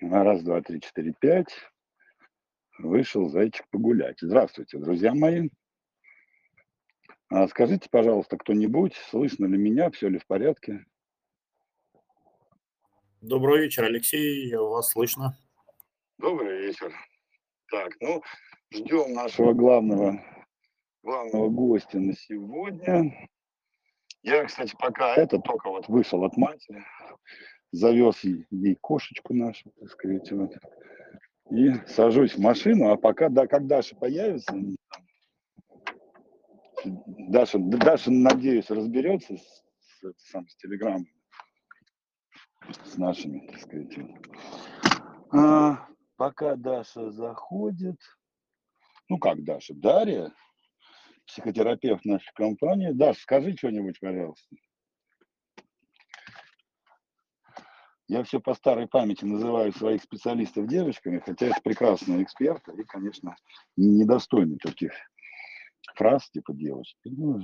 [0.00, 1.54] Раз, два, три, четыре, пять.
[2.78, 4.16] Вышел зайчик погулять.
[4.22, 5.50] Здравствуйте, друзья мои.
[7.28, 10.86] А скажите, пожалуйста, кто-нибудь, слышно ли меня, все ли в порядке?
[13.20, 15.36] Добрый вечер, Алексей, вас слышно.
[16.16, 16.94] Добрый вечер.
[17.70, 18.22] Так, ну,
[18.72, 20.24] ждем нашего главного,
[21.02, 23.28] главного гостя на сегодня.
[24.22, 26.82] Я, кстати, пока это только вот вышел от матери,
[27.72, 30.52] завез ей кошечку нашу, так сказать, вот,
[31.50, 34.54] и сажусь в машину, а пока, да, как Даша появится,
[36.84, 39.64] Даша, Даша, надеюсь, разберется с,
[40.00, 41.12] с, сам, с телеграммой,
[42.84, 43.98] с нашими, так сказать.
[45.32, 47.98] А, пока Даша заходит,
[49.08, 50.32] ну как Даша, Дарья,
[51.26, 52.92] психотерапевт нашей компании.
[52.92, 54.56] Даша, скажи что-нибудь, пожалуйста.
[58.10, 63.36] Я все по старой памяти называю своих специалистов девочками, хотя это прекрасные эксперты и, конечно,
[63.76, 64.90] недостойны таких
[65.94, 66.98] фраз типа девочки.
[67.04, 67.40] Ну,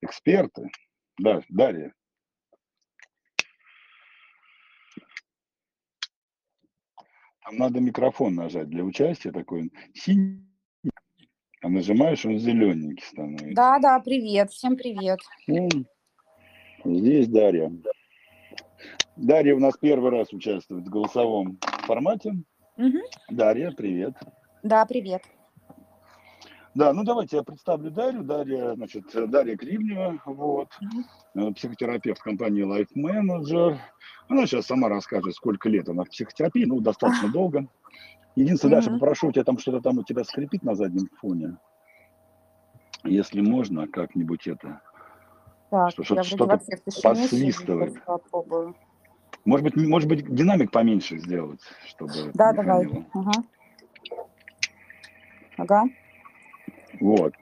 [0.00, 0.70] эксперты.
[1.18, 1.92] Да, Дарья.
[7.44, 9.70] Там надо микрофон нажать для участия такой.
[9.92, 10.46] Синий.
[11.60, 13.54] А нажимаешь, он зелененький становится.
[13.54, 15.18] Да, да, привет, всем привет.
[16.86, 17.70] Здесь Дарья.
[19.16, 22.34] Дарья у нас первый раз участвует в голосовом формате.
[22.76, 22.98] Угу.
[23.30, 24.14] Дарья, привет.
[24.62, 25.22] Да, привет.
[26.74, 28.22] Да, ну давайте я представлю Дарью.
[28.22, 30.68] Дарья, значит, Дарья Кривнева, вот,
[31.34, 31.52] угу.
[31.54, 33.76] психотерапевт компании Life Manager.
[34.28, 37.32] Она сейчас сама расскажет, сколько лет она в психотерапии, ну, достаточно а.
[37.32, 37.66] долго.
[38.36, 38.84] Единственное, угу.
[38.84, 41.58] Даша, попрошу у тебя там что-то там у тебя скрипит на заднем фоне.
[43.02, 44.80] Если можно, как-нибудь это
[45.70, 46.60] так, что, что, что-то
[47.02, 47.94] посвистывает.
[49.44, 52.12] Может быть, может быть, динамик поменьше сделать, чтобы.
[52.34, 52.86] Да, давай.
[53.14, 53.32] Ага.
[55.56, 55.84] ага.
[57.00, 57.34] Вот.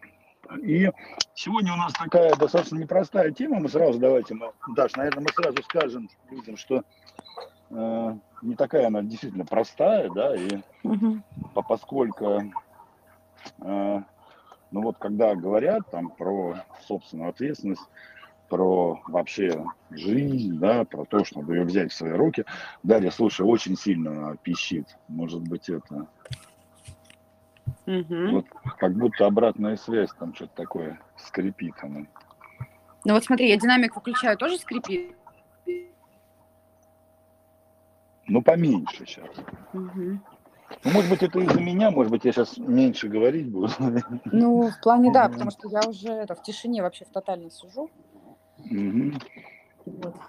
[0.62, 0.90] И
[1.34, 3.60] сегодня у нас такая достаточно непростая тема.
[3.60, 6.84] Мы сразу давайте, мы, Даш, наверное, мы сразу скажем людям, что
[7.70, 11.18] э, не такая она действительно простая, да, и угу.
[11.68, 12.42] поскольку
[13.60, 14.02] э,
[14.70, 16.56] ну вот когда говорят там про
[16.86, 17.82] собственную ответственность,
[18.48, 22.44] про вообще жизнь, да, про то, чтобы ее взять в свои руки.
[22.82, 24.96] Дарья, слушай, очень сильно пищит.
[25.08, 26.06] Может быть, это...
[27.86, 28.30] Угу.
[28.32, 28.46] Вот
[28.78, 32.06] как будто обратная связь, там что-то такое скрипит она.
[33.04, 35.14] Ну вот смотри, я динамик выключаю, тоже скрипит?
[38.26, 39.30] Ну, поменьше сейчас.
[39.72, 40.18] Угу.
[40.84, 43.70] Ну, может быть, это из-за меня, может быть, я сейчас меньше говорить буду.
[44.26, 47.90] Ну, в плане, да, потому что я уже это, в тишине вообще в тотально сижу.
[48.70, 49.12] Угу.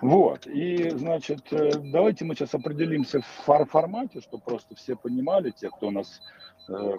[0.02, 5.52] Вот, и, значит, э, давайте мы сейчас определимся в фор формате, чтобы просто все понимали,
[5.52, 6.22] те, кто у нас
[6.70, 6.98] э,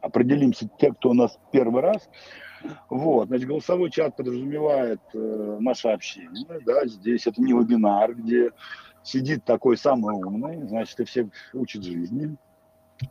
[0.00, 2.08] определимся, те, кто у нас первый раз.
[2.88, 8.50] Вот, значит, голосовой чат подразумевает э, наше общение, да, здесь это не вебинар, где
[9.02, 12.36] сидит такой самый умный, значит, и все учат жизни.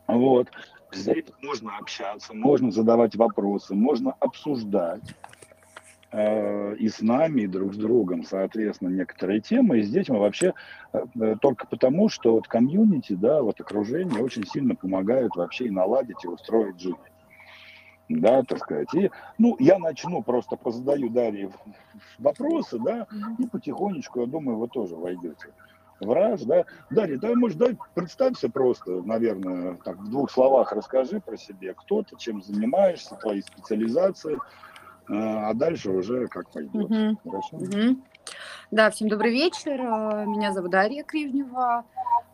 [0.06, 0.48] Вот.
[0.94, 5.02] Здесь можно общаться, можно задавать вопросы, можно обсуждать
[6.12, 9.78] э, и с нами, и друг с другом, соответственно, некоторые темы.
[9.78, 10.54] И здесь мы вообще
[10.92, 15.70] э, э, только потому, что вот комьюнити, да, вот окружение очень сильно помогают вообще и
[15.70, 16.96] наладить, и устроить жизнь.
[18.08, 18.92] Да, так сказать.
[18.94, 21.50] И, ну, я начну, просто позадаю Дарье
[22.18, 23.06] вопросы, да,
[23.38, 25.48] и потихонечку, я думаю, вы тоже войдете
[26.00, 26.64] враж, да.
[26.90, 32.02] Дарья, да, может, дай представься просто, наверное, так, в двух словах расскажи про себя, кто
[32.02, 34.38] ты, чем занимаешься, твои специализации,
[35.08, 36.74] а дальше уже как пойдет.
[36.74, 37.18] Угу.
[37.24, 37.56] Хорошо?
[37.56, 37.98] Угу.
[38.70, 39.80] Да, всем добрый вечер.
[39.80, 41.84] А, меня зовут Дарья Кривнева.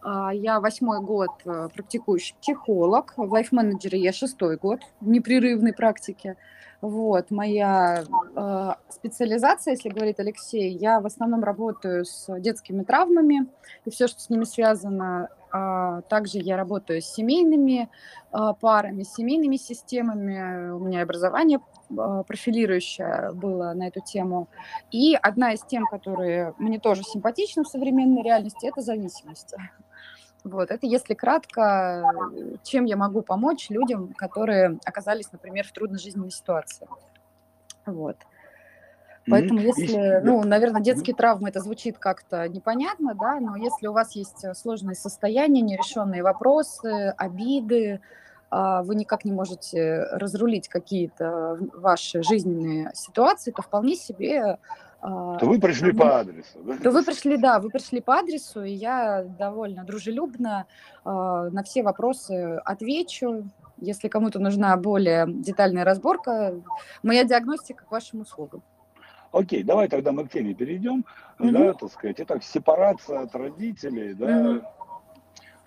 [0.02, 3.12] А, я восьмой год э, практикующий психолог.
[3.16, 6.36] В лайф-менеджере я шестой год в непрерывной практике.
[6.80, 8.04] Вот, моя
[8.34, 13.46] э, специализация, если говорит Алексей, я в основном работаю с детскими травмами
[13.84, 15.28] и все, что с ними связано.
[15.52, 17.90] А также я работаю с семейными
[18.32, 20.70] э, парами, с семейными системами.
[20.70, 21.58] У меня образование
[21.90, 24.48] э, профилирующее было на эту тему.
[24.90, 29.54] И одна из тем, которые мне тоже симпатичны в современной реальности, это зависимость.
[30.44, 32.02] Вот, это если кратко,
[32.62, 36.88] чем я могу помочь людям, которые оказались, например, в трудной жизненной ситуации.
[37.84, 38.16] Вот.
[39.28, 44.12] Поэтому если, ну, наверное, детские травмы, это звучит как-то непонятно, да, но если у вас
[44.16, 48.00] есть сложные состояния, нерешенные вопросы, обиды,
[48.50, 54.58] а, вы никак не можете разрулить какие-то ваши жизненные ситуации, то вполне себе
[55.00, 56.58] то вы пришли по адресу.
[56.62, 56.76] Да?
[56.76, 60.66] То вы пришли, да, вы пришли по адресу, и я довольно дружелюбно
[61.04, 63.48] э, на все вопросы отвечу.
[63.78, 66.54] Если кому-то нужна более детальная разборка,
[67.02, 68.62] моя диагностика к вашим услугам.
[69.32, 71.06] Окей, давай тогда мы к теме перейдем,
[71.38, 71.50] угу.
[71.50, 72.16] да, так сказать.
[72.18, 74.26] Итак, сепарация от родителей, да.
[74.26, 74.60] Угу.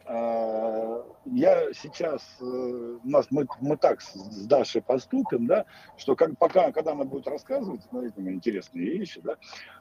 [0.06, 5.66] Я сейчас, э, у нас мы, мы так с Дашей поступим, да,
[5.98, 9.38] что как, пока, когда она будет рассказывать, смотрите, ну, интересные вещи, да,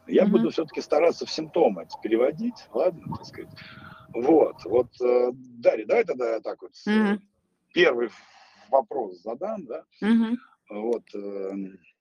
[0.07, 0.33] я угу.
[0.33, 3.51] буду все-таки стараться в симптомы переводить, ладно, так сказать.
[4.15, 7.21] Вот, вот, э, Дарья, давай тогда я так вот угу.
[7.75, 8.11] первый
[8.71, 9.85] вопрос задам, да.
[10.01, 10.37] Угу.
[10.71, 11.92] Вот, эм, а,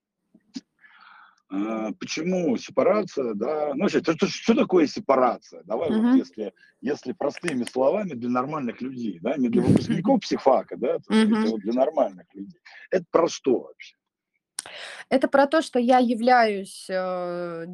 [1.98, 5.62] почему сепарация, да, ну, что, что, такое сепарация?
[5.64, 6.00] Давай uh-huh.
[6.00, 11.28] вот если, если простыми словами для нормальных людей, да, не для выпускников психфака, да, сказать,
[11.28, 11.46] uh-huh.
[11.46, 12.60] а вот для нормальных людей.
[12.90, 13.96] Это про что вообще?
[15.08, 17.66] Это про то, что я являюсь э,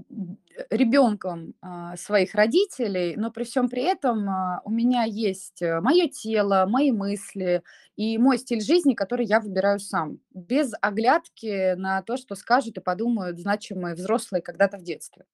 [0.70, 6.08] ребенком э, своих родителей, но при всем при этом э, у меня есть э, мое
[6.08, 7.62] тело, мои мысли
[7.96, 12.80] и мой стиль жизни, который я выбираю сам, без оглядки на то, что скажут и
[12.80, 15.24] подумают значимые взрослые когда-то в детстве.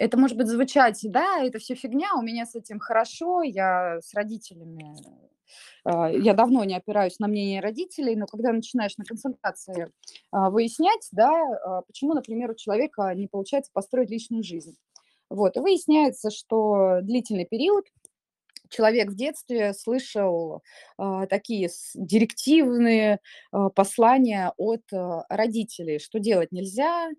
[0.00, 4.14] Это может быть звучать, да, это все фигня, у меня с этим хорошо, я с
[4.14, 4.96] родителями
[5.84, 9.92] а, я давно не опираюсь на мнение родителей, но когда начинаешь на консультации
[10.30, 14.74] а, выяснять, да, а, почему, например, у человека не получается построить личную жизнь.
[15.28, 17.84] Вот, и выясняется, что длительный период
[18.70, 20.62] человек в детстве слышал
[21.28, 23.18] такие директивные
[23.74, 24.82] послания от
[25.28, 27.10] родителей, что делать нельзя,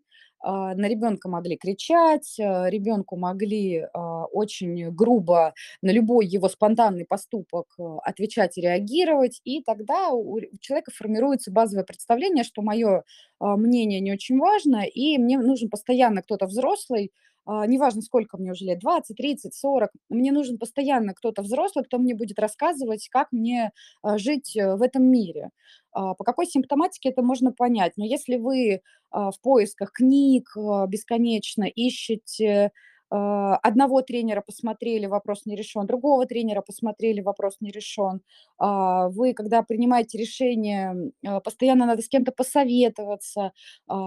[0.43, 7.75] на ребенка могли кричать, а, ребенку могли а, очень грубо на любой его спонтанный поступок
[8.03, 13.03] отвечать и реагировать, и тогда у человека формируется базовое представление, что мое
[13.39, 17.11] мнение не очень важно, и мне нужен постоянно кто-то взрослый,
[17.47, 22.15] неважно, сколько мне уже лет, 20, 30, 40, мне нужен постоянно кто-то взрослый, кто мне
[22.15, 23.71] будет рассказывать, как мне
[24.17, 25.49] жить э, в этом мире.
[25.93, 27.93] По какой симптоматике это можно понять?
[27.97, 30.47] Но если вы в поисках книг
[30.87, 32.71] бесконечно ищете
[33.11, 38.21] одного тренера посмотрели, вопрос не решен, другого тренера посмотрели, вопрос не решен.
[38.57, 41.11] Вы, когда принимаете решение,
[41.43, 43.51] постоянно надо с кем-то посоветоваться.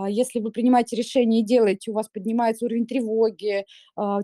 [0.08, 3.66] Если вы принимаете решение и делаете, у вас поднимается уровень тревоги,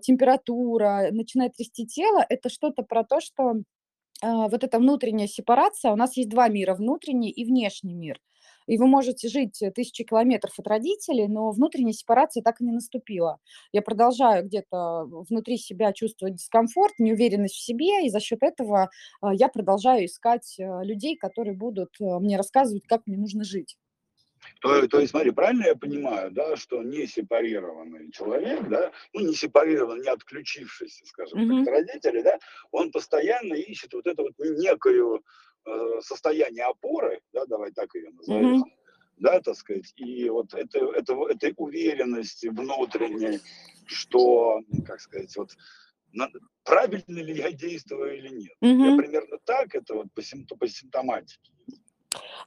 [0.01, 3.57] температура, начинает трясти тело, это что-то про то, что
[4.23, 8.21] а, вот эта внутренняя сепарация, у нас есть два мира, внутренний и внешний мир.
[8.71, 12.71] И вы можете жить э, тысячи километров от родителей, но внутренняя сепарация так и не
[12.71, 13.39] наступила.
[13.73, 18.89] Я продолжаю где-то внутри себя чувствовать дискомфорт, неуверенность в себе, и за счет этого
[19.21, 23.77] а, я продолжаю искать э, людей, которые будут э, мне рассказывать, как мне нужно жить.
[24.61, 29.35] То, то есть, смотри, правильно я понимаю, да, что не сепарированный человек, да, ну, не
[29.35, 31.65] сепарированный, не отключившийся, скажем mm-hmm.
[31.65, 32.39] так, от родителей, да,
[32.71, 35.19] он постоянно ищет вот это вот некое э,
[36.01, 38.71] состояние опоры, да, давай так ее назовем, mm-hmm.
[39.19, 43.41] да, так сказать, и вот это, это, этой уверенности внутренней,
[43.87, 45.51] что, как сказать, вот
[46.65, 48.53] правильно ли я действую или нет.
[48.63, 48.91] Mm-hmm.
[48.91, 51.53] Я примерно так это вот по симптоматике.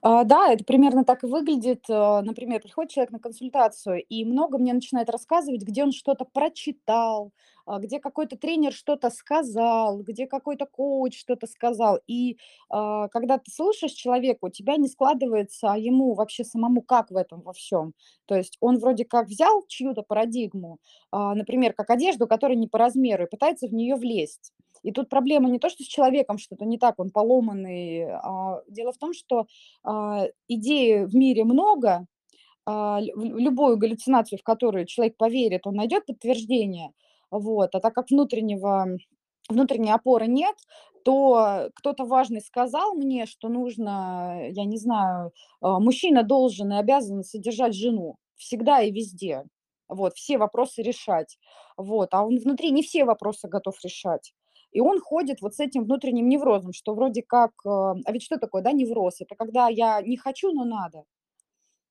[0.01, 1.85] А, да, это примерно так и выглядит.
[1.89, 7.31] Э, например, приходит человек на консультацию и много мне начинает рассказывать, где он что-то прочитал,
[7.65, 11.99] а, где какой-то тренер что-то сказал, где какой-то коуч что-то сказал.
[12.07, 12.37] И
[12.69, 17.15] а, когда ты слушаешь человека, у тебя не складывается, а ему вообще самому как в
[17.15, 17.93] этом во всем.
[18.25, 20.79] То есть он вроде как взял чью-то парадигму,
[21.11, 24.51] например, как одежду, которая не по размеру, и пытается в нее влезть.
[24.83, 28.05] И тут проблема не то, что с человеком что-то не так, он поломанный.
[28.11, 29.47] А дело в том, что
[29.83, 32.05] а, идей в мире много,
[32.65, 36.91] а, любую галлюцинацию, в которую человек поверит, он найдет подтверждение.
[37.31, 37.73] Вот.
[37.75, 38.97] А так как внутреннего,
[39.49, 40.55] внутренней опоры нет,
[41.03, 47.23] то кто-то важный сказал мне, что нужно, я не знаю, а, мужчина должен и обязан
[47.23, 49.43] содержать жену всегда и везде.
[49.89, 51.37] Вот, все вопросы решать.
[51.77, 54.33] Вот, а он внутри не все вопросы готов решать.
[54.73, 57.51] И он ходит вот с этим внутренним неврозом, что вроде как...
[57.65, 57.69] Э,
[58.05, 59.21] а ведь что такое, да, невроз?
[59.21, 61.03] Это когда я не хочу, но надо.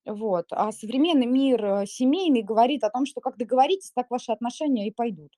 [0.04, 0.46] Вот.
[0.50, 4.90] А современный мир э, семейный говорит о том, что как договоритесь, так ваши отношения и
[4.90, 5.30] пойдут.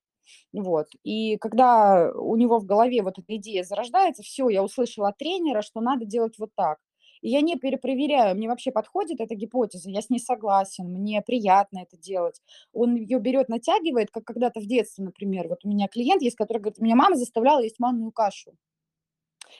[0.52, 0.86] Вот.
[1.04, 5.62] И когда у него в голове вот эта идея зарождается, все, я услышала от тренера,
[5.62, 6.78] что надо делать вот так.
[7.24, 11.78] И я не перепроверяю, мне вообще подходит эта гипотеза, я с ней согласен, мне приятно
[11.78, 12.42] это делать.
[12.74, 15.48] Он ее берет, натягивает, как когда-то в детстве, например.
[15.48, 18.52] Вот у меня клиент есть, который говорит, меня мама заставляла есть манную кашу.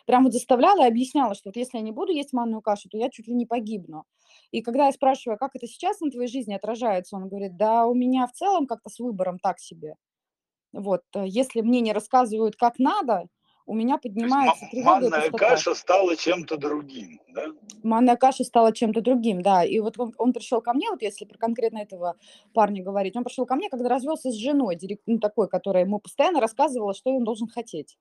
[0.06, 2.98] прям вот заставляла и объясняла, что вот если я не буду есть манную кашу, то
[2.98, 4.04] я чуть ли не погибну.
[4.50, 7.94] И когда я спрашиваю, как это сейчас на твоей жизни отражается, он говорит, да у
[7.94, 9.96] меня в целом как-то с выбором так себе.
[10.72, 13.28] Вот, э, если мне не рассказывают, как надо,
[13.66, 15.00] у меня поднимается тревога.
[15.10, 17.46] Манная каша стала чем-то другим, да?
[17.82, 19.64] Манная каша стала чем-то другим, да.
[19.64, 22.16] И вот он, он пришел ко мне, вот если про конкретно этого
[22.52, 26.40] парня говорить, он пришел ко мне, когда развелся с женой, ну, такой, которая ему постоянно
[26.40, 27.96] рассказывала, что он должен хотеть.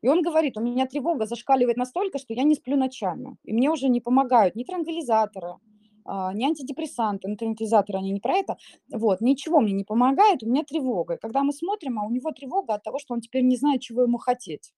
[0.00, 3.36] И он говорит, у меня тревога зашкаливает настолько, что я не сплю ночами.
[3.44, 5.56] И мне уже не помогают ни транквилизаторы,
[6.04, 8.56] а, ни антидепрессанты, ну, транквилизаторы, они не про это.
[8.90, 11.14] Вот, ничего мне не помогает, у меня тревога.
[11.14, 13.82] И когда мы смотрим, а у него тревога от того, что он теперь не знает,
[13.82, 14.72] чего ему хотеть.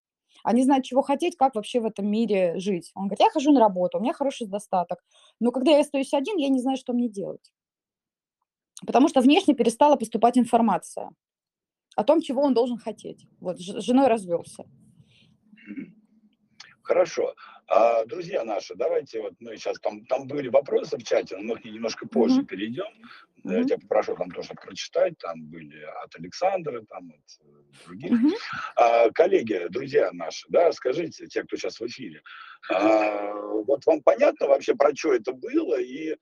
[0.45, 2.93] А не знает, чего хотеть, как вообще в этом мире жить.
[2.95, 5.03] Он говорит, я хожу на работу, у меня хороший достаток.
[5.41, 7.51] Но когда я остаюсь один, я не знаю, что мне делать.
[8.87, 11.11] Потому что внешне перестала поступать информация
[11.97, 13.27] о том, чего он должен хотеть.
[13.41, 14.65] Вот, с женой развелся.
[16.83, 17.35] Хорошо.
[17.67, 21.61] А, друзья наши, давайте вот мы сейчас там, там были вопросы в чате, но мы
[21.65, 22.47] ним немножко позже mm-hmm.
[22.47, 22.85] перейдем.
[23.45, 23.59] Mm-hmm.
[23.59, 28.13] Я тебя попрошу там тоже прочитать, там были от Александра, там от э, других.
[28.13, 28.37] Mm-hmm.
[28.77, 32.23] А, коллеги, друзья наши, да, скажите, те, кто сейчас в эфире,
[32.71, 33.33] а,
[33.67, 36.17] вот вам понятно вообще, про что это было и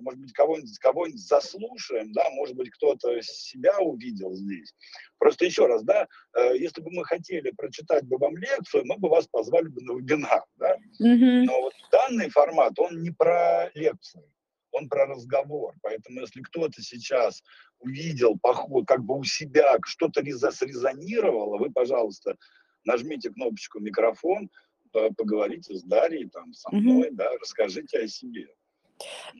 [0.00, 4.74] может быть, кого-нибудь кого заслушаем, да, может быть, кто-то себя увидел здесь.
[5.18, 9.08] Просто еще раз, да, э, если бы мы хотели прочитать бы вам лекцию, мы бы
[9.08, 10.76] вас позвали бы на вебинар, да.
[11.02, 11.44] Mm-hmm.
[11.44, 14.24] Но вот данный формат, он не про лекцию,
[14.72, 15.74] он про разговор.
[15.82, 17.42] Поэтому если кто-то сейчас
[17.78, 22.36] увидел поход, как бы у себя что-то срезонировало, вы, пожалуйста,
[22.84, 24.50] нажмите кнопочку микрофон,
[24.92, 27.14] поговорите с Дарьей, там, со мной, mm-hmm.
[27.14, 28.48] да, расскажите о себе.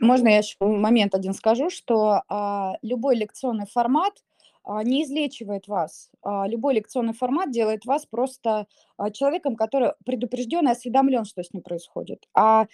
[0.01, 4.15] Можно я еще момент один скажу, что а, любой лекционный формат
[4.67, 6.11] не излечивает вас.
[6.23, 11.53] А, любой лекционный формат делает вас просто а, человеком, который предупрежден и осведомлен, что с
[11.53, 12.27] ним происходит.
[12.35, 12.67] А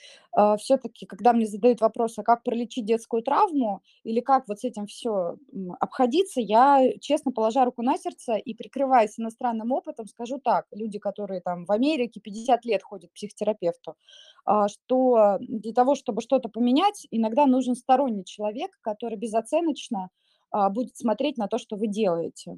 [0.58, 4.86] все-таки, когда мне задают вопрос, а как пролечить детскую травму или как вот с этим
[4.86, 5.36] все
[5.78, 11.42] обходиться, я, честно положа руку на сердце и прикрываясь иностранным опытом, скажу так, люди, которые
[11.42, 13.96] там в Америке 50 лет ходят к психотерапевту,
[14.68, 20.08] что для того, чтобы что-то поменять, иногда нужен сторонний человек, который безоценочно
[20.52, 22.56] а, будет смотреть на то, что вы делаете.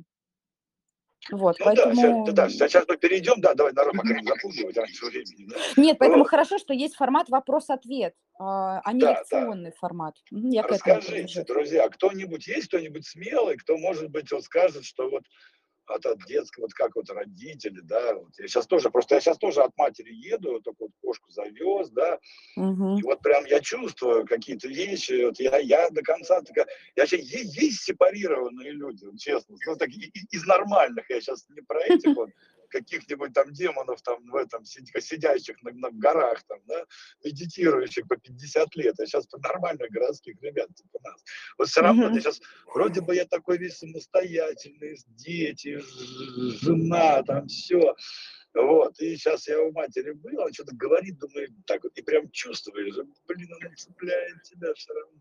[1.31, 2.27] Вот, ну, поэтому...
[2.33, 5.49] да, сейчас, да, сейчас мы перейдем, да, давай народ пока не запугивать раньше времени.
[5.49, 5.57] Да.
[5.81, 6.29] Нет, поэтому вот.
[6.29, 9.77] хорошо, что есть формат вопрос-ответ, а, а не да, лекционный да.
[9.79, 10.17] формат.
[10.31, 15.25] Я Расскажите, друзья, кто-нибудь есть, кто-нибудь смелый, кто, может быть, вот скажет, что вот
[15.87, 18.31] от, от детского, вот как вот родители, да, вот.
[18.39, 22.19] Я сейчас тоже, просто я сейчас тоже от матери еду, только вот кошку завез, да,
[22.57, 22.99] угу.
[22.99, 27.19] и вот прям я чувствую какие-то вещи, вот я, я до конца, такая, я вообще
[27.19, 32.31] есть, есть сепарированные люди, честно, ну, так, из нормальных, я сейчас не про этих вот,
[32.75, 36.85] каких-нибудь там демонов там в этом сидящих на, на горах там, да,
[37.25, 41.23] медитирующих по 50 лет, а сейчас по нормальных городских ребят типа нас.
[41.57, 42.21] Вот все равно mm-hmm.
[42.21, 45.81] сейчас вроде бы я такой весь самостоятельный, дети,
[46.65, 47.95] жена, там все.
[48.55, 52.31] Вот, и сейчас я у матери был, он что-то говорит, думаю, так вот, и прям
[52.31, 52.95] чувствуешь,
[53.27, 55.21] блин, он цепляет тебя все равно.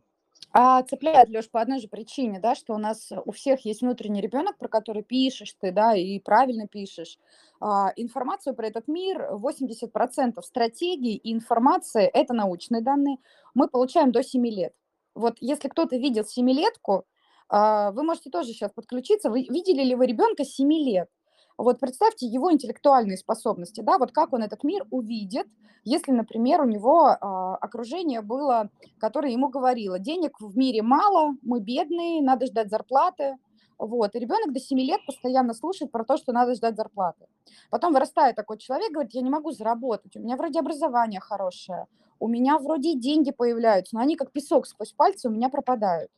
[0.51, 4.21] А цепляет, Леш, по одной же причине, да, что у нас у всех есть внутренний
[4.21, 7.17] ребенок, про который пишешь ты, да, и правильно пишешь.
[7.59, 13.17] А, информацию про этот мир, 80% стратегий и информации, это научные данные,
[13.55, 14.73] мы получаем до 7 лет.
[15.15, 17.05] Вот если кто-то видел семилетку,
[17.49, 19.29] а, вы можете тоже сейчас подключиться.
[19.29, 21.09] Вы видели ли вы ребенка 7 лет?
[21.57, 25.47] Вот представьте его интеллектуальные способности, да, вот как он этот мир увидит,
[25.83, 28.69] если, например, у него а, окружение было,
[28.99, 33.37] которое ему говорило, денег в мире мало, мы бедные, надо ждать зарплаты,
[33.77, 37.27] вот, и ребенок до 7 лет постоянно слушает про то, что надо ждать зарплаты.
[37.69, 41.87] Потом вырастает такой человек, говорит, я не могу заработать, у меня вроде образование хорошее,
[42.19, 46.09] у меня вроде и деньги появляются, но они как песок сквозь пальцы у меня пропадают.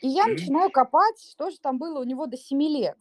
[0.00, 2.96] И я начинаю копать, что же там было у него до 7 лет.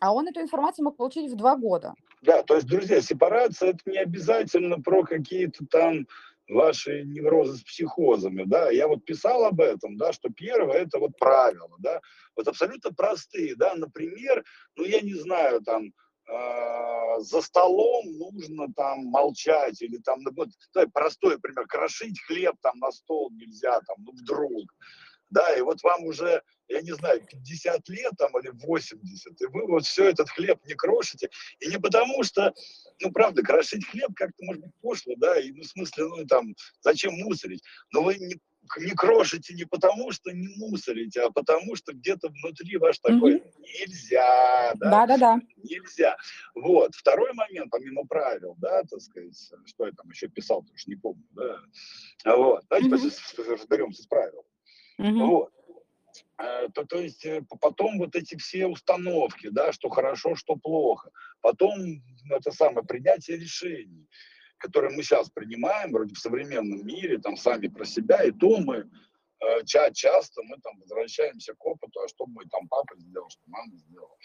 [0.00, 1.94] А он эту информацию мог получить в два года.
[2.22, 6.06] Да, то есть, друзья, сепарация это не обязательно про какие-то там
[6.48, 11.16] ваши неврозы с психозами, да, я вот писал об этом, да, что первое это вот
[11.16, 12.00] правила, да,
[12.36, 14.44] вот абсолютно простые, да, например,
[14.76, 15.92] ну я не знаю, там,
[16.28, 22.56] э, за столом нужно там молчать или там, ну, вот, давай простой пример, крошить хлеб
[22.60, 24.74] там на стол нельзя, там, ну вдруг,
[25.30, 29.66] да, и вот вам уже, я не знаю, 50 лет там или 80, и вы
[29.66, 32.52] вот все этот хлеб не крошите, и не потому что,
[33.00, 36.54] ну, правда, крошить хлеб как-то может быть пошло, да, и, ну, в смысле, ну, там,
[36.80, 38.36] зачем мусорить, но вы не,
[38.78, 43.50] не крошите не потому, что не мусорите, а потому, что где-то внутри ваш такой Мгм.
[43.60, 45.40] нельзя, да, Да-да-да.
[45.56, 46.16] нельзя.
[46.54, 46.94] Вот.
[46.94, 50.96] Второй момент, помимо правил, да, так сказать, что я там еще писал, потому что не
[50.96, 51.60] помню, да.
[52.36, 52.64] Вот.
[52.68, 54.44] Давайте с- разберемся с правилами.
[55.00, 55.26] Мгм.
[55.26, 55.52] Вот.
[56.38, 61.10] Э, То, то есть э, потом вот эти все установки, да, что хорошо, что плохо.
[61.40, 64.06] Потом это самое принятие решений,
[64.58, 68.76] которые мы сейчас принимаем вроде в современном мире, там сами про себя, и то мы
[69.40, 73.42] э, ча- часто мы там возвращаемся к опыту, а что мой там папа сделал, что
[73.46, 74.16] мама сделала.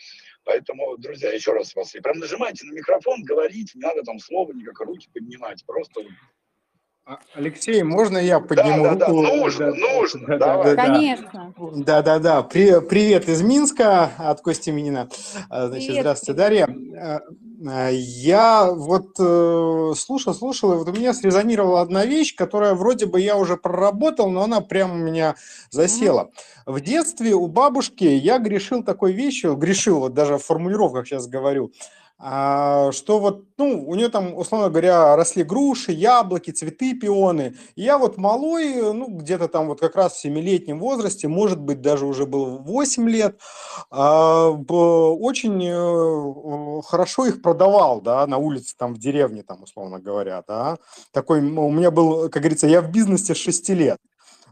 [0.43, 4.79] Поэтому, друзья, еще раз вас, прям нажимайте на микрофон, говорите, не надо там слова никак,
[4.81, 6.01] руки поднимать, просто
[7.35, 9.21] Алексей, можно я подниму да, да, руку?
[9.21, 10.75] нужно, нужно, да, давай.
[10.75, 10.93] да, да.
[10.93, 11.53] Конечно.
[11.75, 12.41] Да, да, да.
[12.41, 15.07] При- Привет из Минска от Кости Минина.
[15.49, 16.67] А, Значит, Привет, здравствуйте, Дарья.
[16.97, 17.19] А,
[17.67, 23.05] а, Я вот э, слушал, слушал, и вот у меня срезонировала одна вещь, которая вроде
[23.05, 25.35] бы я уже проработал, но она прямо у меня
[25.69, 26.31] засела.
[26.65, 31.65] В детстве у бабушки я грешил такой вещью, грешил, вот даже в формулировках сейчас говорю,
[31.65, 31.75] а,
[32.17, 37.55] что вот, ну, у нее там, условно говоря, росли груши, яблоки, цветы, пионы.
[37.75, 41.81] И я вот малой, ну, где-то там вот как раз в семилетнем возрасте, может быть,
[41.81, 43.39] даже уже был 8 лет,
[43.91, 50.41] а, очень э, хорошо их продавал, да, на улице, там, в деревне, там, условно говоря,
[50.47, 50.77] да.
[51.11, 53.99] Такой, у меня был, как говорится, я в бизнесе с 6 лет.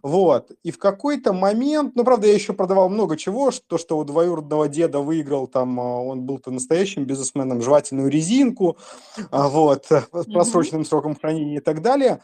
[0.03, 0.51] Вот.
[0.63, 4.67] И в какой-то момент, ну, правда, я еще продавал много чего, то, что у двоюродного
[4.67, 8.77] деда выиграл, там, а, он был-то настоящим бизнесменом, жевательную резинку,
[9.31, 10.33] а, вот, с Мгм.
[10.33, 12.19] просроченным сроком хранения и так далее.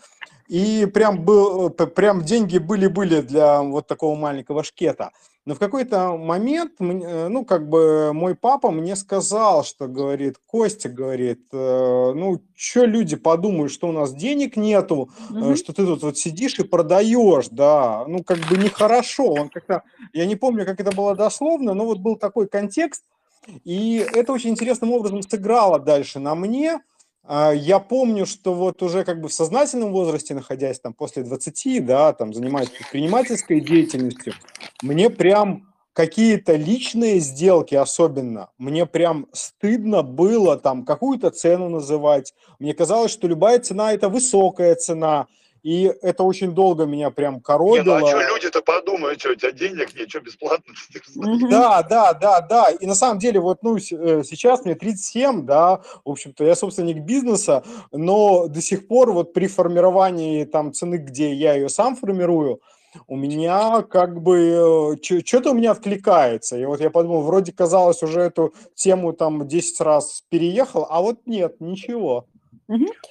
[0.50, 5.12] И прям, был, прям деньги были-были для вот такого маленького шкета.
[5.46, 10.89] Но в какой-то момент, э, ну, как бы мой папа мне сказал, что, говорит, Костя,
[10.89, 15.55] говорит, э, ну, что люди подумают, что у нас денег нету, Мгм.
[15.55, 19.25] что ты тут вот сидишь и продаешь, да, ну, как бы нехорошо.
[19.34, 23.03] Он как-то, я не помню, как это было дословно, но вот был такой контекст,
[23.63, 26.79] и это очень интересным образом сыграло дальше на мне.
[27.23, 31.85] А, Я помню, что вот уже как бы в сознательном возрасте, находясь там после 20,
[31.85, 34.33] да, там занимаясь предпринимательской деятельностью,
[34.81, 42.33] мне прям какие-то личные сделки особенно, мне прям стыдно было там какую-то цену называть.
[42.57, 45.27] Мне казалось, что любая цена– это высокая цена,
[45.63, 47.98] и это очень долго меня прям Не, ну коробило.
[47.98, 50.74] а что люди-то подумают, что у тебя денег нет, что бесплатно.
[51.50, 52.69] Да, да, да, да.
[52.69, 57.03] И на самом деле, вот, ну, э, сейчас мне 37, да, в общем-то, я собственник
[57.03, 62.61] бизнеса, но до сих пор вот при формировании там цены, где я ее сам формирую,
[63.07, 66.57] у меня как бы что-то у меня откликается.
[66.57, 71.19] И вот я подумал, вроде казалось, уже эту тему там 10 раз переехал, а вот
[71.25, 72.25] нет, ничего.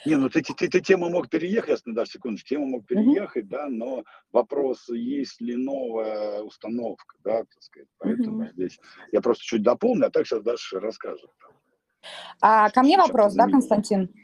[0.07, 3.67] Не, ну ты, ты, ты тему мог переехать, ясно, даже секундочку, тему мог переехать, да,
[3.69, 8.53] но вопрос, есть ли новая установка, да, так сказать, поэтому Мгм.
[8.53, 8.79] здесь
[9.11, 11.31] я просто чуть дополню, а так сейчас дальше расскажет.
[12.41, 13.49] А ко мне Сейчас вопрос, да.
[13.49, 14.15] Константин?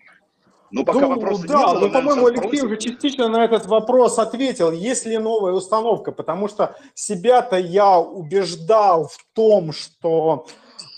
[0.70, 3.66] Ну, пока Ну, вопроса да, не было, ну, наверное, по-моему, Алексей уже частично на этот
[3.66, 4.72] вопрос ответил.
[4.72, 6.12] Есть ли новая установка?
[6.12, 10.46] Потому что себя-то я убеждал в том, что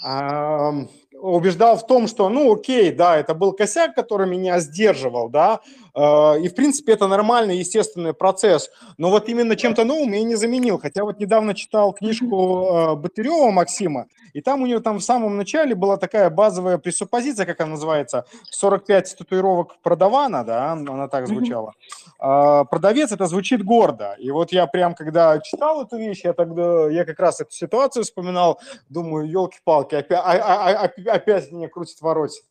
[0.02, 0.88] ам,
[1.20, 5.60] убеждал в том, что, ну, окей, да, это был косяк, который меня сдерживал, да,
[5.94, 10.36] э, и, в принципе, это нормальный, естественный процесс, но вот именно чем-то новым я не
[10.36, 15.02] заменил, хотя вот недавно читал книжку э, Батырева Максима, и там у него там в
[15.02, 21.26] самом начале была такая базовая пресуппозиция, как она называется, 45 татуировок продавана, да, она так
[21.26, 21.72] звучала.
[22.18, 24.14] А, продавец это звучит гордо.
[24.18, 28.04] И вот я прям, когда читал эту вещь, я тогда, я как раз эту ситуацию
[28.04, 32.44] вспоминал, думаю, елки-палки, опять, а- а- а- опять меня крутит воротит.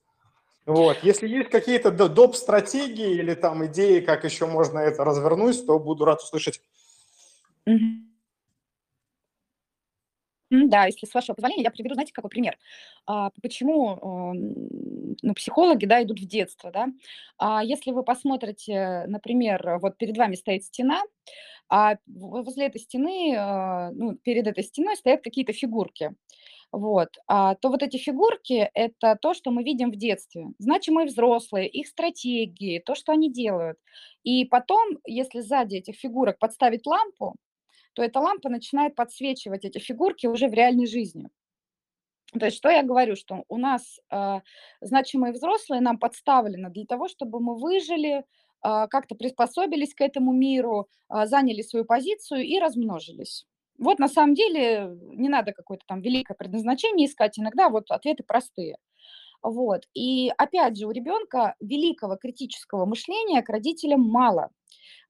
[0.66, 0.98] Вот.
[1.04, 2.36] Если есть какие-то доп.
[2.36, 6.62] стратегии или там идеи, как еще можно это развернуть, то буду рад услышать.
[10.52, 12.58] Да, если с вашего позволения, я приведу, знаете, какой пример.
[13.08, 13.98] А, Почему
[14.34, 16.88] м, ну, психологи да, идут в детство, да?
[17.40, 21.02] А Если вы посмотрите, например, вот перед вами стоит стена,
[21.70, 26.12] а возле этой стены, а, ну, перед этой стеной стоят какие-то фигурки.
[26.72, 30.48] Вот, а, то вот эти фигурки– это то, что мы видим в детстве.
[30.60, 33.78] Значимые взрослые, их стратегии, то, что они делают.
[34.24, 37.36] И потом, если сзади этих фигурок подставить лампу,
[37.94, 41.30] то эта лампа начинает подсвечивать эти фигурки уже в реальной жизни.
[42.38, 44.42] То есть что я говорю, что у нас а,
[44.82, 48.26] значимые взрослые нам подставлены для того, чтобы мы выжили,
[48.62, 53.46] а, как-то приспособились к этому миру, а, заняли свою позицию и размножились.
[53.78, 58.78] Вот на самом деле не надо какое-то там великое предназначение искать, иногда вот ответы простые.
[59.44, 59.84] Вот.
[59.94, 64.50] И опять же, у ребенка великого критического мышления к родителям мало.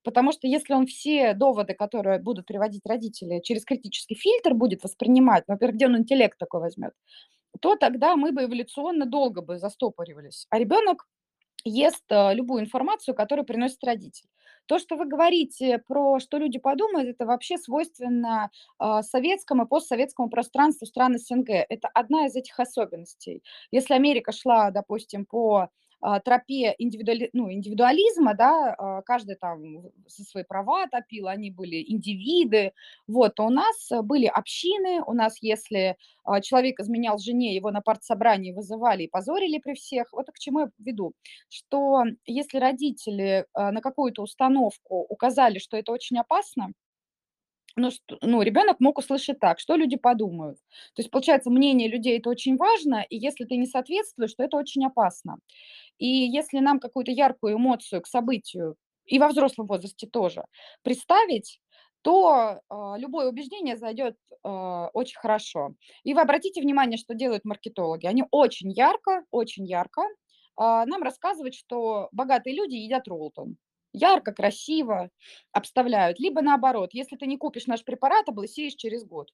[0.04, 5.45] Потому что если он все доводы, которые будут приводить родители, через критический фильтр будет воспринимать,
[5.47, 6.93] ну, во-первых, где он интеллект такой возьмет,
[7.62, 10.47] то тогда мы бы эволюционно долго бы застопоривались.
[10.49, 11.08] А ребенок
[11.65, 14.30] ест э, любую информацию, которую приносит родитель.
[14.67, 18.49] То, что вы говорите про что люди подумают, это вообще свойственно
[18.80, 21.49] э, советскому и постсоветскому пространству стран СНГ.
[21.69, 23.43] Это одна из этих особенностей.
[23.71, 25.69] Если Америка шла, допустим, по
[26.20, 32.74] тропе индивидуали, ну, индивидуализма, да, а, каждый там со свои права топил, они были индивиды,
[33.08, 37.82] вот, то у нас были общины, у нас, если а, человек изменял жене, его на
[37.82, 41.13] партсобрании вызывали и позорили при всех, вот к чему я веду,
[41.50, 46.72] что если родители на какую-то установку указали, что это очень опасно,
[47.78, 47.89] ну,
[48.22, 50.58] ну, ребенок мог услышать так, что люди подумают.
[50.96, 54.56] То есть, получается, мнение людей это очень важно, и если ты не соответствуешь, то это
[54.58, 55.39] очень опасно.
[55.97, 60.43] И если нам какую-то яркую эмоцию к событию, и во взрослом возрасте тоже,
[60.81, 61.60] представить,
[62.01, 64.47] то э, любое убеждение зайдет э,
[64.93, 65.73] очень хорошо.
[66.03, 68.05] И вы обратите внимание, что делают маркетологи.
[68.05, 70.05] Они очень ярко, очень ярко э,
[70.58, 73.58] нам рассказывают, что богатые люди едят роллтон.
[73.91, 75.10] Ярко, красиво
[75.51, 76.19] обставляют.
[76.19, 79.29] Либо наоборот, если ты не купишь наш препарат, облысеешь через год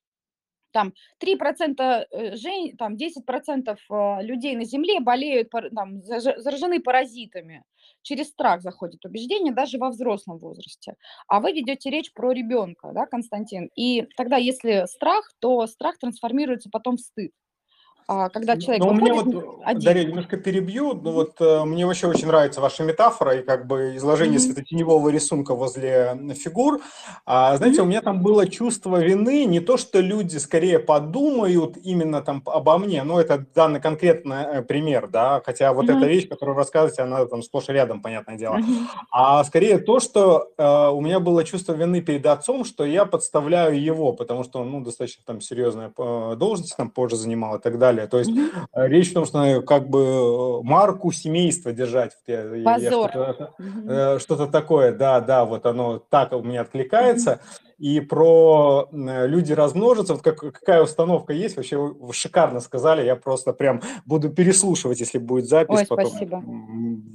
[0.72, 7.64] там 3% э, жен, там 10% э, людей на Земле болеют, там, заражены паразитами.
[8.02, 10.96] Через страх заходит убеждение даже во взрослом возрасте.
[11.28, 13.70] А вы ведете речь про ребенка, да, Константин?
[13.76, 17.32] И тогда, если страх, то страх трансформируется потом в стыд.
[18.08, 19.82] А, когда человек ну, выходит мне вот, один.
[19.82, 23.96] Дарья, немножко перебью, но вот э, мне вообще очень нравится ваша метафора и как бы
[23.96, 24.40] изложение mm-hmm.
[24.40, 26.80] светотеневого рисунка возле фигур.
[27.24, 27.82] А, знаете, mm-hmm.
[27.82, 32.78] у меня там было чувство вины, не то, что люди скорее подумают именно там обо
[32.78, 35.98] мне, но это данный конкретный э, пример, да, хотя вот mm-hmm.
[35.98, 38.86] эта вещь, которую вы рассказываете, она там сплошь и рядом, понятное дело, mm-hmm.
[39.10, 43.80] а скорее то, что э, у меня было чувство вины перед отцом, что я подставляю
[43.80, 47.78] его, потому что он, ну, достаточно там серьезная э, должность там позже занимал и так
[47.78, 48.08] далее, далее.
[48.08, 48.88] То есть mm-hmm.
[48.88, 52.12] речь в том, что как бы э, марку семейства держать.
[52.26, 52.80] Я, Позор.
[52.82, 54.18] Я что-то, mm-hmm.
[54.18, 57.40] что-то такое, да, да, вот оно так у меня откликается.
[57.42, 57.72] Mm-hmm.
[57.78, 63.52] И про люди размножатся, вот как, какая установка есть, вообще вы шикарно сказали, я просто
[63.52, 65.80] прям буду переслушивать, если будет запись.
[65.80, 66.06] Ой, потом.
[66.06, 66.44] спасибо.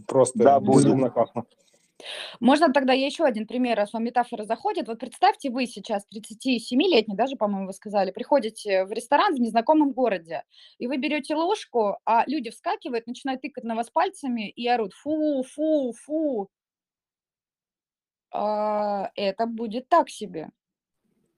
[0.07, 1.45] Просто да, безумно классно.
[2.39, 4.87] Можно тогда я еще один пример, раз вам метафора заходит.
[4.87, 10.43] Вот представьте, вы сейчас 37-летний, даже, по-моему, вы сказали, приходите в ресторан в незнакомом городе,
[10.77, 15.43] и вы берете ложку, а люди вскакивают, начинают тыкать на вас пальцами и орут «фу,
[15.43, 16.49] фу, фу».
[18.31, 20.49] А, это будет так себе.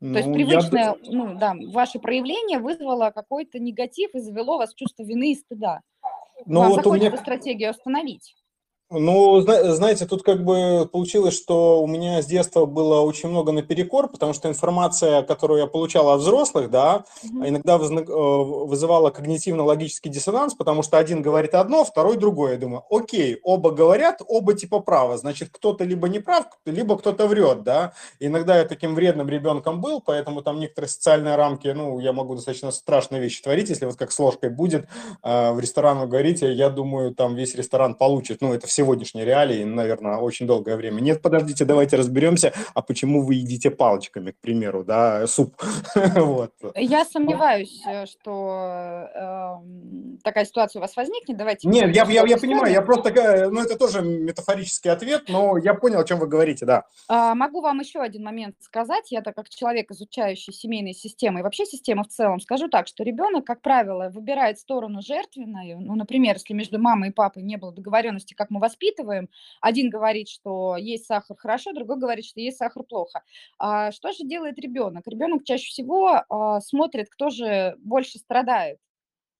[0.01, 1.11] Ну, То есть привычное, я...
[1.11, 5.81] ну да, ваше проявление вызвало какой-то негатив и завело вас в чувство вины и стыда.
[6.45, 7.17] Ну, Вам вот захочется меня...
[7.17, 8.35] стратегию остановить.
[8.91, 14.07] Ну, знаете, тут как бы получилось, что у меня с детства было очень много наперекор,
[14.07, 17.49] потому что информация, которую я получал от взрослых, да, mm-hmm.
[17.49, 22.53] иногда э, вызывала когнитивно-логический диссонанс, потому что один говорит одно, второй другое.
[22.53, 27.27] Я думаю, окей, оба говорят, оба типа правы, значит, кто-то либо не прав, либо кто-то
[27.27, 27.93] врет, да.
[28.19, 32.71] иногда я таким вредным ребенком был, поэтому там некоторые социальные рамки, ну, я могу достаточно
[32.71, 34.87] страшные вещи творить, если вот как с ложкой будет
[35.21, 39.25] э, в ресторан вы говорите, я думаю, там весь ресторан получит, ну, это все сегодняшней
[39.25, 41.01] реалии, наверное, очень долгое время.
[41.01, 45.61] Нет, подождите, давайте разберемся, а почему вы едите палочками, к примеру, да, суп.
[46.15, 46.53] вот.
[46.75, 51.37] Я сомневаюсь, э, что э, такая ситуация у вас возникнет.
[51.37, 51.67] Давайте.
[51.67, 55.99] Нет, я, я, я понимаю, я просто, ну, это тоже метафорический ответ, но я понял,
[55.99, 56.85] о чем вы говорите, да.
[57.09, 59.11] А, могу вам еще один момент сказать.
[59.11, 63.03] Я, так как человек, изучающий семейные системы и вообще систему в целом, скажу так, что
[63.03, 65.81] ребенок, как правило, выбирает сторону жертвенную.
[65.81, 69.29] Ну, например, если между мамой и папой не было договоренности, как мы воспитываем.
[69.61, 73.23] Один говорит, что есть сахар хорошо, другой говорит, что есть сахар плохо.
[73.57, 75.07] А что же делает ребенок?
[75.07, 78.79] Ребенок чаще всего а, смотрит, кто же больше страдает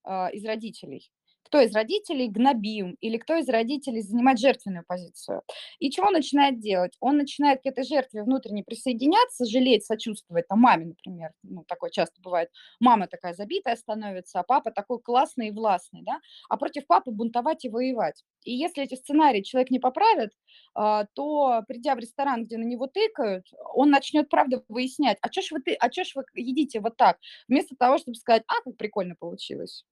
[0.04, 1.12] а, из родителей
[1.50, 5.42] кто из родителей гнобим или кто из родителей занимает жертвенную позицию.
[5.80, 6.96] И чего он начинает делать?
[7.00, 12.22] Он начинает к этой жертве внутренне присоединяться, жалеть, сочувствовать, там, маме, например, ну, такое часто
[12.22, 17.12] бывает, мама такая забитая становится, а папа такой классный и властный, да, а против папы
[17.12, 18.24] бунтовать и воевать.
[18.44, 20.32] И если эти сценарии человек не поправит,
[20.76, 25.42] а, то, придя в ресторан, где на него тыкают, он начнет, правда, выяснять, а что
[25.42, 29.16] ж вы, а ж вы едите вот так, вместо того, чтобы сказать, а, как прикольно
[29.20, 29.86] получилось.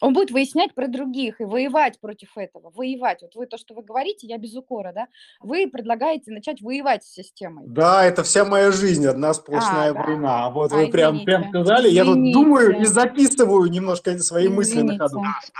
[0.00, 3.22] Он будет выяснять про других и воевать против этого, воевать.
[3.22, 5.08] Вот вы то, что вы говорите, я без укора, да?
[5.40, 7.64] Вы предлагаете начать воевать с системой.
[7.66, 10.02] Да, это вся моя жизнь, одна сплошная А, да.
[10.02, 10.46] война.
[10.46, 11.48] А вот А, вы прям, прям извините.
[11.50, 12.32] сказали, я тут Извините.
[12.38, 15.20] думаю и записываю немножко свои мысли на ходу.
[15.20, 15.52] Извините.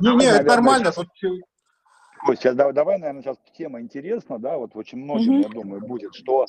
[0.00, 0.92] Не, не, это нормально.
[0.92, 1.06] сейчас-
[2.26, 5.40] тут сейчас давай, давай, наверное, сейчас тема интересна, да, вот очень многим, Мгм.
[5.42, 6.46] я думаю, будет, что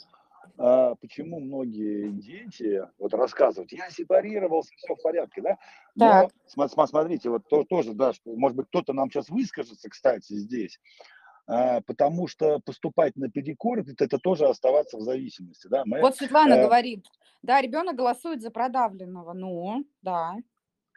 [0.58, 5.58] а, почему многие дети вот рассказывают, я сепарировался, все в порядке, да?
[5.98, 6.32] Так.
[6.56, 10.80] Но смотрите, вот то- тоже, да, что, может быть, кто-то нам сейчас выскажется, кстати, здесь,
[11.48, 15.84] а, потому что поступать наперекор, это, это тоже оставаться в зависимости, да?
[15.86, 17.06] Мы, Вот Светлана э, говорит,
[17.42, 19.34] да, ребенок голосует за продавленного.
[19.34, 20.36] Ну, да.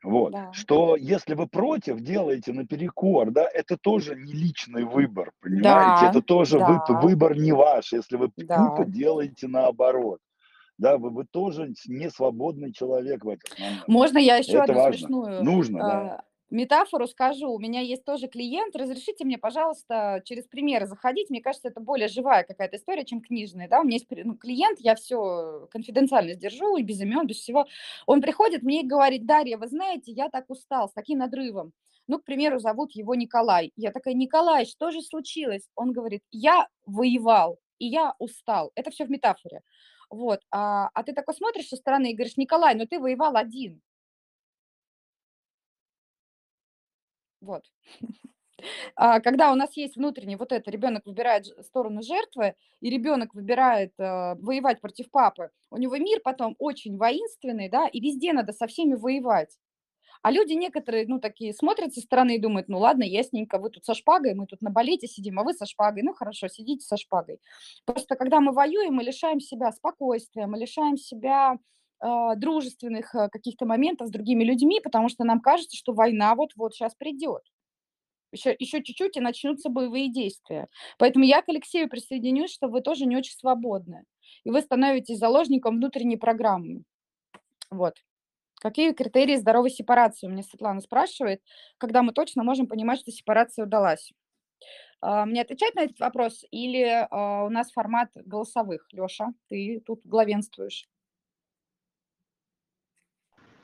[0.03, 0.33] Вот.
[0.33, 0.53] Да.
[0.53, 5.63] Что если вы против, делаете наперекор, да, это тоже не личный выбор, понимаете?
[6.07, 7.01] Да, это тоже вы- да.
[7.01, 8.57] выбор не ваш, если вы Да.
[8.69, 10.19] тупо делаете наоборот.
[10.79, 13.85] Да, вы, вы тоже не свободный человек в момент.
[13.87, 14.99] Можно я еще Это одну важно.
[14.99, 16.23] смешную Нужно, да.
[16.55, 17.51] Метафору скажу?
[17.51, 18.75] У меня есть тоже клиент.
[18.77, 21.31] Разрешите мне, пожалуйста, через примеры заходить.
[21.31, 23.69] Мне кажется, это более живая какая-то история, чем книжная.
[23.69, 23.81] Да?
[23.81, 27.67] У меня есть ну, клиент, я все конфиденциально держу, и без имен, без всего.
[28.07, 31.73] Он приходит мне и говорит, Дарья, вы знаете, я так устал, с таким надрывом.
[32.07, 33.73] Ну, к примеру, зовут его Николай.
[33.77, 35.69] Я такая, Николай, что же случилось?
[35.77, 38.73] Он говорит, я воевал, и я устал.
[38.75, 39.63] Это все в метафоре.
[40.11, 40.41] Вот.
[40.51, 43.81] А, а ты такой смотришь со стороны и говоришь, Николай, ну ты воевал один.
[47.51, 47.65] Вот.
[48.95, 53.95] А, Когда у нас есть внутренний вот это, ребенок выбирает сторону жертвы, и ребенок выбирает
[53.99, 58.67] э, воевать против папы, у него мир потом очень воинственный, да, и везде надо со
[58.67, 59.57] всеми воевать.
[60.21, 63.87] А люди некоторые, ну, такие смотрят со стороны и думают, ну, ладно, ясненько, вы тут
[63.87, 66.03] со шпагой, мы тут на балете сидим, а вы со шпагой.
[66.03, 67.41] Ну, хорошо, сидите со шпагой.
[67.87, 71.59] Просто когда мы воюем, мы лишаем себя спокойствия, мы лишаем себя
[72.37, 76.95] дружественных э, каких-то моментов с другими людьми, потому что нам кажется, что война вот-вот сейчас
[76.95, 77.43] придет.
[78.33, 80.69] Еще, еще чуть-чуть, и начнутся боевые действия.
[80.99, 84.05] Поэтому я к Алексею присоединюсь, что вы тоже не очень свободны.
[84.45, 86.85] И вы становитесь заложником внутренней программы.
[87.71, 87.97] Вот.
[88.61, 90.27] Какие критерии здоровой сепарации?
[90.27, 91.43] У меня Светлана спрашивает,
[91.79, 94.13] когда мы точно можем понимать, что сепарация удалась.
[95.01, 98.87] А, Мне отвечать на этот вопрос или а, у нас формат голосовых?
[98.93, 100.87] Леша, ты тут главенствуешь.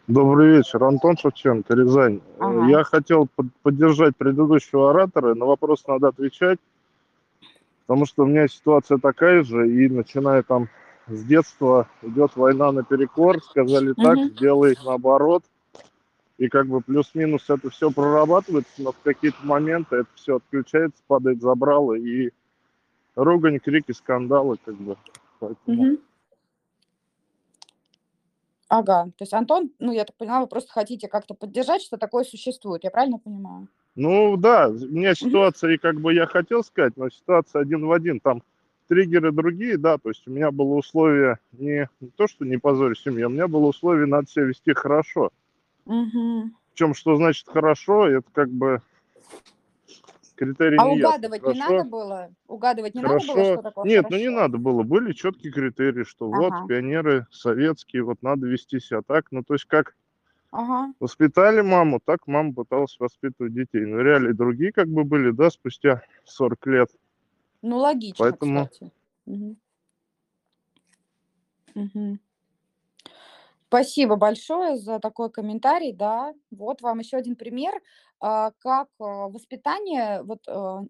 [0.08, 2.20] Добрый вечер, Антон Шевченко, Рязань.
[2.38, 2.68] Ага.
[2.68, 6.60] Я хотел под- поддержать предыдущего оратора, на вопрос надо отвечать,
[7.86, 10.68] потому что у меня ситуация такая же, и начиная там
[11.08, 14.30] с детства идет война наперекор, сказали так, Мгм.
[14.30, 15.42] сделай наоборот,
[16.38, 21.40] и как бы плюс-минус это все прорабатывается, но в какие-то моменты это все отключается, падает
[21.40, 22.30] забрало, и
[23.16, 24.96] ругань, крики, скандалы, как бы.
[25.40, 25.58] Поэтому...
[25.66, 25.98] Мгм.
[28.68, 32.24] Ага, то есть Антон, ну я так поняла, вы просто хотите как-то поддержать, что такое
[32.24, 33.68] существует, я правильно понимаю?
[33.94, 37.92] Ну да, у меня ситуация, и как бы я хотел сказать, но ситуация один в
[37.92, 38.42] один, там
[38.88, 42.98] триггеры другие, да, то есть у меня было условие не, не то, что не позорить
[42.98, 45.30] семью, у меня было условие, надо себя вести хорошо.
[45.84, 46.56] Мгм.
[46.72, 48.82] Причем, что значит хорошо, это как бы
[50.36, 51.08] критерий А не ясно.
[51.08, 52.30] угадывать не Хорошо, надо было?
[52.46, 53.52] Угадывать не надо было, хорошо.
[53.54, 54.40] что такое Нет, ну не хорошо?
[54.40, 56.66] надо было, были четкие критерии, что вот Ага.
[56.68, 59.96] пионеры советские, вот надо вести себя так, ну то есть как
[60.52, 60.92] Ага.
[61.00, 63.84] воспитали маму, так мама пыталась воспитывать детей.
[63.84, 66.88] Но реалии другие как бы были, да, спустя 40 лет.
[67.62, 68.92] Ну, логично, Поэтому- кстати.
[69.26, 69.56] Мгм.
[71.74, 72.20] Мгм.
[73.68, 76.32] Спасибо большое за такой комментарий, да.
[76.50, 77.74] Вот вам еще один пример,
[78.20, 80.82] а, как а, воспитание, вот а,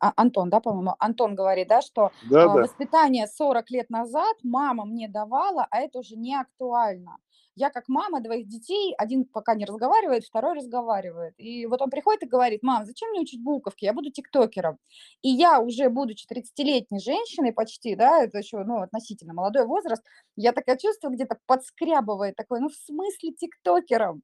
[0.00, 2.62] Антон, да, по-моему, Антон говорит, да, что Да, да.
[2.62, 7.18] воспитание 40 лет назад мама мне давала, а это уже не актуально.
[7.56, 11.34] Я как мама двоих детей, один пока не разговаривает, второй разговаривает.
[11.38, 14.78] И вот он приходит и говорит, мам, зачем мне учить буковки, я буду тиктокером.
[15.22, 20.02] И я уже, будучи 30-летней женщиной почти, да, это еще, ну, относительно молодой возраст,
[20.36, 24.22] я такое чувство где-то подскрябывает, такой, ну, в смысле тиктокером?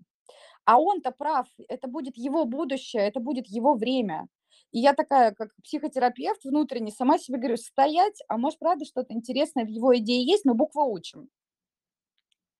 [0.64, 4.28] А он-то прав, это будет его будущее, это будет его время.
[4.72, 9.64] И я такая, как психотерапевт внутренне, сама себе говорю, стоять, а может, правда, что-то интересное
[9.64, 11.28] в его идее есть, но буквы учим.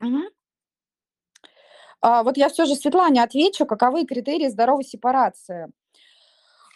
[0.00, 0.30] Мгм.
[2.00, 5.70] А, вот я все же Светлане отвечу, каковы критерии здоровой сепарации.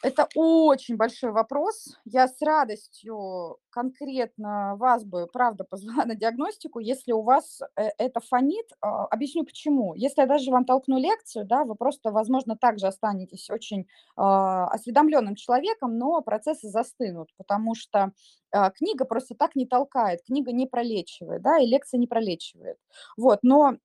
[0.05, 1.97] Это очень большой вопрос.
[2.05, 8.21] Я с радостью конкретно вас бы, правда, позвала на диагностику, если у вас э, это
[8.21, 8.67] фонит.
[8.83, 9.95] А, Объясню почему.
[9.95, 15.37] Если я даже вам толкну лекцию, да, вы просто, возможно, также останетесь очень а, осведомленным
[15.37, 18.13] человеком, но процессы застынут, потому что
[18.53, 22.77] а, книга просто так не толкает, книга не пролечивает, да, и лекция не пролечивает.
[23.17, 23.79] Вот, но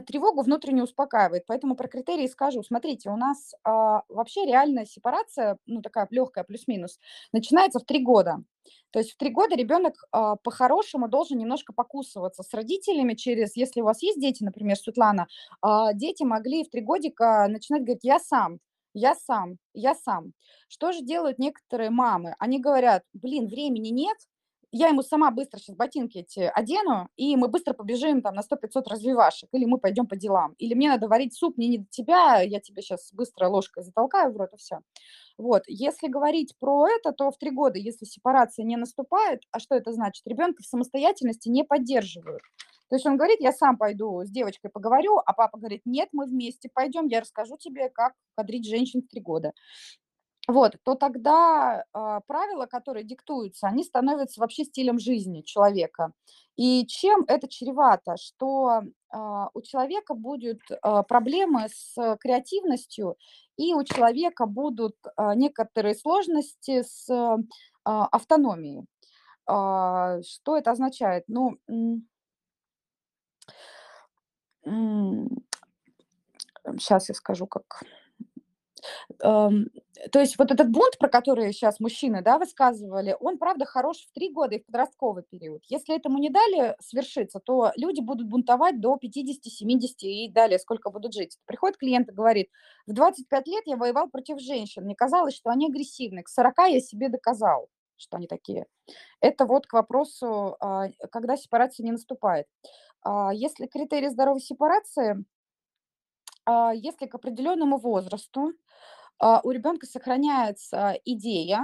[0.00, 1.44] тревогу внутренне успокаивает.
[1.46, 2.62] Поэтому про критерии скажу.
[2.62, 6.98] Смотрите, у нас а, вообще реальная сепарация, ну такая легкая плюс-минус,
[7.32, 8.42] начинается в три года.
[8.90, 13.80] То есть в три года ребенок а, по-хорошему должен немножко покусываться с родителями через, если
[13.80, 15.26] у вас есть дети, например, Светлана,
[15.60, 18.58] а, дети могли в три годика начинать говорить «я сам»,
[18.94, 20.32] я сам, я сам.
[20.68, 22.34] Что же делают некоторые мамы?
[22.38, 24.16] Они говорят, блин, времени нет,
[24.72, 28.82] я ему сама быстро сейчас ботинки эти одену, и мы быстро побежим там на 100-500
[28.88, 30.54] развивашек, или мы пойдем по делам.
[30.58, 34.32] Или мне надо варить суп, мне не до тебя, я тебе сейчас быстро ложкой затолкаю
[34.32, 34.80] в рот, и все.
[35.36, 39.74] Вот, если говорить про это, то в три года, если сепарация не наступает, а что
[39.74, 40.26] это значит?
[40.26, 42.42] Ребенка в самостоятельности не поддерживают.
[42.88, 46.26] То есть он говорит, я сам пойду с девочкой поговорю, а папа говорит, нет, мы
[46.26, 49.52] вместе пойдем, я расскажу тебе, как кадрить женщин в три года
[50.48, 56.12] вот, то тогда э, правила, которые диктуются, они становятся вообще стилем жизни человека.
[56.56, 58.16] И чем это чревато?
[58.16, 59.16] Что э,
[59.54, 63.16] у человека будут э, проблемы с креативностью,
[63.56, 67.36] и у человека будут э, некоторые сложности с э,
[67.84, 68.84] автономией.
[69.48, 71.24] Э, что это означает?
[71.28, 71.58] Ну,
[76.78, 77.84] сейчас я скажу, как
[79.18, 84.12] то есть вот этот бунт, про который сейчас мужчины, да, высказывали, он, правда, хорош в
[84.12, 85.62] три года и в подростковый период.
[85.68, 90.90] Если этому не дали свершиться, то люди будут бунтовать до 50, 70 и далее, сколько
[90.90, 91.38] будут жить.
[91.46, 92.48] Приходит клиент и говорит,
[92.86, 96.80] в 25 лет я воевал против женщин, мне казалось, что они агрессивны, к 40 я
[96.80, 98.66] себе доказал, что они такие.
[99.20, 102.46] Это вот к вопросу, а, когда сепарация не наступает.
[103.04, 105.24] А, если критерий здоровой сепарации,
[106.46, 108.52] если к определенному возрасту
[109.22, 111.60] а, у ребенка сохраняется идея,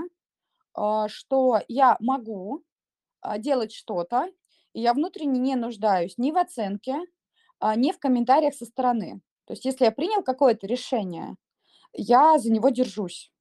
[0.74, 2.62] а, что я могу
[3.20, 4.28] а, делать что-то,
[4.74, 7.00] и я внутренне не нуждаюсь ни в оценке,
[7.76, 9.20] ни в комментариях со стороны.
[9.46, 11.34] То есть если я принял какое-то решение,
[11.92, 13.32] я за него держусь.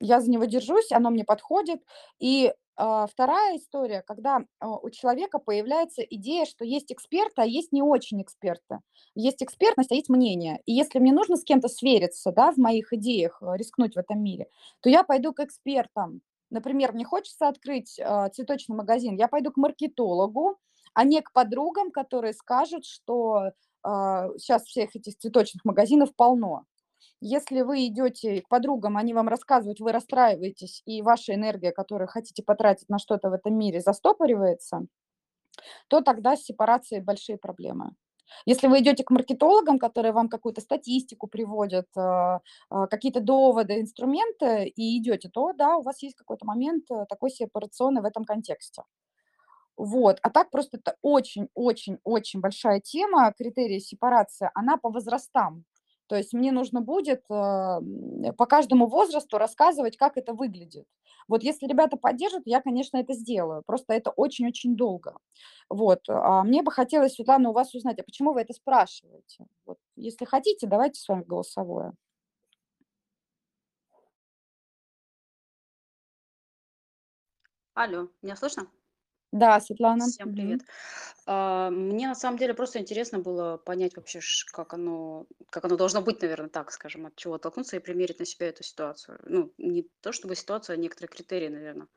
[0.00, 1.82] Я за него держусь, оно мне подходит.
[2.18, 7.72] И а, вторая история, когда а, у человека появляется идея, что есть эксперты, а есть
[7.72, 8.80] не очень эксперты.
[9.14, 10.60] Есть экспертность, а есть мнение.
[10.64, 14.22] И если мне нужно с кем-то свериться да, в моих идеях, э, рискнуть в этом
[14.22, 14.48] мире,
[14.80, 16.22] то я пойду к экспертам.
[16.50, 20.58] Например, мне хочется открыть э, цветочный магазин, я пойду к маркетологу,
[20.94, 23.50] а не к подругам, которые скажут, что э,
[23.82, 26.64] сейчас всех этих цветочных магазинов полно.
[27.24, 32.42] Если вы идете к подругам, они вам рассказывают, вы расстраиваетесь, и ваша энергия, которую хотите
[32.42, 34.86] потратить на что-то в этом мире, застопоривается,
[35.86, 37.92] то тогда с сепарацией большие проблемы.
[38.44, 44.66] Если вы идете к маркетологам, которые вам какую-то статистику приводят, а, а, какие-то доводы, инструменты,
[44.66, 48.82] и идете, то да, у вас есть какой-то момент э, такой сепарационный в этом контексте.
[49.76, 50.18] Вот.
[50.22, 55.64] А так просто это очень-очень-очень большая тема, критерии сепарации, она по возрастам.
[56.06, 57.80] То есть мне нужно будет а,
[58.36, 60.86] по каждому возрасту рассказывать, как это выглядит.
[61.28, 63.62] Вот если ребята поддержат, я, конечно, это сделаю.
[63.64, 65.16] Просто это очень-очень долго.
[65.68, 66.00] Вот.
[66.08, 69.46] А мне бы хотелось, Светлана, у вас узнать, а почему вы это спрашиваете?
[69.64, 69.78] Вот.
[69.96, 71.92] Если хотите, давайте с вами голосовое.
[77.74, 78.66] Алло, меня слышно?
[79.32, 80.10] Да, Светлана.
[80.10, 80.30] Всем Мгм.
[80.30, 80.62] привет.
[81.26, 85.76] А, Мне на самом деле просто интересно было понять вообще, ш- как оно, как оно
[85.76, 89.20] должно быть, наверное, так, скажем, от чего оттолкнуться и примерить на себя эту ситуацию.
[89.24, 91.88] Ну, не то чтобы ситуацию, а некоторые критерии, наверное.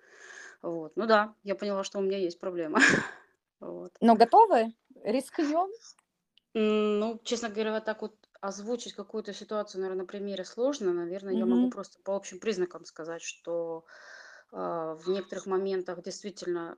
[0.62, 0.94] Вот.
[0.98, 2.80] Ну да, я поняла, что у меня есть проблема.
[3.62, 3.94] Вот.
[4.00, 4.74] Но готовы?
[5.04, 5.70] Рискнем?
[6.56, 10.94] М, Ну, честно говоря, так вот озвучить какую-то ситуацию, наверное, на примере сложно.
[10.94, 11.70] Наверное, я могу Мгм.
[11.70, 13.86] просто по общим признакам сказать, что
[14.52, 16.76] в некоторых моментах действительно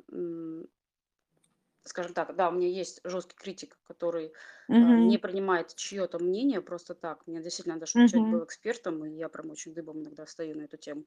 [1.83, 4.33] скажем так, да, у меня есть жесткий критик, который
[4.79, 7.25] а, не принимает чье-то мнение просто так.
[7.27, 10.63] Мне действительно надо, чтобы человек был экспертом, и я прям очень дыбом иногда стою на
[10.63, 11.05] эту тему.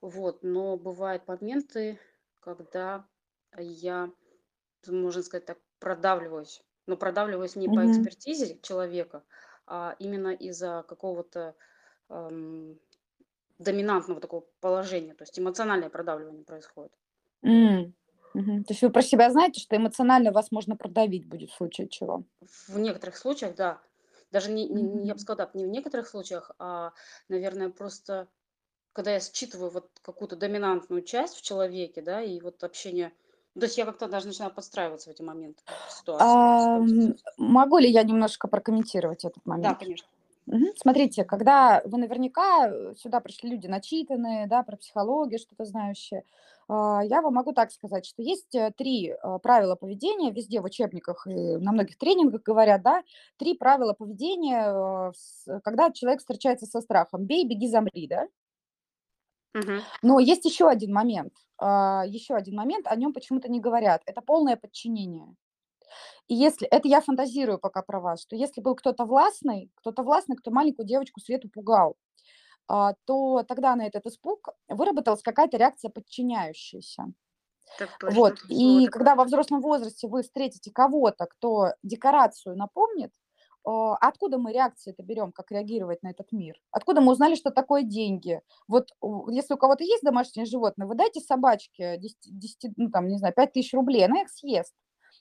[0.00, 1.98] Вот, но бывают моменты,
[2.40, 3.08] когда
[3.58, 4.12] я,
[4.86, 6.62] можно сказать так, продавливаюсь.
[6.86, 7.86] Но продавливаюсь не по Мгм.
[7.86, 9.24] экспертизе человека,
[9.66, 11.56] а именно из-за какого-то
[12.08, 12.78] ам,
[13.58, 15.14] доминантного такого положения.
[15.14, 16.92] То есть эмоциональное продавливание происходит.
[17.42, 17.94] М.
[18.34, 18.64] Мгм.
[18.64, 22.24] То есть вы про себя знаете, что эмоционально вас можно продавить будет в случае чего?
[22.68, 23.80] В некоторых случаях, да.
[24.30, 26.92] Даже не, не- я бы сказала не в некоторых случаях, а,
[27.28, 28.28] наверное, просто
[28.92, 33.12] когда я считываю вот какую-то доминантную часть в человеке, да, и вот общение,
[33.54, 37.16] то есть я как-то даже начинаю подстраиваться в эти моменты, в ситуации, ситуации.
[37.38, 39.78] могу ли я немножко прокомментировать этот Да, момент?
[39.80, 40.08] конечно.
[40.76, 46.22] Смотрите, когда вы наверняка э, сюда пришли люди начитанные, да, про психологию что-то знающие,
[46.68, 50.64] А, я вам могу так сказать, что есть э, три э, правила поведения, везде в
[50.64, 53.02] учебниках и на многих тренингах говорят, да,
[53.38, 55.12] три правила поведения,
[55.64, 57.24] когда человек встречается со страхом.
[57.26, 58.26] Бей, беги, замри, да?
[60.02, 64.02] Но есть еще один момент, а, еще один момент, о нем почему-то не говорят.
[64.06, 65.34] Это полное подчинение.
[66.28, 70.36] И если, это я фантазирую пока про вас, что если был кто-то властный, кто-то властный,
[70.36, 71.96] кто маленькую девочку Свету пугал,
[72.68, 77.12] а, то тогда на этот испуг выработалась какая-то реакция подчиняющаяся.
[78.02, 78.34] Вот.
[78.48, 83.12] И когда во взрослом возрасте вы встретите кого-то, кто декорацию напомнит,
[83.64, 86.56] а, откуда мы реакции это берем, как реагировать на этот мир?
[86.70, 88.40] Откуда мы узнали, что такое деньги?
[88.68, 88.90] Вот
[89.28, 93.34] если у кого-то есть домашнее животное, вы дайте собачке 10, 10, ну, там, не знаю,
[93.34, 94.72] 5 тысяч рублей, она их съест.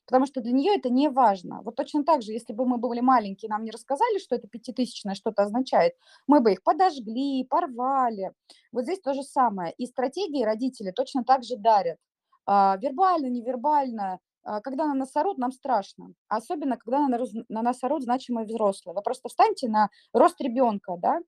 [0.06, 1.62] Потому что для нее это не важно.
[1.64, 5.16] Вот точно так же, если бы мы были маленькие, нам не рассказали, что это пятитысячное
[5.16, 5.94] что-то означает,
[6.28, 8.32] мы бы их подожгли, порвали.
[8.72, 9.74] Вот здесь то же самое.
[9.78, 11.98] И стратегии родители точно так же дарят.
[12.46, 14.20] А, вербально, невербально.
[14.44, 16.14] А, когда на нас орут, нам страшно.
[16.28, 18.94] Особенно, когда на нас, на нас орут значимые взрослые.
[18.96, 21.20] Вы просто встаньте на рост ребенка, да,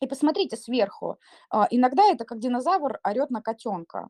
[0.00, 1.18] и посмотрите сверху.
[1.50, 4.08] А, иногда это как динозавр орет на котенка.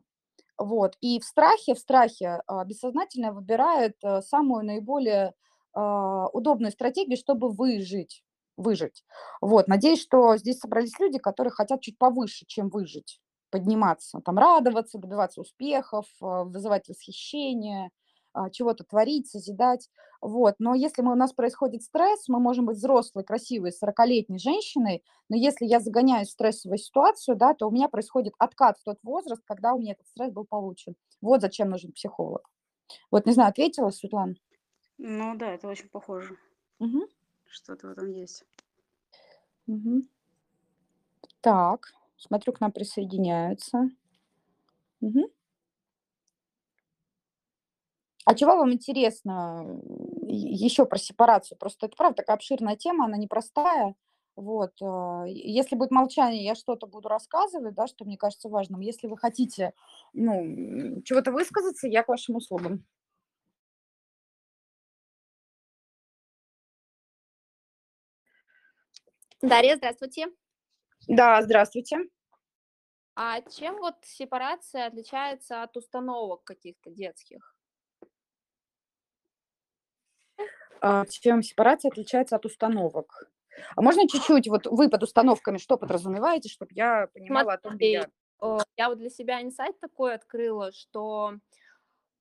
[0.63, 0.95] Вот.
[1.01, 5.33] И в страхе, в страхе а, бессознательно выбирает а, самую наиболее
[5.73, 8.23] а, удобную стратегию, чтобы выжить.
[8.57, 9.03] Выжить.
[9.41, 9.67] Вот.
[9.67, 13.19] Надеюсь, что здесь собрались люди, которые хотят чуть повыше, чем выжить.
[13.49, 17.89] Подниматься, там, радоваться, добиваться успехов, а, вызывать восхищение,
[18.51, 19.89] чего-то творить, созидать.
[20.21, 20.55] Вот.
[20.59, 25.35] Но если мы, у нас происходит стресс, мы можем быть взрослой, красивой, 40-летней женщиной, но
[25.35, 29.43] если я загоняюсь в стрессовую ситуацию, да, то у меня происходит откат в тот возраст,
[29.45, 30.95] когда у меня этот стресс был получен.
[31.21, 32.49] Вот зачем нужен психолог.
[33.11, 34.35] Вот, не знаю, ответила, Светлана?
[34.97, 36.37] Ну да, это очень похоже.
[36.79, 37.03] Мгм.
[37.45, 38.45] Что-то в этом есть.
[39.67, 40.07] Мгм.
[41.41, 43.89] Так, смотрю, к нам присоединяются.
[45.01, 45.25] Мгм.
[48.25, 49.65] А чего вам интересно
[50.27, 51.57] еще про сепарацию?
[51.57, 53.95] Просто это правда такая обширная тема, она непростая.
[54.35, 58.81] Вот, а, если будет молчание, я что-то буду рассказывать, да, что мне кажется важным.
[58.81, 59.73] Если вы хотите,
[60.13, 62.83] ну, чего-то высказаться, я к вашим услугам.
[69.41, 70.27] Дарья, здравствуйте.
[71.07, 71.97] Да, здравствуйте.
[73.15, 77.55] А чем вот сепарация отличается от установок каких-то детских?
[80.37, 80.43] А,
[81.09, 83.29] чем сепарация отличается от установок?
[83.75, 87.91] А можно чуть-чуть, вот вы под установками что подразумеваете, чтобы я понимала, о том, где
[87.91, 88.09] я?
[88.39, 91.35] Смотри, э, я вот для себя инсайт такой открыла, что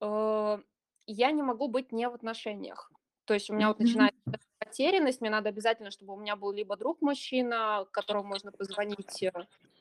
[0.01, 0.59] э,
[1.07, 2.91] я не могу быть не в отношениях.
[3.25, 4.21] То есть у меня вот начинается
[4.59, 9.33] потерянность, мне надо обязательно, чтобы у меня был либо друг мужчина, которому можно позвонить, э,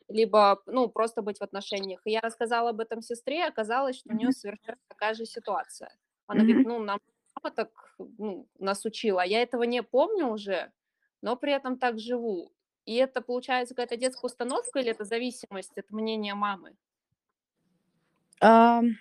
[0.08, 2.00] либо, ну, просто быть в отношениях.
[2.04, 5.94] И я рассказала об этом сестре, оказалось, что у нее совершенно такая же ситуация.
[6.26, 6.98] Она говорит, ну, нам
[7.42, 10.72] мама так ну, нас учила, а я этого не помню уже,
[11.22, 12.52] но при этом так живу.
[12.84, 16.76] И это, получается, какая-то детская установка или это зависимость от мнения мамы?
[18.40, 18.96] Ам,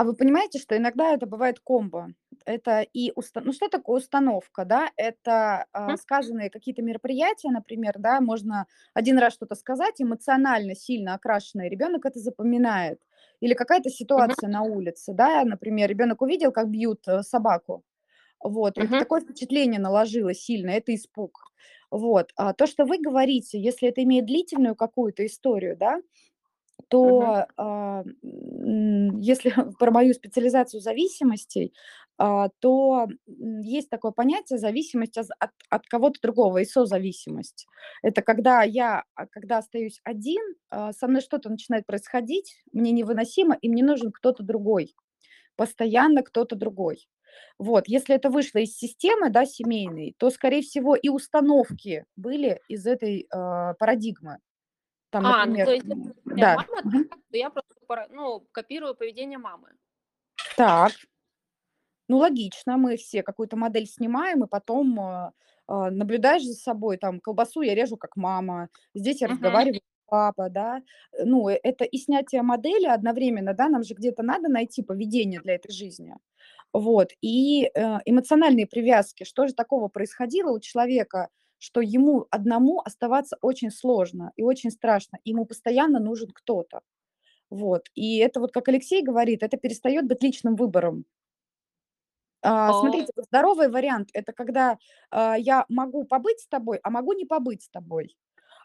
[0.00, 2.14] а вы понимаете, что иногда это бывает комбо?
[2.46, 4.90] Это и уста ну, что такое установка, да?
[4.96, 5.98] Это, Мгм.
[5.98, 12.18] сказанные какие-то мероприятия, например, да, можно один раз что-то сказать, эмоционально сильно окрашенный ребенок это
[12.20, 13.00] запоминает.
[13.40, 17.82] Или какая-то ситуация на улице, да, например, ребенок увидел, как бьют, э, собаку.
[18.42, 18.98] Вот, Мгм.
[18.98, 21.52] такое впечатление наложилось сильное, это испуг.
[21.90, 26.00] Вот, а то, что вы говорите, если это имеет длительную какую-то историю, да.
[26.88, 31.74] То, м, если про мою специализацию зависимостей,
[32.18, 33.06] а, то,
[33.62, 37.66] есть такое понятие зависимость от от кого-то другого и созависимость.
[38.02, 43.68] Это когда я, а, когда остаюсь один, со мной что-то начинает происходить, мне невыносимо, и
[43.68, 44.94] мне нужен кто-то другой,
[45.56, 47.08] постоянно кто-то другой.
[47.58, 52.86] Вот, если это вышло из системы, да, семейной, то, скорее всего, и установки были из
[52.86, 54.38] этой, а, парадигмы.
[55.10, 55.86] Там, А, ну, например, то есть,
[56.26, 56.56] да.
[56.56, 56.82] мама
[57.30, 57.74] то я просто
[58.10, 59.70] ну, копирую поведение мамы.
[60.56, 60.92] Так.
[62.08, 65.32] Ну, логично, мы все какую-то модель снимаем, и потом, а,
[65.66, 69.34] наблюдаешь за собой, там, колбасу я режу как мама, здесь я Мгм.
[69.36, 70.80] разговариваю папа, да.
[71.12, 75.40] Э, ну, э, это и снятие модели одновременно, да, нам же где-то надо найти поведение
[75.42, 76.14] для этой жизни.
[76.74, 79.24] Вот, и, э, эмоциональные привязки.
[79.24, 81.28] Что же такого происходило у человека,
[81.58, 86.80] что ему одному оставаться очень сложно и очень страшно, ему постоянно нужен кто-то.
[87.50, 91.04] Вот, и это вот, как Алексей говорит, это перестает быть личным выбором.
[92.42, 94.78] А, смотрите, здоровый вариант- это когда,
[95.10, 98.16] а, я могу побыть с тобой, а могу не побыть с тобой.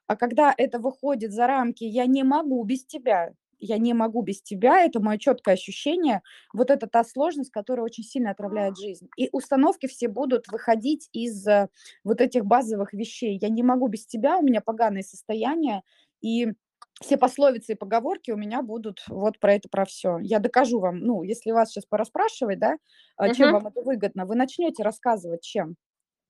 [0.07, 3.33] А когда это выходит за рамки "я не могу без тебя",
[3.65, 6.21] я не могу без тебя, это мое четкое ощущение,
[6.53, 9.09] вот это та сложность, которая очень сильно отравляет жизнь.
[9.17, 11.69] И установки все будут выходить из э,
[12.03, 13.37] вот этих базовых вещей.
[13.41, 15.83] Я не могу без тебя, у меня поганое состояние,
[16.21, 16.53] и
[17.01, 20.19] все пословицы и поговорки у меня будут вот про это, про все.
[20.19, 22.77] Я докажу вам, ну, если вас сейчас пораспрашивать, да,
[23.17, 25.75] а, чем вам это выгодно, вы начнете рассказывать, чем.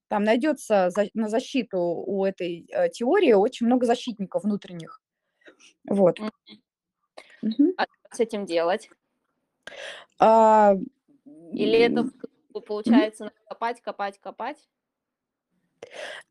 [0.08, 5.00] Там найдется за- на защиту у этой э, теории очень много защитников внутренних.
[5.88, 6.20] Вот.
[6.20, 6.30] М.
[7.44, 7.74] Мгм.
[7.76, 8.90] А что с этим делать?
[10.18, 10.74] А,
[11.52, 12.08] Или это
[12.66, 14.58] получается надо копать, копать, копать?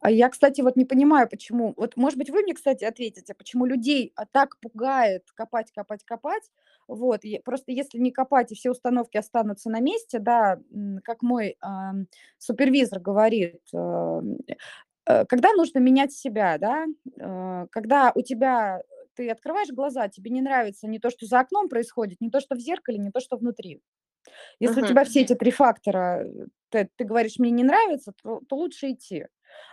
[0.01, 1.73] А я, кстати, вот не понимаю, почему.
[1.77, 6.43] Вот, может быть, вы мне, кстати, ответите, почему людей а, так пугает копать, копать, копать.
[6.87, 10.59] Вот, и просто если не копать, и все установки останутся на месте, да,
[11.03, 12.07] как мой ам,
[12.37, 14.37] супервизор говорит, ам,
[15.05, 16.85] э, когда нужно менять себя, да,
[17.17, 18.81] э, когда у тебя
[19.15, 22.55] ты открываешь глаза, тебе не нравится не то, что за окном происходит, не то, что
[22.55, 23.81] в зеркале, не то, что внутри.
[24.59, 24.85] Если у Мгм.
[24.85, 28.91] тебя все эти три фактора, э, ты, ты говоришь, мне не нравится, то, то лучше
[28.91, 29.27] идти.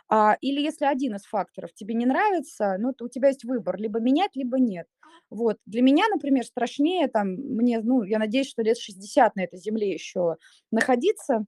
[0.09, 3.77] А, или если один из факторов тебе не нравится, ну, то у тебя есть выбор,
[3.79, 4.87] либо менять, либо нет.
[5.31, 5.59] Вот.
[5.67, 9.93] Для меня, например, страшнее, там, мне, ну, я надеюсь, что лет 60 на этой земле
[9.93, 10.37] еще
[10.71, 11.45] находиться,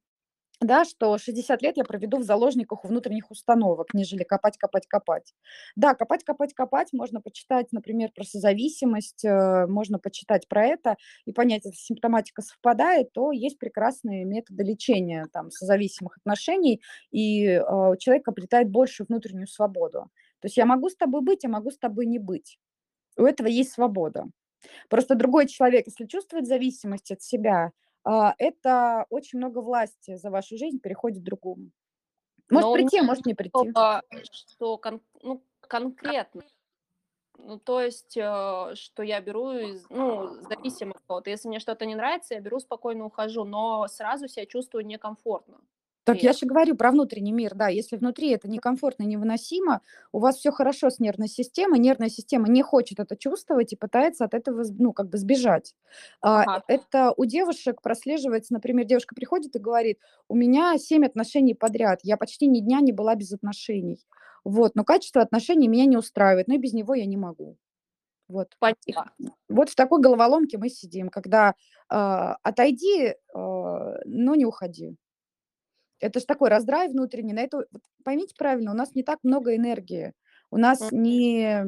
[0.62, 5.34] да, что 60 лет я проведу в заложниках у внутренних установок, нежели копать, копать, копать.
[5.76, 11.32] Да, копать, копать, копать, можно почитать, например, про созависимость, э, можно почитать про это и
[11.32, 17.96] понять, если симптоматика совпадает, то есть прекрасные методы лечения там созависимых отношений, и э, у
[17.96, 20.10] человека обретает большую внутреннюю свободу.
[20.40, 22.58] То есть я могу с тобой быть, я могу с тобой не быть.
[23.16, 24.26] У этого есть свобода.
[24.88, 27.70] Просто другой человек, если чувствует зависимость от себя, а,
[28.38, 31.70] это очень много власти за вашу жизнь переходит другому.
[32.50, 33.70] Может Но прийти, а может не прийти.
[33.70, 36.42] Что, что кон- ну, конкретно.
[37.38, 41.22] Ну, то есть, э, что я беру, из, ну, зависимо от того.
[41.26, 45.61] Если мне что-то не нравится, я беру, спокойно ухожу, но сразу себя чувствую некомфортно.
[46.05, 50.36] Так я же говорю про внутренний мир, да, если внутри это некомфортно, невыносимо, у вас
[50.36, 54.64] все хорошо с нервной системой, нервная система не хочет это чувствовать и пытается от этого,
[54.78, 55.76] ну, как бы сбежать.
[56.20, 56.62] А, Ага.
[56.66, 59.98] Это у девушек прослеживается, например, девушка приходит и говорит,
[60.28, 64.05] у меня семь отношений подряд, я почти ни дня не была без отношений.
[64.44, 67.59] Вот, но качество отношений меня не устраивает, но и без него я не могу.
[68.28, 68.57] Вот.
[69.48, 71.55] Вот в такой головоломке мы сидим, когда
[71.88, 74.96] а, отойди, а, но не уходи.
[76.03, 77.32] Это же такой раздрай внутренний.
[77.32, 77.66] На это,
[78.05, 80.12] поймите правильно, у нас не так много энергии.
[80.50, 81.64] У нас не,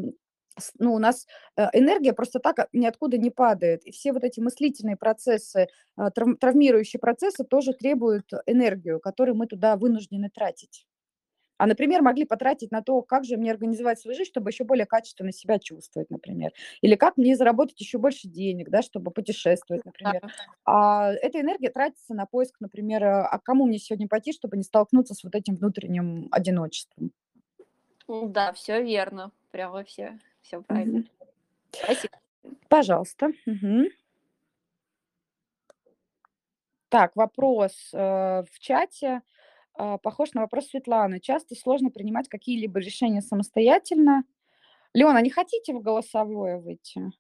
[0.78, 1.26] ну, у нас
[1.56, 3.84] э, энергия просто так ниоткуда не падает.
[3.86, 9.76] И все вот эти мыслительные процессы, трав- травмирующие процессы тоже требуют энергию, которую мы туда
[9.76, 10.86] вынуждены тратить.
[11.56, 14.86] А, например, могли потратить на то, как же мне организовать свою жизнь, чтобы еще более
[14.86, 16.52] качественно себя чувствовать, например.
[16.80, 20.22] Или как мне заработать еще больше денег, да, чтобы путешествовать, например.
[20.64, 24.64] А эта энергия тратится на поиск, например, а к кому мне сегодня пойти, чтобы не
[24.64, 27.12] столкнуться с вот этим внутренним одиночеством.
[28.08, 29.30] Да, все верно.
[29.50, 30.98] Прямо все, все правильно.
[30.98, 31.08] Мгм.
[31.72, 32.14] Спасибо.
[32.68, 33.30] Пожалуйста.
[33.46, 33.86] Мгм.
[36.88, 39.22] Так, вопрос э, в чате
[39.76, 41.20] похож на вопрос Светланы.
[41.20, 44.24] Часто сложно принимать какие-либо решения самостоятельно.
[44.92, 47.10] Леона, не хотите в голосовое выйти?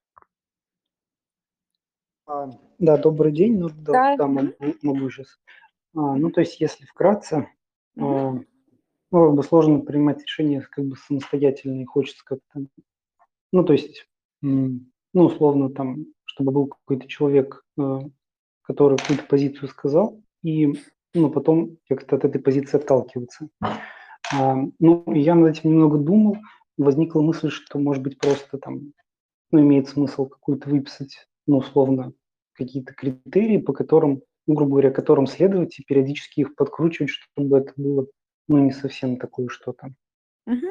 [2.26, 3.58] А, Да, добрый день.
[3.58, 4.16] Ну, да, Да.
[4.16, 4.52] да, могу,
[4.82, 5.38] могу сейчас.
[5.92, 7.48] Ну, то есть, если вкратце,
[7.96, 8.44] а, ну,
[9.10, 12.66] как бы сложно принимать решения как бы самостоятельно, и хочется как-то,
[13.52, 14.08] ну, то есть,
[14.40, 14.80] ну,
[15.12, 17.64] условно, там, чтобы был какой-то человек,
[18.62, 20.72] который какую-то позицию сказал, и,
[21.14, 23.48] ну, потом как-то от этой позиции отталкиваться.
[24.32, 26.38] А, Ну, я над этим немного думал,
[26.76, 28.92] возникла мысль, что, может быть, просто там,
[29.50, 32.12] ну, имеет смысл какую-то выписать, ну, условно,
[32.54, 37.72] какие-то критерии, по которым, ну, грубо говоря, которым следовать, и периодически их подкручивать, чтобы это
[37.76, 38.06] было,
[38.48, 39.94] ну, не совсем такое что-то.
[40.46, 40.70] Мгм.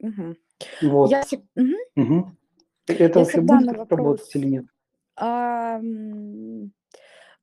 [0.00, 0.36] Мгм.
[0.82, 1.10] Вот.
[1.10, 1.24] Я
[1.56, 1.74] мгм.
[1.96, 2.36] Мгм.
[2.86, 4.64] Это Я вообще будет работать или нет?
[5.16, 5.80] А,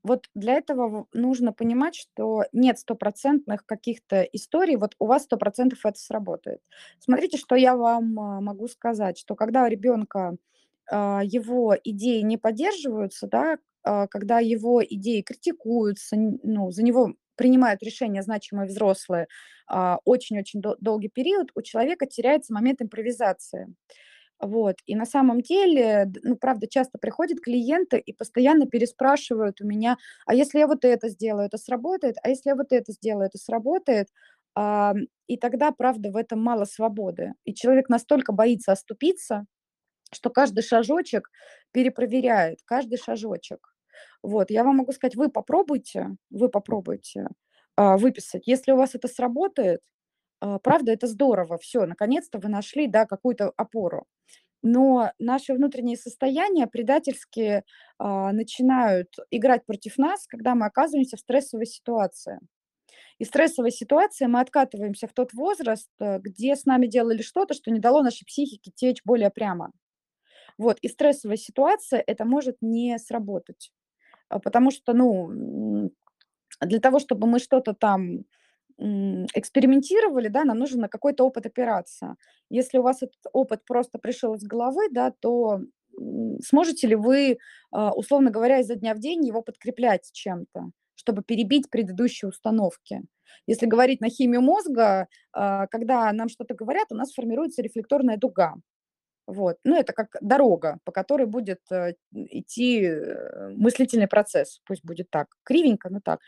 [0.08, 5.80] Вот для этого нужно понимать, что нет стопроцентных каких-то историй, вот у вас сто процентов
[5.86, 6.62] это сработает.
[7.00, 10.38] Смотрите, что я вам а, могу сказать, что когда у ребенка
[10.92, 17.84] а, его идеи не поддерживаются, да, а, когда его идеи критикуются, ну, за него принимают
[17.84, 19.28] решения значимые взрослые
[20.06, 23.68] очень-очень дол- долгий период, у человека теряется момент импровизации.
[24.40, 24.76] Вот.
[24.86, 30.36] И на самом деле, ну, правда, часто приходят клиенты и постоянно переспрашивают у меня, а
[30.36, 34.10] если я вот это сделаю, это сработает, а если я вот это сделаю, это сработает.
[34.56, 34.94] А,
[35.28, 37.34] и тогда, правда, в этом мало свободы.
[37.46, 39.46] И человек настолько боится оступиться,
[40.14, 41.30] что каждый шажочек
[41.72, 43.74] перепроверяет, каждый шажочек.
[44.24, 47.28] Вот, я вам могу сказать, вы попробуйте, вы попробуйте
[47.76, 48.44] а, выписать.
[48.48, 49.82] Если у вас это сработает,
[50.40, 54.06] правда, это здорово, все, наконец-то вы нашли, да, какую-то опору.
[54.64, 57.64] Но наши внутренние состояния предательски
[58.00, 62.40] а, начинают играть против нас, когда мы оказываемся в стрессовой ситуации.
[63.20, 67.72] И стрессовой ситуации мы откатываемся в тот возраст, э, где с нами делали что-то, что
[67.72, 69.72] не дало нашей психике течь более прямо.
[70.58, 73.72] Вот, и стрессовая ситуация это может не сработать.
[74.30, 75.92] А, потому что, ну,
[76.62, 78.26] для того, чтобы мы что-то там
[78.80, 82.16] экспериментировали, да, нам нужен на какой-то опыт опираться.
[82.50, 85.62] Если у вас этот опыт просто пришел из головы, да, то
[86.44, 87.40] сможете ли вы,
[87.72, 93.02] а, условно говоря, изо дня в день его подкреплять чем-то, чтобы перебить предыдущие установки?
[93.48, 98.56] Если говорить на химию мозга, а, когда нам что-то говорят, у нас формируется рефлекторная дуга.
[99.28, 99.58] Вот.
[99.66, 104.62] Ну, это как дорога, по которой будет э, идти э, мыслительный процесс.
[104.66, 105.28] Пусть будет так.
[105.44, 106.22] Кривенько, но так.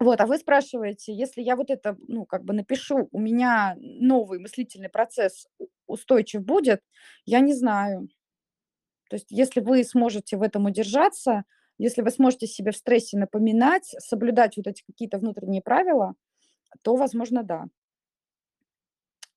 [0.00, 4.38] Вот, а вы спрашиваете, если я вот это, ну, как бы напишу, у меня новый
[4.38, 5.48] мыслительный процесс
[5.88, 6.82] устойчив будет,
[7.24, 8.08] я не знаю.
[9.10, 11.44] То есть если вы сможете в этом удержаться,
[11.78, 16.14] если вы сможете себе в стрессе напоминать, соблюдать вот эти какие-то внутренние правила,
[16.82, 17.66] то, возможно, да.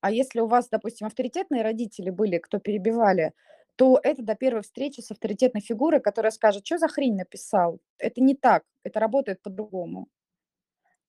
[0.01, 3.34] А если у вас, допустим, авторитетные родители были, кто перебивали,
[3.76, 7.80] то это до первой встречи с авторитетной фигурой, которая скажет, что за хрень написал.
[7.97, 10.07] Это не так, это работает по-другому.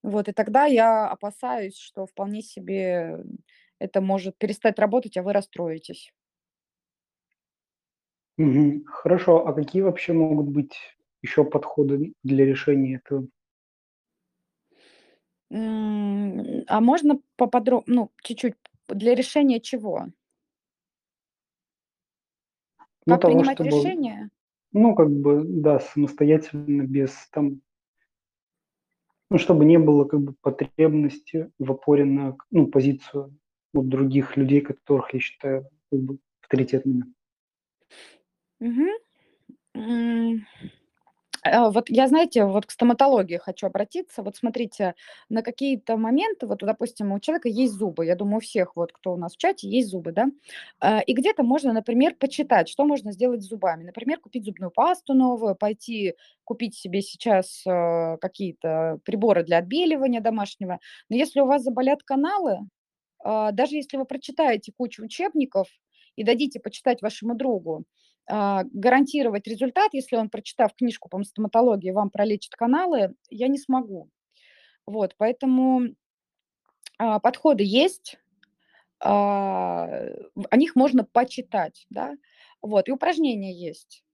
[0.03, 3.25] Вот, и тогда я опасаюсь, что вполне себе
[3.79, 6.13] это может перестать работать, а вы расстроитесь.
[8.87, 10.75] Хорошо, а какие вообще могут быть
[11.23, 13.27] еще подходы для решения этого?
[15.51, 18.55] А можно поподробнее, ну, чуть-чуть
[18.89, 20.07] для решения чего?
[23.07, 24.31] Ну, Как того, принимать чтобы, решения?
[24.73, 27.61] ну, как бы, да, самостоятельно, без там,
[29.33, 33.35] ну, чтобы не было как бы потребности в опоре на, ну, позицию
[33.73, 37.07] вот других людей, которых я считаю как бы авторитетными.
[39.75, 40.35] Э,
[41.45, 44.23] вот я, знаете, вот к стоматологии хочу обратиться.
[44.23, 44.95] Вот смотрите,
[45.29, 48.07] на какие-то моменты, вот, допустим, у человека есть зубы.
[48.07, 50.29] Я думаю, у всех, вот, кто у нас в чате, есть зубы, да?
[50.81, 53.85] Э, и где-то можно, например, почитать, что можно сделать с зубами.
[53.85, 56.15] Например, купить зубную пасту новую, пойти
[56.45, 60.79] купить себе сейчас э, какие-то приборы для отбеливания домашнего.
[61.09, 62.61] Но если у вас заболят каналы,
[63.25, 65.69] даже если вы прочитаете кучу учебников
[66.17, 67.85] и дадите почитать вашему другу, а,
[68.29, 74.09] гарантировать результат, если он, прочитав книжку по стоматологии, вам пролечит каналы, я не смогу.
[74.87, 75.95] Вот, поэтому
[76.99, 78.17] а, подходы есть,
[79.01, 79.87] а,
[80.51, 82.15] о них можно почитать, да,
[82.61, 84.05] вот, и упражнения есть.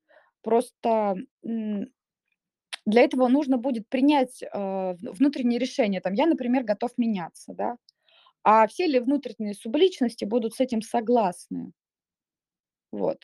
[0.42, 6.00] Просто для этого нужно будет принять внутреннее решение.
[6.00, 7.76] Там, я, например, готов меняться, да,
[8.42, 11.72] а все ли внутренние субличности будут с этим согласны?
[12.92, 13.18] Вот.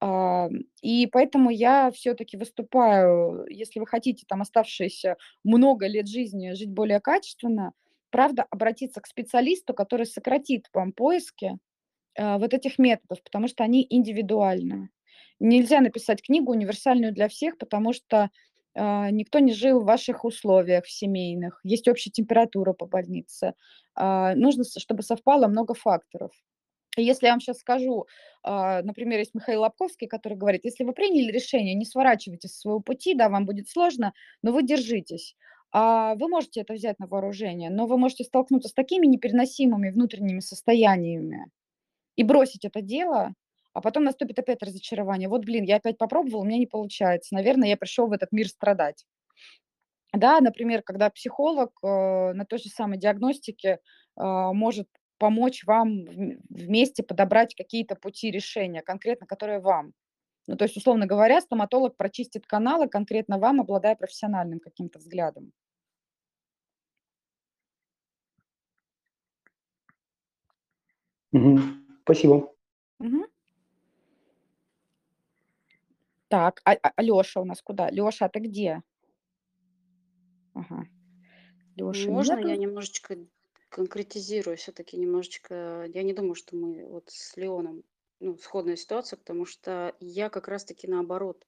[0.00, 0.48] А,
[0.80, 7.00] и поэтому я все-таки выступаю, если вы хотите там оставшиеся много лет жизни жить более
[7.00, 7.72] качественно,
[8.10, 11.58] правда, обратиться к специалисту, который сократит вам поиски
[12.18, 14.90] а, вот этих методов, потому что они индивидуальны.
[15.38, 18.30] Нельзя написать книгу универсальную для всех, потому что
[18.74, 21.60] а, никто не жил в ваших условиях в семейных.
[21.64, 23.54] Есть общая температура по больнице.
[23.96, 26.32] нужно, чтобы совпало много факторов.
[27.02, 28.06] Если я вам сейчас скажу,
[28.42, 32.80] а, например, есть Михаил Лобковский, который говорит, если вы приняли решение, не сворачивайте со своего
[32.80, 35.36] пути, да, вам будет сложно, но вы держитесь.
[35.72, 40.40] А вы можете это взять на вооружение, но вы можете столкнуться с такими непереносимыми внутренними
[40.40, 41.46] состояниями
[42.16, 43.34] и бросить это дело,
[43.72, 45.28] а потом наступит опять разочарование.
[45.28, 47.34] Вот, блин, я опять попробовал, у меня не получается.
[47.34, 49.04] Наверное, я пришел в этот мир страдать.
[50.12, 53.78] Да, например, когда психолог э, на той же самой диагностике э,
[54.16, 54.88] может
[55.20, 56.06] помочь вам
[56.48, 59.92] вместе подобрать какие-то пути решения, конкретно которые вам.
[60.46, 65.52] Ну, то есть, условно говоря, стоматолог прочистит каналы конкретно вам, обладая профессиональным каким-то взглядом.
[71.32, 71.58] Угу.
[72.02, 72.52] Спасибо.
[72.98, 73.26] Угу.
[76.28, 77.90] Так, а, а Леша у нас куда?
[77.90, 78.82] Леша, а ты где?
[80.54, 80.86] Ага.
[81.76, 82.48] Леша, Можно нету?
[82.48, 83.16] я немножечко
[83.70, 85.86] конкретизирую все-таки немножечко.
[85.94, 87.84] Я не думаю, что мы вот с Леоном,
[88.18, 91.46] ну, сходная ситуация, потому что я как раз-таки наоборот.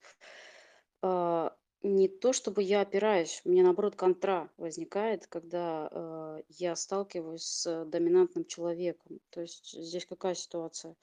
[1.02, 7.42] А, не то чтобы я опираюсь, у меня наоборот контра возникает, когда а, я сталкиваюсь
[7.42, 9.20] с доминантным человеком.
[9.30, 10.94] То есть здесь какая ситуация?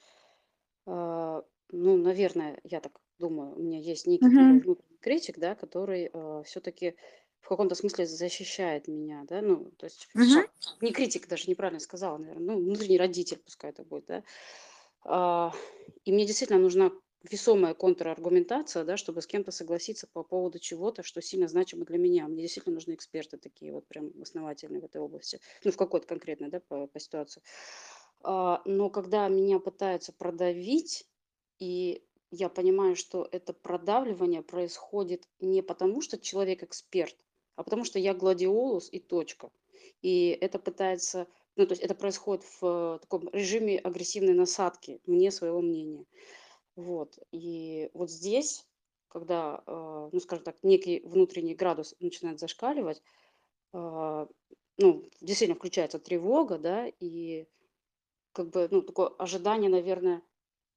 [0.86, 6.10] А, ну, наверное, я так думаю, у меня есть некий внутренний критик, да, который
[6.44, 6.96] все-таки
[7.40, 10.48] в каком-то смысле защищает меня, да, ну, то есть ша-
[10.80, 14.24] не критик, даже неправильно сказала, наверное, ну, внутренний родитель, пускай это будет, да.
[15.04, 15.52] А,
[16.04, 21.20] И мне действительно нужна весомая контраргументация, да, чтобы с кем-то согласиться по поводу чего-то, что
[21.20, 22.26] сильно значимо для меня.
[22.28, 26.48] Мне действительно нужны эксперты такие вот прям основательные в этой области, ну, в какой-то конкретной,
[26.48, 27.42] да, по, по ситуации.
[28.22, 31.06] А, Но когда меня пытаются продавить,
[31.58, 37.16] и я понимаю, что это продавливание происходит не потому, что человек эксперт,
[37.60, 39.50] а потому что я гладиолус и точка.
[40.00, 45.60] И это пытается, ну, то есть это происходит в таком режиме агрессивной насадки мне своего
[45.60, 46.06] мнения.
[46.74, 47.18] Вот.
[47.32, 48.66] И вот здесь,
[49.08, 53.02] когда, э, ну, скажем так, некий внутренний градус начинает зашкаливать,
[53.74, 54.26] а,
[54.78, 57.46] ну, действительно включается тревога, да, и
[58.32, 60.22] как бы, ну, такое ожидание, наверное,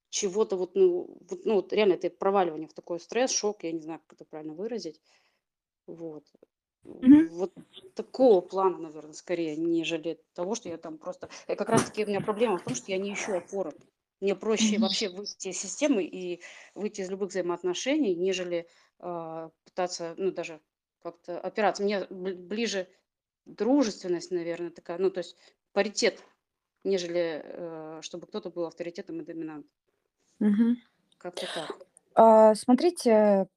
[0.09, 3.79] чего-то вот, ну, вот, ну, вот реально это проваливание в такой стресс, шок, я не
[3.79, 4.99] знаю, как это правильно выразить.
[5.88, 6.25] Вот.
[6.84, 7.27] Мгм.
[7.29, 7.53] Вот
[7.95, 11.29] такого плана, наверное, скорее, нежели того, что я там просто...
[11.47, 13.73] э, Как раз-таки у меня проблема в том, что я не ищу опоры.
[14.19, 14.81] Мне проще Мгм.
[14.84, 16.41] вообще выйти из системы и
[16.75, 18.67] выйти из любых взаимоотношений, нежели
[18.99, 20.61] а, пытаться, ну, даже
[21.01, 21.84] как-то опираться.
[21.84, 22.88] Мне бли- ближе
[23.45, 25.36] дружественность, наверное, такая, ну, то есть
[25.73, 26.23] паритет,
[26.86, 29.69] нежели э, чтобы кто-то был авторитетом и доминантом.
[30.39, 30.77] Мгм.
[31.17, 31.77] Как-то так.
[32.15, 33.47] А, Смотрите,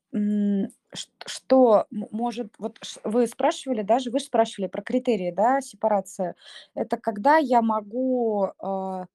[1.26, 6.34] что может, вот вы спрашивали, даже вы спрашивали про критерии, да, сепарации.
[6.74, 9.06] Это когда я могу а,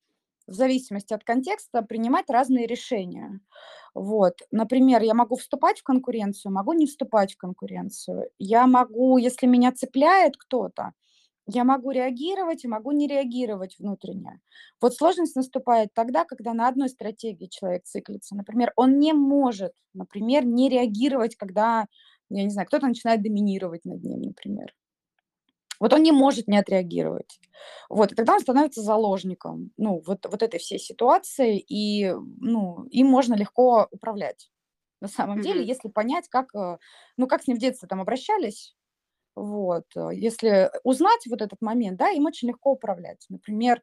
[0.48, 3.40] в зависимости от контекста принимать разные решения.
[3.96, 8.30] Вот, например, я могу вступать в конкуренцию, могу не вступать в конкуренцию.
[8.40, 10.94] Я могу, если меня цепляет кто-то,
[11.54, 14.42] я могу реагировать и могу не реагировать внутренне.
[14.82, 18.36] Вот сложность наступает тогда, когда на одной стратегии человек циклится.
[18.36, 21.88] Например, он не может, например, не реагировать, когда,
[22.30, 24.74] я не знаю, кто-то начинает доминировать над ним, например.
[25.80, 27.40] Вот он не может не отреагировать.
[27.90, 33.08] Вот, и тогда он становится заложником, ну, вот, вот этой всей ситуации, и, ну, им
[33.08, 34.52] можно легко управлять.
[35.02, 35.68] На самом деле, Мгм.
[35.68, 36.78] если понять, как, э,
[37.18, 38.76] ну, как с ним в детстве там обращались,
[39.36, 43.26] вот, э, если узнать вот этот момент, да, им очень легко управлять.
[43.30, 43.82] Например,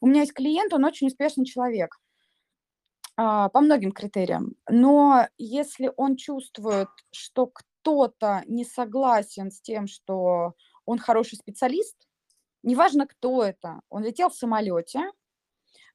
[0.00, 1.98] у меня есть клиент, он очень успешный человек
[3.16, 4.54] а, по многим критериям.
[4.68, 11.96] Но если он чувствует, что кто-то не согласен с тем, что он хороший специалист,
[12.62, 15.10] неважно, кто это, он летел в самолете,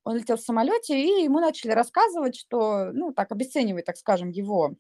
[0.04, 4.76] он летел в самолете, и ему начали рассказывать, что, ну, так, обесценивать, так скажем, его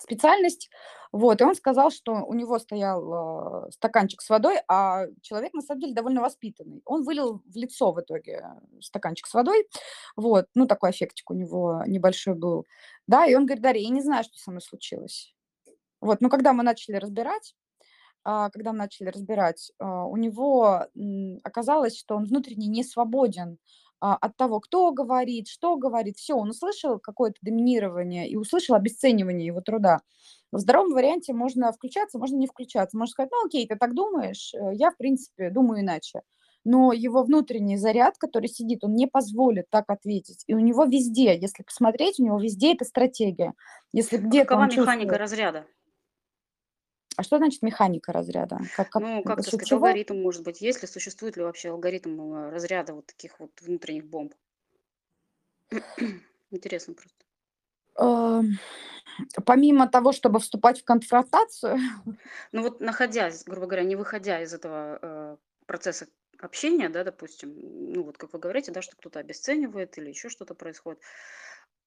[0.00, 0.70] специальность.
[1.12, 5.62] Вот, и он сказал, что у него стоял э, стаканчик с водой, а человек, на
[5.62, 6.82] самом деле, довольно воспитанный.
[6.84, 8.44] Он вылил в лицо в итоге
[8.80, 9.66] стаканчик с водой.
[10.16, 12.66] Вот, ну, такой эффектик у него небольшой был.
[13.06, 15.34] Да, и он говорит, Дарья, я не знаю, что со мной случилось.
[16.00, 17.54] Вот, но когда мы начали разбирать,
[18.24, 23.58] а, когда мы начали разбирать, а, у него м, оказалось, что он внутренне не свободен
[24.00, 26.16] от того, кто говорит, что говорит.
[26.16, 30.00] Все, он услышал какое-то доминирование и услышал обесценивание его труда.
[30.52, 32.96] В здоровом варианте можно включаться, можно не включаться.
[32.96, 36.22] Можно сказать, ну окей, ты так думаешь, э, я, в принципе, думаю иначе.
[36.64, 40.42] Но его внутренний заряд, который сидит, он не позволит так ответить.
[40.48, 43.54] И у него везде, если посмотреть, у него везде эта стратегия.
[43.92, 45.66] Если А где-то какова механика разряда?
[47.16, 48.58] А что значит механика разряда?
[48.72, 49.86] Как, как, Ну, как сказать, чего?
[49.86, 54.06] алгоритм, может быть, есть ли, существует ли вообще алгоритм э, разряда вот таких вот внутренних
[54.06, 54.34] бомб?
[56.50, 57.24] Интересно просто.
[57.98, 58.58] Эм,
[59.46, 61.78] Помимо того, чтобы вступать в конфронтацию,
[62.52, 65.36] Ну вот находясь, грубо говоря, не выходя из этого э,
[65.66, 66.06] процесса
[66.38, 67.54] общения, да, допустим,
[67.92, 71.00] ну вот как вы говорите, да, что кто-то обесценивает или еще что-то происходит.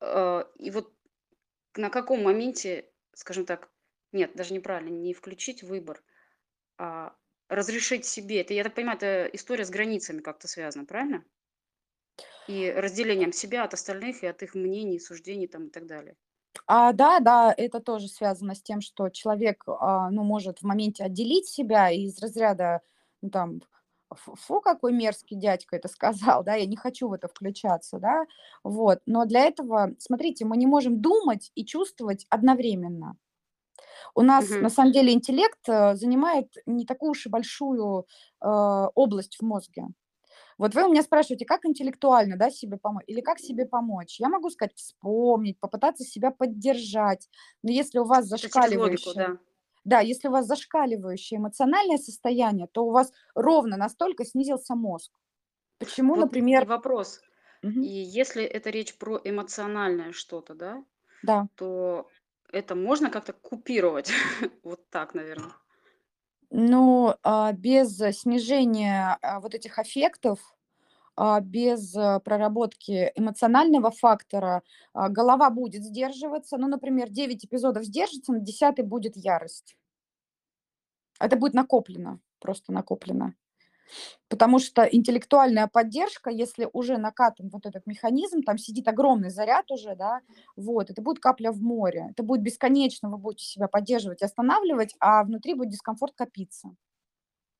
[0.01, 0.93] э, и вот
[1.75, 3.69] на каком моменте, скажем так,
[4.11, 6.03] нет, даже неправильно, не включить выбор,
[6.77, 7.15] а
[7.49, 8.41] разрешить себе.
[8.41, 11.25] Это, я так понимаю, это история с границами как-то связана, правильно?
[12.47, 16.17] И разделением себя от остальных и от их мнений, суждений там и так далее.
[16.67, 21.03] а, да, да, это тоже связано с тем, что человек, а, ну, может в моменте
[21.03, 22.81] отделить себя из разряда,
[23.21, 23.61] ну, там,
[24.13, 28.25] фу, какой мерзкий дядька это сказал, да, я не хочу в это включаться, да,
[28.63, 28.99] вот.
[29.05, 33.17] Но для этого, смотрите, мы не можем думать и чувствовать одновременно.
[34.15, 34.61] У нас, Мгм.
[34.61, 38.05] на самом деле, интеллект э, занимает не такую уж и большую
[38.41, 38.45] э,
[38.95, 39.85] область в мозге.
[40.57, 44.19] Вот вы у меня спрашиваете, как интеллектуально да, себе помочь или как себе помочь.
[44.19, 47.29] Я могу сказать, вспомнить, попытаться себя поддержать.
[47.63, 49.37] Но если у вас через логику, зашкаливающее, да.
[49.85, 55.11] да, если у вас зашкаливающее эмоциональное состояние, то у вас ровно настолько снизился мозг.
[55.79, 57.21] Почему, Вот например, вопрос.
[57.63, 57.81] Мгм.
[57.81, 60.85] И если это речь про эмоциональное что-то, да,
[61.21, 61.47] Да.
[61.55, 62.09] то
[62.51, 64.11] это можно как-то купировать?
[64.63, 65.53] Вот так, наверное.
[66.51, 70.39] Ну, а, без снижения, а, вот этих аффектов,
[71.15, 76.57] а, без, э, проработки эмоционального фактора, голова будет сдерживаться.
[76.57, 79.77] Ну, например, 9 эпизодов сдержится, на 10 будет ярость.
[81.19, 83.35] Это будет накоплено, просто накоплено.
[84.27, 89.95] Потому что интеллектуальная поддержка, если уже накатан вот этот механизм, там сидит огромный заряд уже,
[89.95, 90.21] да,
[90.55, 92.07] вот, это будет капля в море.
[92.11, 96.69] Это будет бесконечно, вы будете себя поддерживать останавливать, а внутри будет дискомфорт копиться.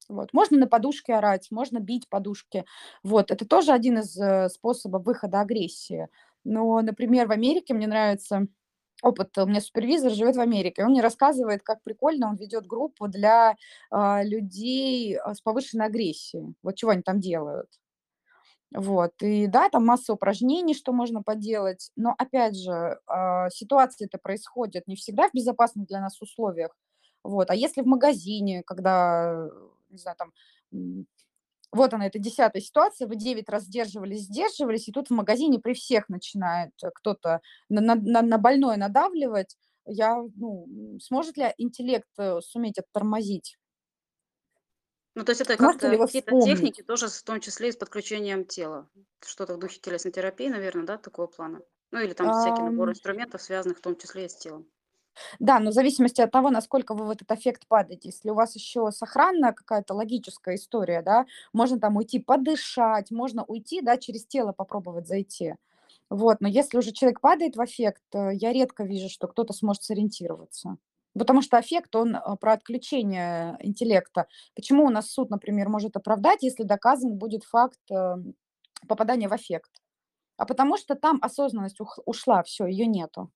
[0.09, 0.33] Вот.
[0.33, 2.65] Можно на подушке орать, можно бить подушки.
[3.03, 3.31] Вот.
[3.31, 6.07] Это тоже один из э, способов выхода агрессии.
[6.43, 8.47] Но, например, в Америке мне нравится
[9.01, 9.37] опыт.
[9.37, 10.83] У меня супервизор живет в Америке.
[10.83, 13.55] Он мне рассказывает, как прикольно он ведет группу для
[13.91, 16.53] а, людей а, с повышенной агрессией.
[16.63, 17.69] Вот чего они там делают.
[18.71, 19.13] Вот.
[19.21, 21.91] И да, там масса упражнений, что можно поделать.
[21.95, 26.77] Но опять же, а, ситуации это происходят не всегда в безопасных для нас условиях.
[27.23, 27.49] Вот.
[27.49, 29.49] А если в магазине, когда,
[29.89, 30.31] не знаю, там
[31.71, 35.73] вот она, это десятая ситуация, вы 9 раз сдерживались, сдерживались, и тут в магазине при
[35.73, 39.55] всех начинает э, кто-то на, на, на больное надавливать.
[39.85, 40.67] Я, ну,
[41.01, 43.57] сможет ли интеллект э, суметь это тормозить?
[45.15, 48.89] Ну, то есть это как-то какие-то техники тоже, в том числе и с подключением тела.
[49.23, 51.61] Что-то в духе телесной терапии, наверное, да, такого плана?
[51.91, 54.67] Ну, или там всякий набор инструментов, связанных в том числе и с телом.
[55.39, 58.09] Да, но в зависимости от того, насколько вы в этот эффект падаете.
[58.09, 63.81] Если у вас еще сохранная какая-то логическая история, да, можно там уйти подышать, можно уйти,
[63.81, 65.55] да, через тело попробовать зайти.
[66.09, 69.83] Вот, но если уже человек падает в эффект, э, я редко вижу, что кто-то сможет
[69.83, 70.77] сориентироваться.
[71.17, 74.27] Потому что аффект, он э, про отключение интеллекта.
[74.55, 78.15] Почему у нас суд, например, может оправдать, если доказан будет факт э,
[78.87, 79.71] попадания в аффект?
[80.37, 83.29] А потому что там осознанность ушла, все, ее нету.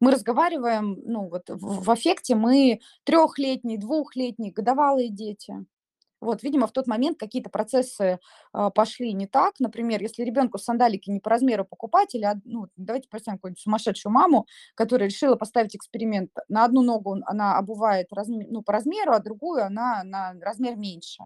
[0.00, 5.64] Мы разговариваем, ну вот в, в аффекте мы трехлетние, двухлетние, годовалые дети.
[6.20, 8.18] Вот, видимо, в тот момент какие-то процессы
[8.52, 9.54] а, пошли не так.
[9.60, 14.12] Например, если ребенку сандалики не по размеру покупать, или, од- ну, давайте представим какую-нибудь сумасшедшую
[14.12, 16.30] маму, которая решила поставить эксперимент.
[16.48, 20.76] На одну ногу он- она обувает разме- ну, по размеру, а другую она на размер
[20.76, 21.22] меньше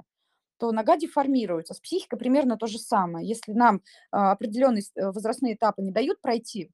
[0.59, 1.75] то нога деформируется.
[1.75, 3.27] С психикой примерно то же самое.
[3.27, 3.83] Если нам
[4.13, 6.71] а, определенные э, возрастные этапы не дают пройти,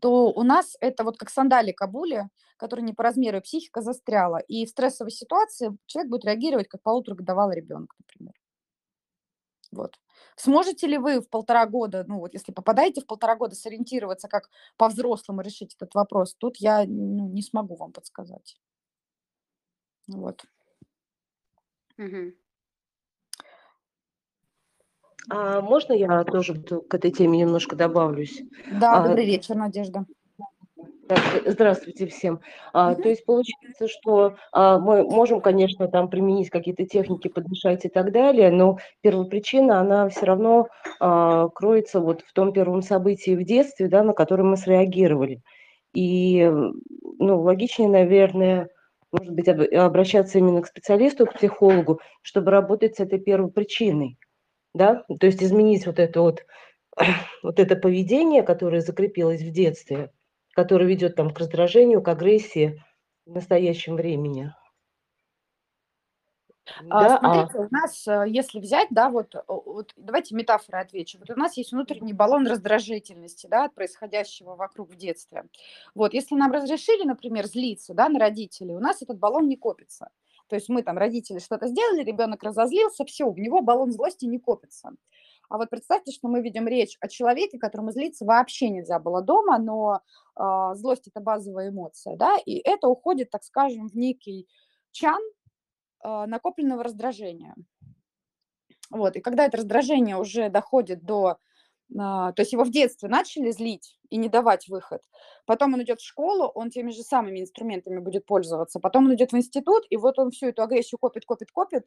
[0.00, 4.38] то у нас это вот как сандали Кабуле, который не по размеру, и психика застряла.
[4.38, 8.34] И в стрессовой ситуации человек будет реагировать как полуторагодовалый ребенок, например.
[9.72, 9.98] Вот.
[10.36, 14.48] Сможете ли вы в полтора года, ну вот если попадаете в полтора года, сориентироваться, как
[14.76, 16.34] по-взрослому решить этот вопрос?
[16.36, 18.56] Тут я ну, не смогу вам подсказать.
[20.06, 20.44] Вот.
[21.96, 22.34] Мгм.
[25.30, 28.42] А можно я тоже к этой теме немножко добавлюсь?
[28.80, 30.04] Да, А, добрый вечер, Надежда.
[31.06, 32.40] Так, здравствуйте всем.
[32.72, 37.88] А, то есть получается, что а, мы можем, конечно, там применить какие-то техники, подмешать и
[37.90, 40.68] так далее, но первопричина, она все равно
[41.00, 45.42] а, кроется вот в том первом событии в детстве, да, на которое мы среагировали.
[45.94, 46.50] И,
[47.18, 48.68] ну, логичнее, наверное,
[49.12, 54.16] может быть, об- обращаться именно к специалисту, к психологу, чтобы работать с этой первопричиной,
[54.74, 56.44] да, то есть изменить вот это вот,
[57.42, 60.12] вот это поведение, которое закрепилось в детстве,
[60.54, 62.82] который ведет там к раздражению, к агрессии
[63.26, 64.52] в настоящем времени.
[66.88, 70.82] А, Да, а Смотрите, у нас, э, если взять, да, вот, о- вот давайте метафорой
[70.82, 71.18] отвечу.
[71.18, 75.44] Вот у нас есть внутренний баллон раздражительности, да, от происходящего вокруг в детстве.
[75.94, 80.08] Вот, если нам разрешили, например, злиться, да, на родителей, у нас этот баллон не копится.
[80.48, 84.38] То есть мы там, родители, что-то сделали, ребенок разозлился, все, у него баллон злости не
[84.38, 84.90] копится.
[85.48, 89.58] А вот представьте, что мы ведем речь о человеке, которому злиться вообще нельзя было дома,
[89.58, 90.00] но
[90.34, 94.48] а, злость это базовая эмоция, да, и это уходит, так скажем, в некий
[94.92, 95.20] чан,
[96.00, 97.54] а, накопленного раздражения.
[98.90, 101.38] Вот, и когда это раздражение уже доходит до...
[101.98, 105.02] а, То есть его в детстве начали злить и не давать выход.
[105.46, 108.80] Потом он идет в школу, он теми же самыми инструментами будет пользоваться.
[108.80, 111.86] Потом он идет в институт, и вот он всю эту агрессию копит, копит, копит.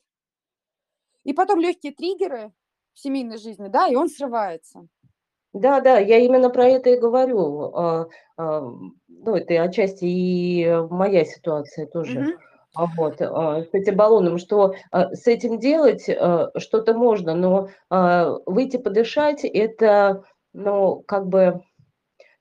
[1.24, 2.54] И потом легкие триггеры
[2.94, 4.88] в семейной жизни, да, и он срывается.
[5.54, 7.74] да, да, я именно про это и говорю.
[7.76, 8.62] А, а,
[9.08, 12.20] Ну, это отчасти и моя ситуация тоже.
[12.20, 12.38] Мгм.
[12.78, 17.70] А Вот, а, с этим баллоном, что а, с этим делать что-то можно, но
[18.46, 20.24] выйти подышать– это,
[20.54, 21.62] ну, как бы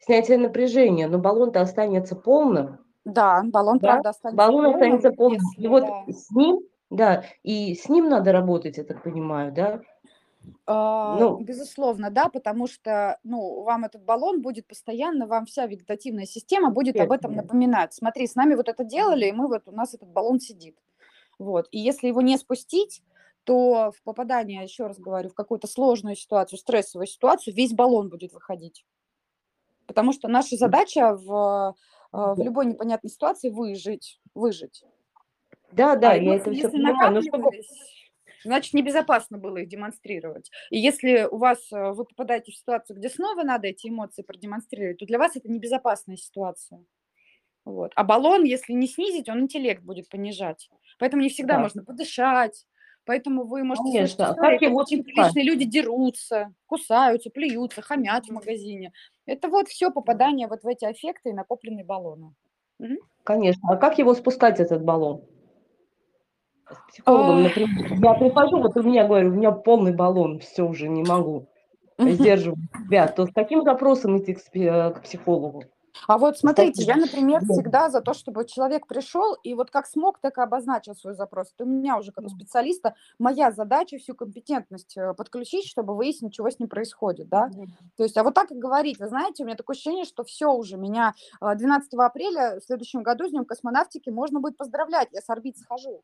[0.00, 5.40] снятие напряжения, но баллон-то останется полным, Да, баллон, да, правда, останется баллон полным, останется полным.
[5.56, 6.12] И вот да.
[6.12, 6.60] с ним,
[6.90, 9.80] да, и с ним надо работать, я так понимаю, да?
[10.66, 16.26] А, Ну, Безусловно, да, потому что, ну, вам этот баллон будет постоянно, вам вся вегетативная
[16.26, 17.94] система будет об этом напоминать.
[17.94, 20.76] Смотри, с нами вот это делали, и мы вот, у нас этот баллон сидит.
[21.38, 21.68] Вот.
[21.70, 23.02] И если его не спустить,
[23.44, 28.32] то в попадание, еще раз говорю, в какую-то сложную ситуацию, стрессовую ситуацию, весь баллон будет
[28.32, 28.84] выходить.
[29.86, 31.76] Потому что наша задача в,
[32.12, 34.84] э, в любой непонятной ситуации выжить, выжить.
[35.70, 37.50] да, да, А я это эмоции, все если понимаю, но чтобы
[38.46, 40.50] значит, небезопасно было их демонстрировать.
[40.70, 44.98] И если у вас, э, вы попадаете в ситуацию, где снова надо эти эмоции продемонстрировать,
[44.98, 46.84] то для вас это небезопасная ситуация.
[47.64, 47.92] Вот.
[47.96, 50.70] А баллон, если не снизить, он интеллект будет понижать.
[50.98, 51.60] Поэтому не всегда Да.
[51.60, 52.64] можно подышать.
[53.04, 54.28] Поэтому вы можете слышать Конечно.
[54.28, 58.92] А истории, как его очень приличные люди дерутся, кусаются, плюются, хамят в магазине.
[59.26, 62.34] Это вот все попадание вот в эти аффекты и накопленные баллоны.
[62.78, 62.98] Мгм.
[63.24, 63.68] Конечно.
[63.72, 65.24] А как его спускать, этот баллон?
[66.70, 67.98] С психологом, например.
[68.02, 71.46] Я прихожу, вот у меня, говорю, у меня полный баллон, все уже не могу
[71.98, 73.06] сдерживать себя.
[73.08, 75.64] То с каким запросом идти к, спе- к психологу?
[76.08, 77.54] А вот смотрите, я, например, Да.
[77.54, 81.54] всегда за то, чтобы человек пришел и вот как смог, так и обозначил свой запрос.
[81.54, 86.34] Это у меня уже как у специалиста моя задача всю компетентность э, подключить, чтобы выяснить,
[86.34, 87.48] чего с ним происходит, да.
[87.96, 90.52] То есть, а вот так и говорить, вы знаете, у меня такое ощущение, что все
[90.52, 95.22] уже, меня э, 12 апреля в следующем году с Днем космонавтики можно будет поздравлять, я
[95.22, 96.02] с орбит схожу.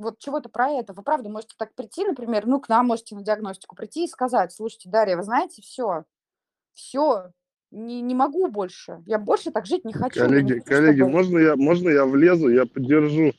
[0.00, 0.94] Вот чего-то про это.
[0.94, 4.50] Вы правда можете так прийти, например, ну, к нам можете на диагностику прийти и сказать,
[4.50, 6.04] слушайте, Дарья, вы знаете, все,
[6.72, 7.32] все,
[7.70, 9.02] не, не могу больше.
[9.04, 10.20] Я больше так жить не хочу.
[10.20, 13.32] Не Коллеги, хочу, коллеги, чтобы- можно я, можно я влезу, я поддержу,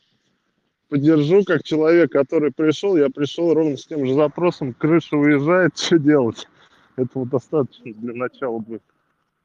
[0.90, 5.98] поддержу как человек, который пришел, я пришел ровно с тем же запросом, крыша уезжает, что
[5.98, 6.48] делать?
[6.96, 8.84] Этого достаточно для начала будет.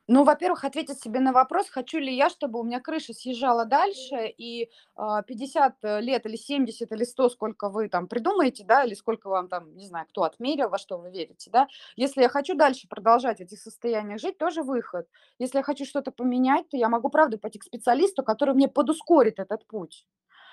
[0.09, 4.28] Ну, во-первых, ответить себе на вопрос, хочу ли я, чтобы у меня крыша съезжала дальше,
[4.38, 9.28] и а, 50 лет или 70 или 100, сколько вы там придумаете, да, или сколько
[9.28, 11.66] вам там, не знаю, кто отмерил, во что вы верите, да.
[11.96, 15.09] Если я хочу дальше продолжать в этих состояниях жить, тоже выход.
[15.40, 19.40] Если я хочу что-то поменять, то я могу, правда, пойти к специалисту, который мне подускорит
[19.40, 20.07] этот путь.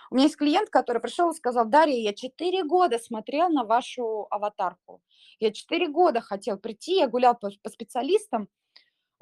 [0.09, 4.27] У меня есть клиент, который пришел и сказал, Дарья, я 4 года смотрел на вашу
[4.31, 5.01] аватарку.
[5.39, 8.47] Я 4 года хотел прийти, я гулял по, по специалистам,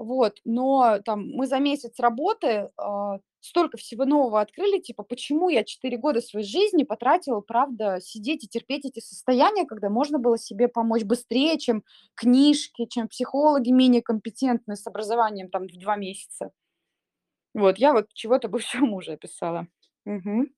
[0.03, 5.63] вот, но там мы за месяц работы а, столько всего нового открыли, типа, почему я
[5.63, 10.67] 4 года своей жизни потратила, правда, сидеть и терпеть эти состояния, когда можно было себе
[10.67, 11.83] помочь быстрее, чем
[12.15, 16.51] книжки, чем психологи менее компетентные с образованием там в 2 месяца.
[17.53, 19.67] Вот, я вот чего-то бывшего мужа описала.
[20.05, 20.53] Мгм.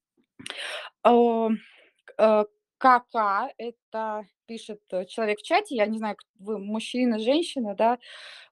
[2.84, 7.98] КК, это пишет э, человек в чате, я не знаю, вы мужчина, женщина, да,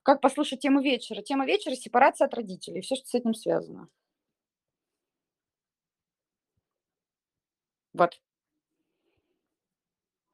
[0.03, 1.21] как послушать тему вечера?
[1.21, 3.89] Тема вечера– сепарация от родителей, все, что с этим связано.
[7.93, 8.21] Вот.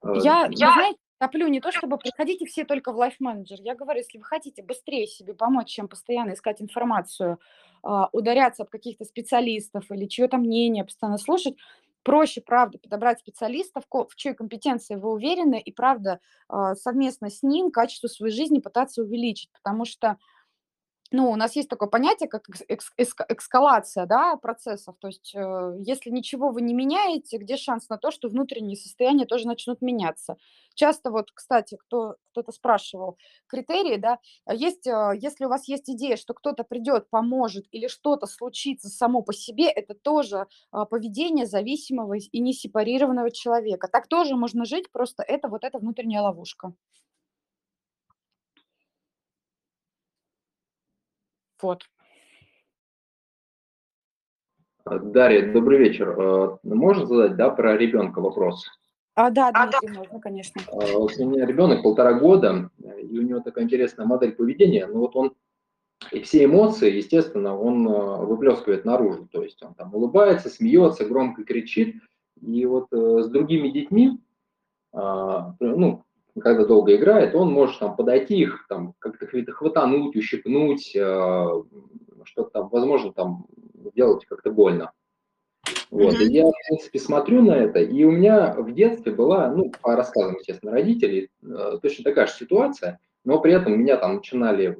[0.04, 3.56] Э, Я, вы знаете, топлю не то, чтобы приходите все только в Life Manager.
[3.58, 7.40] Я говорю, если вы хотите быстрее себе помочь, чем постоянно искать информацию,
[7.82, 11.56] а, ударяться об каких-то специалистов или чье-то мнение постоянно слушать,
[12.08, 17.70] проще, правда, подобрать специалистов, в чьей компетенции вы уверены, и, правда, а, совместно с ним
[17.70, 20.16] качество своей жизни пытаться увеличить, потому что
[21.12, 24.96] ну, у нас есть такое понятие, как экс- эска- эскалация да, процессов.
[25.00, 29.26] То есть, э, если ничего вы не меняете, где шанс на то, что внутренние состояния
[29.26, 30.38] тоже начнут меняться?
[30.76, 35.90] Часто вот, кстати, кто, кто-то спрашивал, критерии, да, а есть, э, если у вас есть
[35.90, 41.46] идея, что кто-то придет, поможет или что-то случится само по себе, это тоже а, поведение
[41.46, 43.88] зависимого и несепарированного человека.
[43.88, 46.74] Так тоже можно жить, просто это вот эта внутренняя ловушка.
[51.62, 51.84] Вот.
[54.86, 56.10] Дарья, добрый вечер.
[56.10, 58.66] Э, Можно задать, да, про ребенка вопрос?
[59.16, 60.62] А, да, Дмитрий, можно, конечно.
[60.72, 62.70] Вот у меня ребенок полтора года,
[63.02, 64.86] и у него такая интересная модель поведения.
[64.86, 65.34] Ну вот он
[66.12, 67.88] и все эмоции, естественно, он
[68.28, 69.28] выплескивает наружу.
[69.32, 71.96] То есть он там улыбается, смеется, громко кричит.
[72.40, 74.20] И вот э, с другими детьми,
[74.94, 76.04] а, ну,
[76.42, 81.64] когда долго играет, он может там подойти их, там как-то хватануть, ущипнуть, э,
[82.24, 83.46] что-то там, возможно, там
[83.92, 84.92] сделать как-то больно.
[85.90, 89.72] Вот, и я, в принципе, смотрю на это, и у меня в детстве была, ну,
[89.82, 94.78] по рассказам, естественно, родителей, э, точно такая же ситуация, но при этом меня там начинали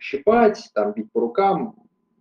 [0.00, 1.76] щипать, там бить по рукам.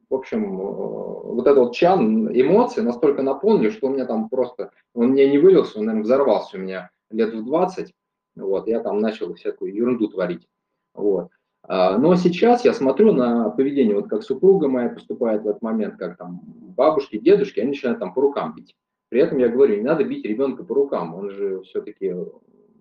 [0.09, 4.71] В общем, э, вот этот вот чан эмоций настолько наполнили, что у меня там просто,
[4.93, 7.93] он мне не вылился, он, наверное, взорвался у меня лет в 20,
[8.35, 10.47] вот, я там начал всякую ерунду творить,
[10.93, 11.29] вот.
[11.63, 15.95] А, Но сейчас я смотрю на поведение, вот как супруга моя поступает в этот момент,
[15.97, 18.75] как там бабушки, дедушки, они начинают там по рукам бить.
[19.09, 22.13] При этом я говорю, не надо бить ребенка по рукам, он же все-таки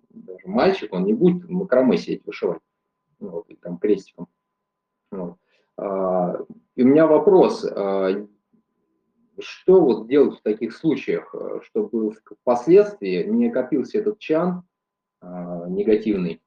[0.09, 2.59] даже мальчик, он не будет макраме сидеть вышивать,
[3.19, 4.27] ну, вот, и там крестиком.
[5.11, 5.35] Вот.
[5.77, 6.39] А,
[6.75, 8.27] и у меня вопрос, а,
[9.39, 14.63] что вот делать в таких случаях, э, чтобы впоследствии не копился этот чан
[15.69, 16.41] негативный,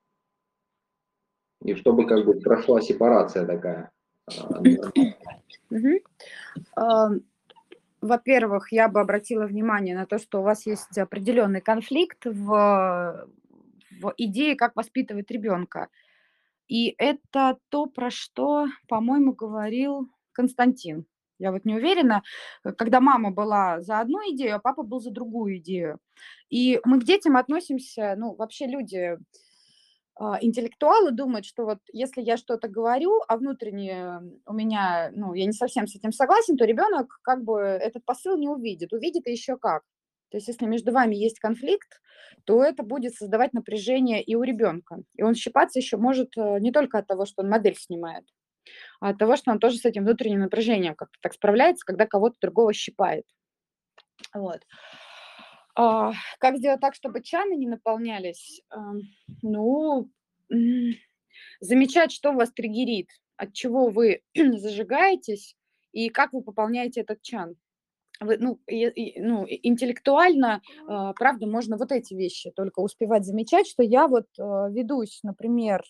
[1.63, 3.91] и чтобы как бы прошла сепарация такая?
[4.27, 4.63] А.
[6.77, 7.11] А,
[8.01, 13.29] Во-первых, я бы обратила внимание на то, что у вас есть определенный конфликт в,
[14.01, 15.89] в идее, как воспитывать ребенка.
[16.69, 21.07] И это то, про что, по-моему, говорил Константин.
[21.39, 22.23] Я вот не уверена,
[22.65, 25.99] э, когда мама была за одну идею, а папа был за другую идею.
[26.51, 29.19] И мы к детям относимся, ну, вообще люди
[30.19, 35.45] а, интеллектуалы думают, что вот если я что-то говорю, а внутренне у меня, ну, я
[35.45, 39.33] не совсем с этим согласен, то ребенок как бы этот посыл не увидит, увидит и
[39.33, 39.83] еще как.
[40.31, 42.01] То есть если между вами есть конфликт,
[42.45, 45.03] то это будет создавать напряжение и у ребенка.
[45.17, 48.25] И он щипаться еще может э, не только от того, что он модель снимает,
[49.01, 52.73] от того, что он тоже с этим внутренним напряжением как-то так справляется, когда кого-то другого
[52.73, 53.25] щипает.
[54.35, 54.61] Вот.
[55.75, 58.63] А, как сделать так, чтобы чаны не наполнялись?
[59.43, 60.11] Ну,
[61.61, 65.57] замечать, что вас триггерит, от чего вы зажигаетесь
[65.93, 67.57] и как вы пополняете этот чан.
[68.19, 73.67] Вы, ну, и- и- ну, интеллектуально, а, правда, можно вот эти вещи только успевать замечать,
[73.67, 75.83] что я вот а, ведусь, например,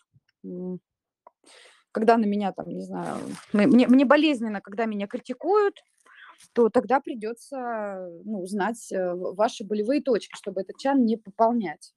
[1.97, 3.17] когда на меня там, не знаю,
[3.55, 5.83] мне, мне болезненно, когда меня критикуют,
[6.53, 11.95] то тогда придется ну, знать э, ваши болевые точки, чтобы этот чан не пополнять.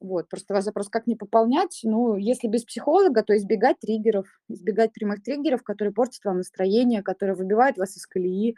[0.00, 1.80] Вот, просто у вас запрос, как не пополнять?
[1.82, 7.36] Ну, если без психолога, то избегать триггеров, избегать прямых триггеров, которые портят вам настроение, которые
[7.36, 8.56] выбивают вас из колеи.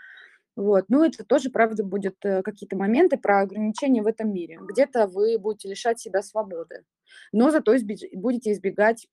[0.54, 4.60] Вот, ну, это тоже, правда, будет э, какие-то моменты про ограничения в этом мире.
[4.62, 6.84] Где-то вы будете лишать себя свободы,
[7.32, 9.08] но зато избеж- будете избегать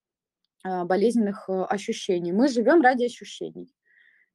[0.63, 2.31] болезненных э, ощущений.
[2.31, 3.73] Мы живем ради ощущений.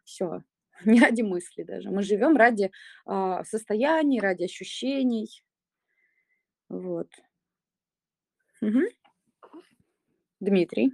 [0.05, 0.43] Все,
[0.85, 1.91] не ради мысли даже.
[1.91, 2.71] Мы живем ради
[3.07, 5.29] а, состояний, ради ощущений.
[6.69, 7.09] Вот.
[8.61, 8.85] Мгм.
[10.41, 10.93] Дмитрий.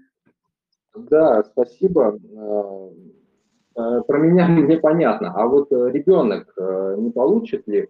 [0.94, 2.18] Да, спасибо.
[2.18, 2.90] Э,
[3.76, 5.32] э, Про меня мне понятно.
[5.34, 6.54] А вот э, ребенок
[6.98, 7.88] не получит ли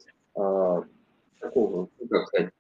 [1.41, 2.53] такого, ну, как сказать,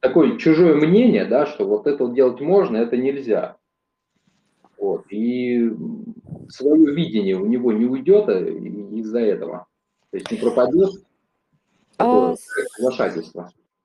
[0.00, 3.56] такое чужое мнение, да, что вот это вот делать можно, это нельзя.
[4.78, 5.04] Вот.
[5.10, 5.70] И
[6.48, 9.66] свое видение у него не уйдет э, из-за этого.
[10.10, 10.90] То есть не пропадет
[11.98, 12.34] А,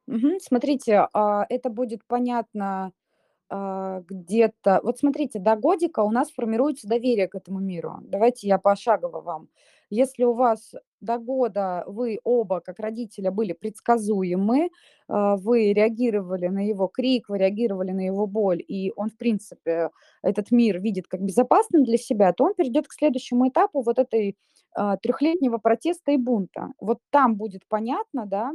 [0.07, 2.91] мгм, Смотрите, а, это будет понятно
[3.49, 4.81] а, где-то.
[4.83, 7.99] Вот смотрите, до годика у нас формируется доверие к этому миру.
[8.03, 9.49] Давайте я пошагово вам.
[9.91, 14.69] Если у вас до года вы оба, как родителя, были предсказуемы,
[15.09, 19.89] а, вы реагировали на его крик, вы реагировали на его боль, и он, в принципе,
[20.23, 24.37] этот мир видит как безопасным для себя, то он перейдет к следующему этапу вот этой
[24.73, 26.69] а, трехлетнего протеста и бунта.
[26.79, 28.53] Вот там будет понятно, да,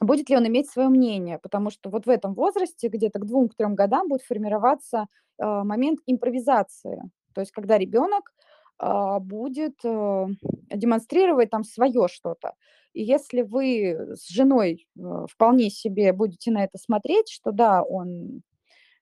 [0.00, 3.48] будет ли он иметь свое мнение, потому что вот в этом возрасте, где-то к двум,
[3.48, 5.06] к трем годам, будет формироваться
[5.38, 7.02] а, момент импровизации.
[7.34, 8.32] То есть когда ребенок
[9.20, 10.26] будет а,
[10.70, 12.54] демонстрировать там свое что-то.
[12.92, 18.42] И если вы с женой а, вполне себе будете на это смотреть, что да, он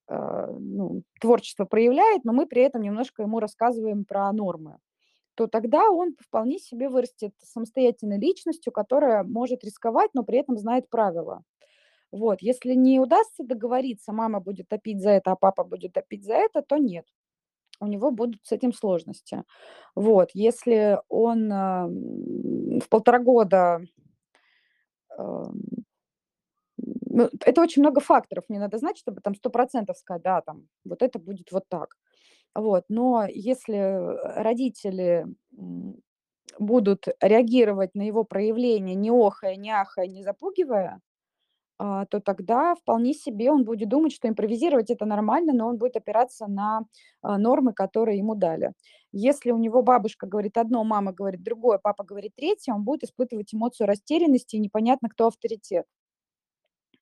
[0.08, 4.78] а, ну, творчество проявляет, но мы при этом немножко ему рассказываем про нормы,
[5.34, 10.90] то тогда он вполне себе вырастет самостоятельной личностью, которая может рисковать, но при этом знает
[10.90, 11.42] правила.
[12.10, 16.34] Вот, если не удастся договориться, мама будет топить за это, а папа будет топить за
[16.34, 17.04] это, то нет.
[17.80, 19.44] У него будут с этим сложности.
[19.94, 23.80] Вот, если он в полтора года
[27.18, 28.44] ну, это очень много факторов.
[28.48, 31.96] Не надо знать, чтобы там сто процентов сказать, да, там, вот это будет вот так.
[32.54, 32.84] Вот.
[32.88, 35.26] Но если э, родители
[36.58, 41.00] будут реагировать на его проявление, не охая, не ахая, не запугивая,
[41.78, 45.96] а, то тогда вполне себе он будет думать, что импровизировать это нормально, но он будет
[45.96, 46.82] опираться на
[47.22, 48.72] а, нормы, которые ему дали.
[49.12, 53.54] Если у него бабушка говорит одно, мама говорит другое, папа говорит третье, он будет испытывать
[53.54, 55.86] эмоцию растерянности и непонятно, кто авторитет.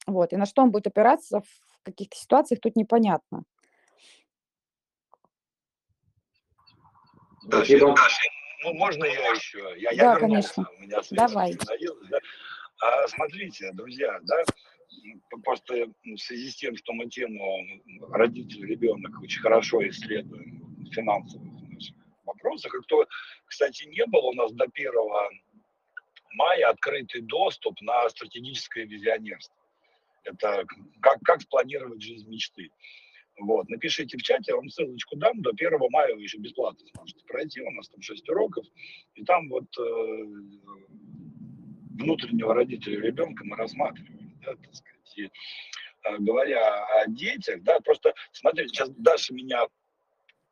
[0.06, 0.32] Вот.
[0.32, 3.44] И на что он будет опираться в каких-то ситуациях, тут непонятно.
[7.44, 7.78] Даша.
[7.78, 8.22] Даша,
[8.64, 9.58] ну, можно я еще?
[9.78, 10.66] Я, я Да, вернулся, конечно.
[10.76, 11.54] у меня Давай.
[12.10, 12.18] да.
[12.80, 14.44] А, смотрите, друзья, да,
[15.44, 20.94] просто в связи с тем, что мы тему м, родитель, ребенок очень хорошо исследуем в
[20.94, 22.74] финансовых наших вопросах.
[22.74, 23.06] И кто,
[23.46, 24.92] кстати, не был, у нас до 1
[26.32, 29.56] мая открытый доступ на стратегическое визионерство.
[30.24, 30.64] Это
[31.00, 32.70] как, как спланировать жизнь мечты.
[33.38, 37.24] Вот, напишите в чате, я вам ссылочку дам, до 1 мая вы еще бесплатно сможете
[37.26, 38.66] пройти, у нас там 6 уроков,
[39.14, 40.24] и там вот э,
[41.96, 48.14] внутреннего родителя ребенка мы рассматриваем, да, так сказать, и, э, говоря о детях, да, просто
[48.32, 49.66] смотрите, сейчас Даша меня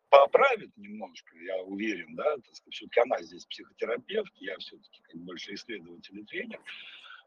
[0.09, 6.21] поправит немножко, я уверен, да, так все-таки она здесь психотерапевт, я все-таки как больше исследователь
[6.21, 6.61] и тренер,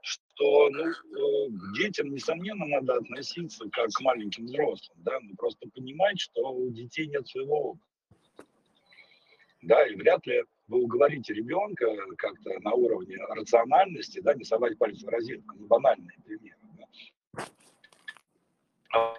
[0.01, 5.67] что ну, э, к детям, несомненно, надо относиться как к маленьким взрослым, да, но просто
[5.69, 7.96] понимать, что у детей нет своего опыта.
[9.61, 15.05] Да, и вряд ли вы уговорите ребенка как-то на уровне рациональности, да, не совать пальцы
[15.05, 16.57] в розетку, не банальные примеры.
[18.93, 19.13] Да.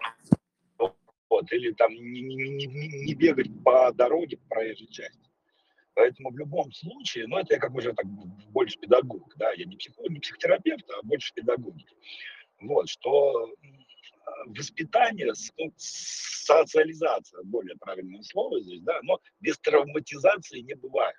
[1.30, 5.28] Вот, или там не, не, не, не бегать по дороге, по проезжей части.
[5.94, 8.06] Поэтому в любом случае, ну это я как уже так
[8.50, 11.74] больше педагог, да, я не, психолог, не психотерапевт, а больше педагог.
[12.60, 13.52] Вот, что
[14.46, 21.16] воспитание, ну, социализация, более правильное слово здесь, да, но без травматизации не бывает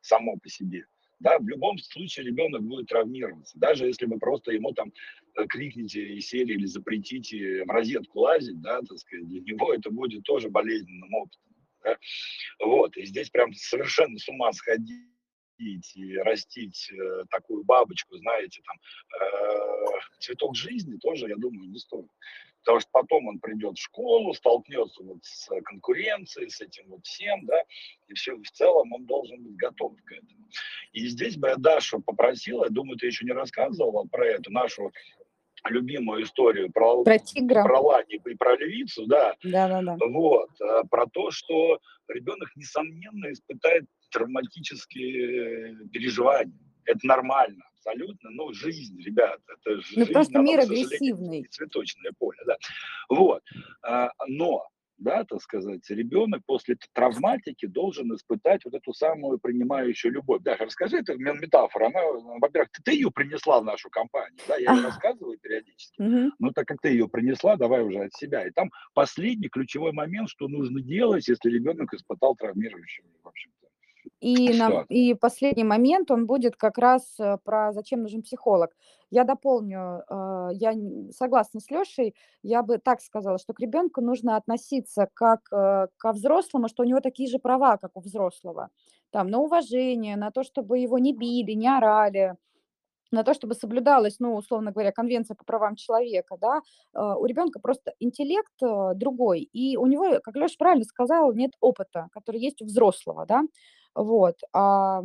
[0.00, 0.86] само по себе.
[1.18, 3.58] Да, в любом случае ребенок будет травмироваться.
[3.58, 4.92] Даже если вы просто ему там
[5.34, 9.90] э, крикните и сели или запретите в розетку лазить, да, так сказать, для него это
[9.90, 11.40] будет тоже болезненным опытом.
[11.82, 11.98] Да?
[12.62, 15.15] Вот, и здесь прям совершенно с ума сходить
[15.58, 18.76] и растить э, такую бабочку, знаете, там,
[19.20, 22.10] э, цветок жизни тоже, я думаю, не стоит.
[22.64, 27.46] Потому что потом он придет в школу, столкнется вот с конкуренцией, с этим вот всем,
[27.46, 27.62] да,
[28.08, 30.48] и все, в целом он должен быть готов к этому.
[30.92, 34.92] И здесь бы я Дашу попросил, я думаю, ты еще не рассказывала про эту нашу
[35.70, 39.96] любимую историю про, про тигра, про Лани и про львицу, да, да, да, да.
[40.08, 41.78] вот, э, про то, что
[42.08, 43.84] ребенок несомненно испытает
[44.16, 46.58] травматические переживания.
[46.84, 48.30] Это нормально, абсолютно.
[48.30, 50.12] Ну, жизнь, ребят, это ну, жизнь.
[50.12, 51.44] просто мир агрессивный.
[51.50, 52.56] Цветочное поле, да.
[53.08, 53.42] Вот.
[53.82, 54.68] А, но
[54.98, 60.42] да, так сказать, ребенок после травматики должен испытать вот эту самую принимающую любовь.
[60.42, 61.86] Да, расскажи эту метафору.
[61.86, 62.00] Она,
[62.40, 66.00] во-первых, ты, ты ее принесла в нашу компанию, да, я ее рассказываю периодически,
[66.38, 68.46] но так как ты ее принесла, давай уже от себя.
[68.46, 73.65] И там последний ключевой момент, что нужно делать, если ребенок испытал травмирующую, в общем-то,
[74.20, 78.70] и, на, и последний момент, он будет как раз э, про зачем нужен психолог.
[79.10, 80.74] Я дополню, э, я
[81.10, 86.12] согласна с Лешей, я бы так сказала, что к ребенку нужно относиться как э, ко
[86.12, 88.70] взрослому, что у него такие же права, как у взрослого.
[89.10, 92.36] Там, на уважение, на то, чтобы его не били, не орали,
[93.12, 96.60] на то, чтобы соблюдалась, ну, условно говоря, конвенция по правам человека, да,
[96.92, 102.40] у ребенка просто интеллект другой, и у него, как Леша правильно сказал, нет опыта, который
[102.40, 103.42] есть у взрослого, да,
[103.96, 104.36] вот.
[104.52, 105.02] А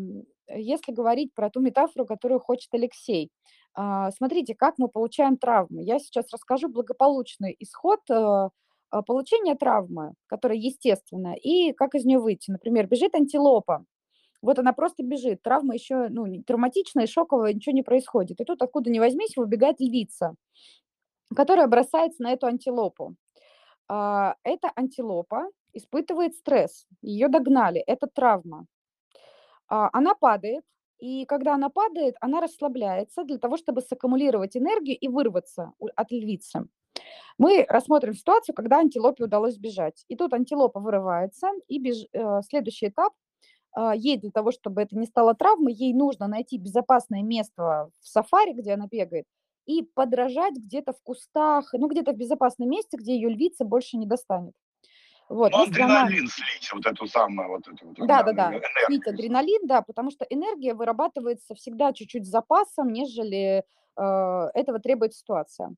[0.48, 3.32] если говорить про ту метафору, которую хочет Алексей,
[3.74, 5.84] а, смотрите, как мы получаем травмы.
[5.84, 12.20] Я сейчас расскажу благополучный исход э, а, получения травмы, которая естественная, и как из нее
[12.20, 12.52] выйти.
[12.52, 13.86] Например, бежит антилопа,
[14.42, 18.42] вот она просто бежит, травма еще ну, травматичная, шоковая, ничего не происходит.
[18.42, 20.36] И тут откуда ни возьмись, выбегает львица,
[21.34, 23.16] которая бросается на эту антилопу.
[23.88, 28.66] Эта антилопа испытывает стресс, ее догнали, это травма.
[29.72, 30.66] А, она падает,
[31.00, 36.68] и когда она падает, она расслабляется для того, чтобы саккумулировать энергию и вырваться от львицы.
[37.38, 40.04] Мы рассмотрим ситуацию, когда антилопе удалось сбежать.
[40.10, 42.06] И тут антилопа вырывается, и беж...
[42.12, 43.14] Э, следующий этап
[43.74, 48.08] а, ей для того, чтобы это не стало травмой, ей нужно найти безопасное место в
[48.08, 49.26] сафари, где она бегает,
[49.66, 54.06] и подражать где-то в кустах, ну где-то в безопасном месте, где ее львица больше не
[54.06, 54.54] достанет.
[55.32, 56.28] Вот, ну, адреналин она...
[56.28, 58.06] слить, вот эту самую, вот эту вот.
[58.06, 63.64] Да, да, да, слить адреналин, да, потому что энергия вырабатывается всегда чуть-чуть с запасом, нежели
[63.96, 65.74] э, этого требует ситуация.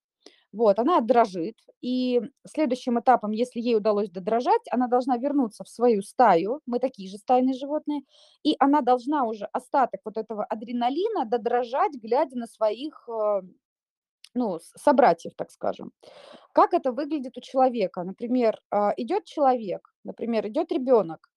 [0.52, 6.02] Вот, она дрожит, и следующим этапом, если ей удалось додрожать, она должна вернуться в свою
[6.02, 8.02] стаю, мы такие же стайные животные,
[8.44, 13.42] и она должна уже остаток вот этого адреналина додрожать, глядя на своих э,
[14.36, 15.92] ну, собратьев, так скажем.
[16.54, 18.04] Как это выглядит у человека?
[18.04, 21.30] Например, а, идет человек, например, идет ребенок,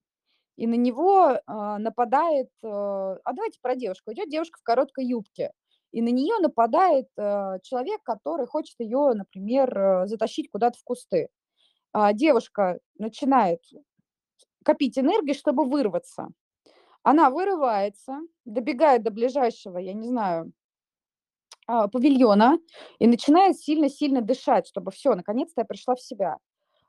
[0.56, 5.52] и на него а, нападает, э, а давайте про девушку, идет девушка в короткой юбке,
[5.92, 11.28] и на нее нападает э, человек, который хочет ее, например, э, затащить куда-то в кусты.
[11.92, 13.60] А девушка начинает
[14.64, 16.28] копить энергию, чтобы вырваться.
[17.02, 20.52] Она вырывается, добегает до ближайшего, я не знаю,
[21.66, 22.58] павильона
[22.98, 26.38] и начинает сильно-сильно дышать, чтобы все, наконец-то я пришла в себя.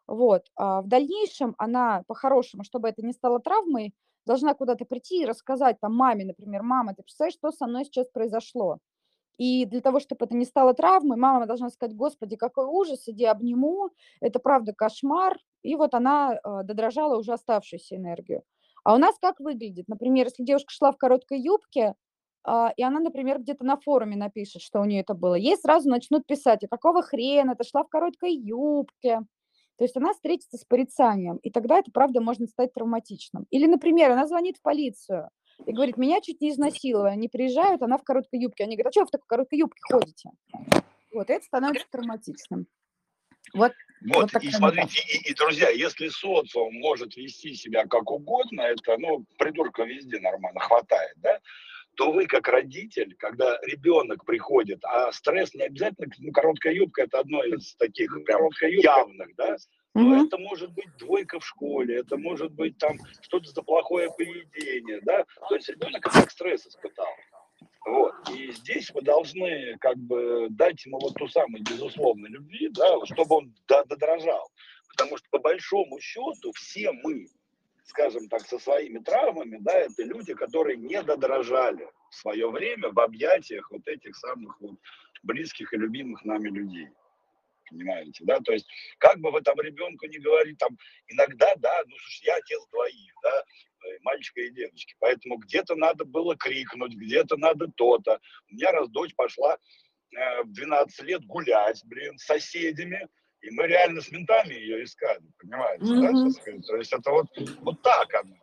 [0.07, 0.43] Вот.
[0.55, 3.93] А в дальнейшем она, по-хорошему, чтобы это не стало травмой,
[4.25, 8.07] должна куда-то прийти и рассказать там маме, например, мама, ты представляешь, что со мной сейчас
[8.09, 8.77] произошло?
[9.37, 13.25] И для того, чтобы это не стало травмой, мама должна сказать, господи, какой ужас, иди
[13.25, 15.37] обниму, это правда кошмар.
[15.61, 18.43] И вот она э, додрожала уже оставшуюся энергию.
[18.83, 19.87] А у нас как выглядит?
[19.87, 21.93] Например, если девушка шла в короткой юбке, а,
[22.77, 26.25] и она, например, где-то на форуме напишет, что у нее это было, ей сразу начнут
[26.25, 29.21] писать, а какого хрена, ты шла в короткой юбке.
[29.77, 33.45] То есть она встретится с порицанием, и тогда это, правда, может стать травматичным.
[33.51, 35.29] Или, например, она звонит в полицию
[35.65, 38.63] и говорит, меня чуть не изнасиловали, они приезжают, она в короткой юбке.
[38.63, 40.29] Они говорят, а что вы в такой короткой юбке ходите?
[41.13, 42.65] Вот, это становится травматичным.
[43.53, 43.71] Вот,
[44.01, 48.97] вот, вот и смотрите, и, и, друзья, если социум может вести себя как угодно, это,
[48.97, 51.39] ну, придурка везде нормально хватает, да,
[51.97, 57.19] то вы как родитель, когда ребенок приходит, а стресс не обязательно, ну, короткая юбка это
[57.19, 59.57] одно из таких прям явных, да,
[59.95, 64.11] но mm это может быть двойка в школе, это может быть там что-то за плохое
[64.15, 67.07] поведение, да, то есть ребенок как стресс испытал.
[67.87, 68.13] Вот.
[68.35, 73.37] И здесь вы должны как бы дать ему вот ту самую безусловную любви, да, чтобы
[73.37, 74.51] он додорожал.
[74.89, 77.27] Потому что по большому счету все мы,
[77.87, 82.99] скажем так, со своими травмами, да, это люди, которые не додорожали в свое время в
[82.99, 84.77] объятиях вот этих самых вот
[85.23, 86.89] близких и любимых нами людей.
[87.69, 88.39] Понимаете, да?
[88.39, 90.77] То есть, как бы вы там ребенку не говорили, там,
[91.07, 96.05] иногда, да, ну, слушай, я отец двоих, да, э, мальчика и девочки, поэтому где-то надо
[96.05, 98.21] было крикнуть, где-то надо то-то.
[98.49, 99.57] У меня раз дочь пошла
[100.15, 103.07] э, в 12 лет гулять, блин, с соседями,
[103.41, 106.61] и мы реально с ментами ее искали, понимаете, mm-hmm.
[106.61, 107.27] да, То есть это вот,
[107.61, 108.35] вот так оно.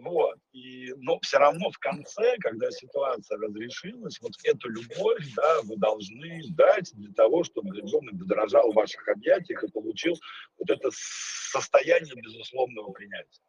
[0.00, 0.36] Вот.
[0.52, 6.42] И, но все равно в конце, когда ситуация разрешилась, вот эту любовь, да, вы должны
[6.50, 10.14] дать для того, чтобы ребенок дорожал в ваших объятиях и получил
[10.58, 13.40] вот это состояние безусловного принятия.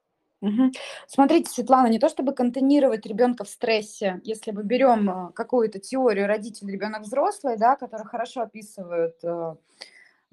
[0.41, 0.71] Угу.
[1.07, 6.27] Смотрите, Светлана, не то чтобы контейнировать ребенка в стрессе, если мы берем э, какую-то теорию
[6.27, 9.55] родитель, ребенок взрослый, да, которая хорошо описывают э,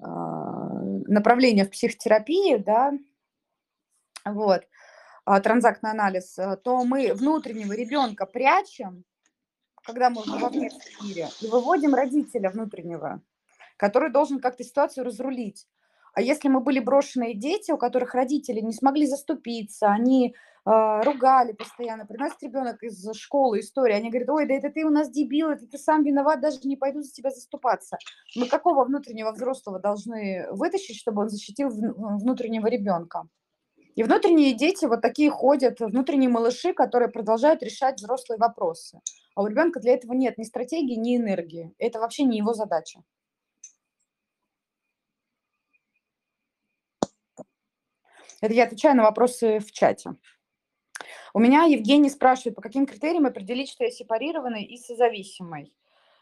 [0.01, 2.93] направления в психотерапии, да,
[4.25, 4.63] вот,
[5.25, 9.03] а, транзактный анализ, э, то мы внутреннего ребенка прячем,
[9.83, 13.21] когда мы во внешнем мире, и выводим родителя внутреннего,
[13.77, 15.67] который должен как-то ситуацию разрулить.
[16.13, 22.05] А если мы были брошенные дети, у которых родители не смогли заступиться, они ругали постоянно,
[22.05, 25.65] приносит ребенок из школы истории, они говорят, ой, да это ты у нас дебил, это
[25.67, 27.97] ты сам виноват, даже не пойду за тебя заступаться.
[28.35, 33.27] Мы какого внутреннего взрослого должны вытащить, чтобы он защитил внутреннего ребенка?
[33.95, 39.01] И внутренние дети вот такие ходят, внутренние малыши, которые продолжают решать взрослые вопросы.
[39.35, 41.73] А у ребенка для этого нет ни стратегии, ни энергии.
[41.77, 43.01] Это вообще не его задача.
[48.41, 50.15] Это я отвечаю на вопросы в чате.
[51.33, 55.73] У меня Евгений спрашивает, по каким критериям определить, что я сепарированный и созависимый.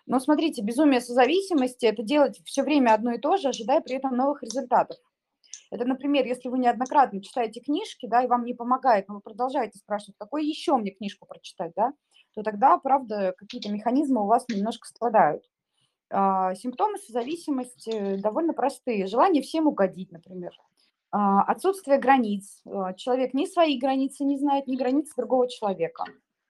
[0.06, 4.16] Но смотрите, безумие созависимости– это делать все время одно и то же, ожидая при этом
[4.16, 4.98] новых результатов.
[5.72, 9.78] Это, например, если вы неоднократно читаете книжки, да, и вам не помогает, но вы продолжаете
[9.78, 11.94] спрашивать, какой еще мне книжку прочитать, да,
[12.34, 15.44] то тогда, правда, какие-то механизмы у вас немножко страдают.
[16.12, 19.06] А, симптомы созависимости довольно простые.
[19.06, 20.52] Желание всем угодить, например.
[21.12, 22.62] А, отсутствие границ.
[22.66, 26.06] А, человек ни свои границы не знает, ни границы другого человека.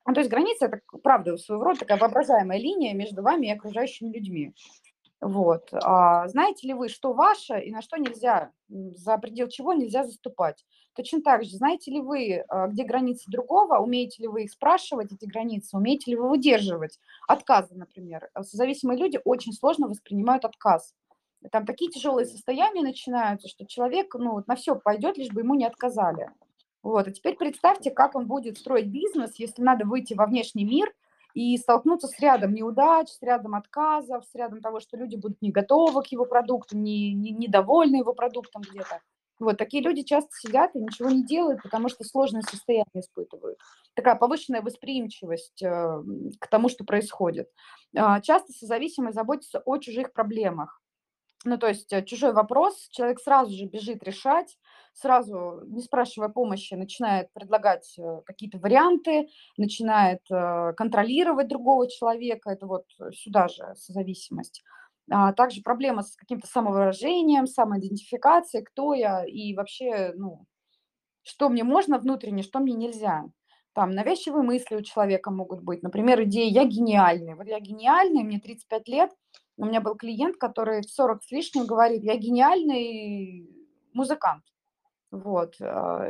[0.06, 4.11] Ну, то есть граница– это, правда, своего рода такая воображаемая линия между вами и окружающими
[4.11, 4.53] людьми.
[5.22, 5.69] Вот.
[5.73, 10.65] А знаете ли вы, что ваше и на что нельзя, за предел чего нельзя заступать?
[10.95, 15.11] Точно так же, знаете ли вы, а, где границы другого, умеете ли вы их спрашивать,
[15.11, 18.30] эти границы, умеете ли вы выдерживать отказы, например.
[18.36, 20.94] Зависимые люди очень сложно воспринимают отказ.
[21.52, 25.66] Там такие тяжелые состояния начинаются, что человек ну, на все пойдет, лишь бы ему не
[25.66, 26.32] отказали.
[26.84, 27.07] Вот.
[27.07, 30.94] А теперь представьте, как он будет строить бизнес, если надо выйти во внешний мир–
[31.34, 35.52] и столкнуться с рядом неудач, с рядом отказов, с рядом того, что люди будут не
[35.52, 38.99] готовы к его продукту, не, не, недовольны его продуктом где-то.
[39.40, 43.57] Вот такие люди часто сидят и ничего не делают, потому что сложное состояние испытывают.
[43.94, 46.03] Такая повышенная восприимчивость э,
[46.40, 47.48] к тому, что происходит.
[47.95, 50.82] Э, часто созависимые заботятся о чужих проблемах.
[51.45, 54.57] Ну, то есть э, чужой вопрос, человек сразу же бежит решать,
[54.94, 62.68] сразу, не спрашивая помощи, начинает предлагать э, какие-то варианты, начинает э, контролировать другого человека, это
[62.68, 64.64] вот сюда же созависимость.
[65.10, 70.45] А также проблема с каким-то самовыражением, самоидентификацией, кто я и вообще, ну,
[71.24, 73.24] что мне можно внутренне, что мне нельзя.
[73.74, 75.84] Там навязчивые мысли у человека могут быть.
[75.84, 77.36] Например, идея «я гениальный».
[77.36, 79.11] Вот я гениальный, мне 35 лет,
[79.60, 83.48] у меня был клиент, который в 40 с лишним говорит, я гениальный
[83.94, 84.44] музыкант.
[85.11, 85.56] Вот,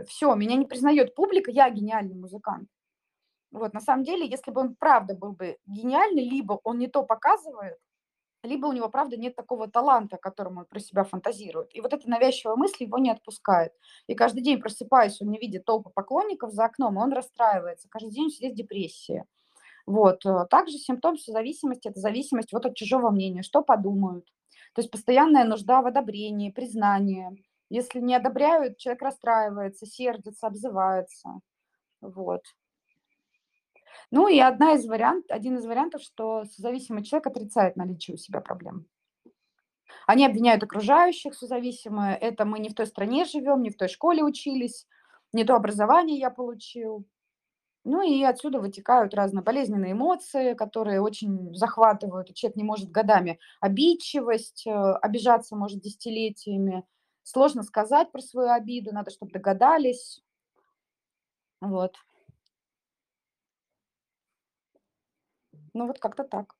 [0.07, 2.69] все, меня не признает публика, я гениальный музыкант.
[3.51, 7.03] Вот, на самом деле, если бы он правда был бы гениальный, либо он не то
[7.03, 7.77] показывает,
[8.43, 11.76] либо у него, правда, нет такого таланта, которым он про себя фантазирует.
[11.76, 13.73] И вот эта навязчивая мысль его не отпускает.
[14.05, 17.89] И каждый день просыпаясь, он не видит толпы поклонников за окном, и он расстраивается.
[17.89, 19.26] Каждый день сидит в депрессии.
[19.90, 20.24] Вот.
[20.24, 24.24] Э, также симптом созависимости– это зависимость вот от чужого мнения, что подумают.
[24.76, 27.44] То есть постоянная нужда в одобрении, признании.
[27.72, 31.40] Если не одобряют, человек расстраивается, сердится, обзывается.
[32.02, 32.44] Вот.
[34.11, 38.41] Ну и одна из вариант, один из вариантов, что созависимый человек отрицает наличие у себя
[38.41, 38.86] проблем.
[40.06, 42.16] Они обвиняют окружающих созависимые.
[42.16, 44.86] Это мы не в той стране живем, не в той школе учились,
[45.34, 47.07] не то образование я получил.
[47.85, 52.34] Ну и отсюда вытекают разные болезненные эмоции, которые очень захватывают.
[52.35, 56.84] человек не может годами обидчивость, э, обижаться может десятилетиями.
[57.23, 60.22] Сложно сказать про свою обиду, надо, чтобы догадались.
[61.61, 61.95] Вот.
[65.73, 66.56] Ну вот как-то так.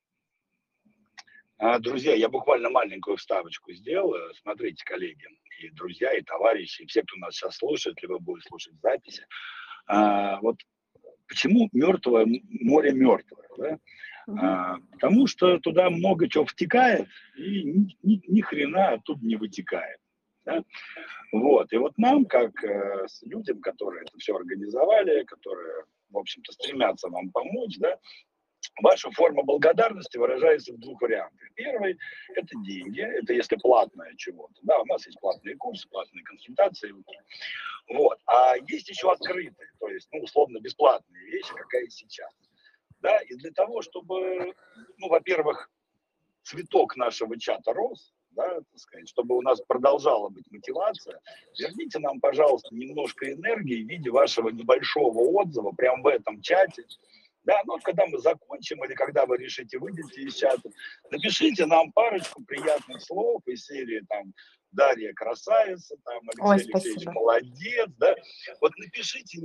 [1.58, 4.32] А, друзья, я буквально маленькую вставочку сделаю.
[4.34, 5.26] Смотрите, коллеги,
[5.60, 9.26] и друзья, и товарищи, и все, кто нас сейчас слушает, либо будет слушать записи.
[9.86, 10.56] А, вот
[11.30, 13.48] почему мертвое море мертвое?
[13.56, 13.78] Да?
[14.38, 19.98] А, потому что туда много чего втекает, и ни, ни, ни хрена оттуда не вытекает.
[20.44, 20.62] Да?
[21.32, 21.72] Вот.
[21.72, 27.30] И вот нам, как э, людям, которые это все организовали, которые, в общем-то, стремятся вам
[27.30, 27.98] помочь, да,
[28.82, 31.48] Ваша форма благодарности выражается в двух вариантах.
[31.54, 31.98] Первый–
[32.34, 34.54] это деньги, это если платное чего-то.
[34.62, 36.94] Да, у нас есть платные курсы, платные консультации.
[37.88, 38.18] Вот.
[38.26, 42.32] А есть еще открытые, то есть, ну, условно, бесплатные вещи, какая сейчас.
[43.00, 44.54] Да, и для того, чтобы,
[44.98, 45.70] ну, во-первых,
[46.42, 51.20] цветок нашего чата рос, да, так сказать, чтобы у нас продолжала быть мотивация,
[51.58, 56.84] верните нам, пожалуйста, немножко энергии в виде вашего небольшого отзыва прямо в этом чате,
[57.44, 60.68] да, ну, когда мы закончим или когда вы решите выйти из чата,
[61.10, 64.32] напишите нам парочку приятных слов из серии там
[64.72, 67.12] Дарья красавица, там Алексей Ой, Алексеевич спасибо.
[67.12, 68.14] молодец, да.
[68.60, 69.38] Вот напишите,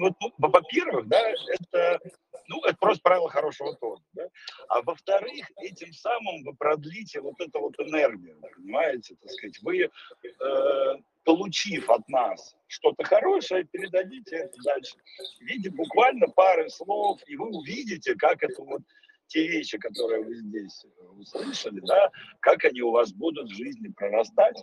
[0.00, 2.00] вот, ну, во-первых, да, это,
[2.46, 4.28] ну, это просто правило хорошего тона, да.
[4.68, 10.96] А во-вторых, этим самым вы продлите вот эту вот энергию, понимаете, так сказать, вы э,
[11.28, 14.96] получив от нас что-то хорошее, передадите это дальше.
[15.38, 18.80] В виде буквально пары слов, и вы увидите, как это вот
[19.26, 20.86] те вещи, которые вы здесь
[21.18, 22.10] услышали, да,
[22.40, 24.62] как они у вас будут в жизни прорастать,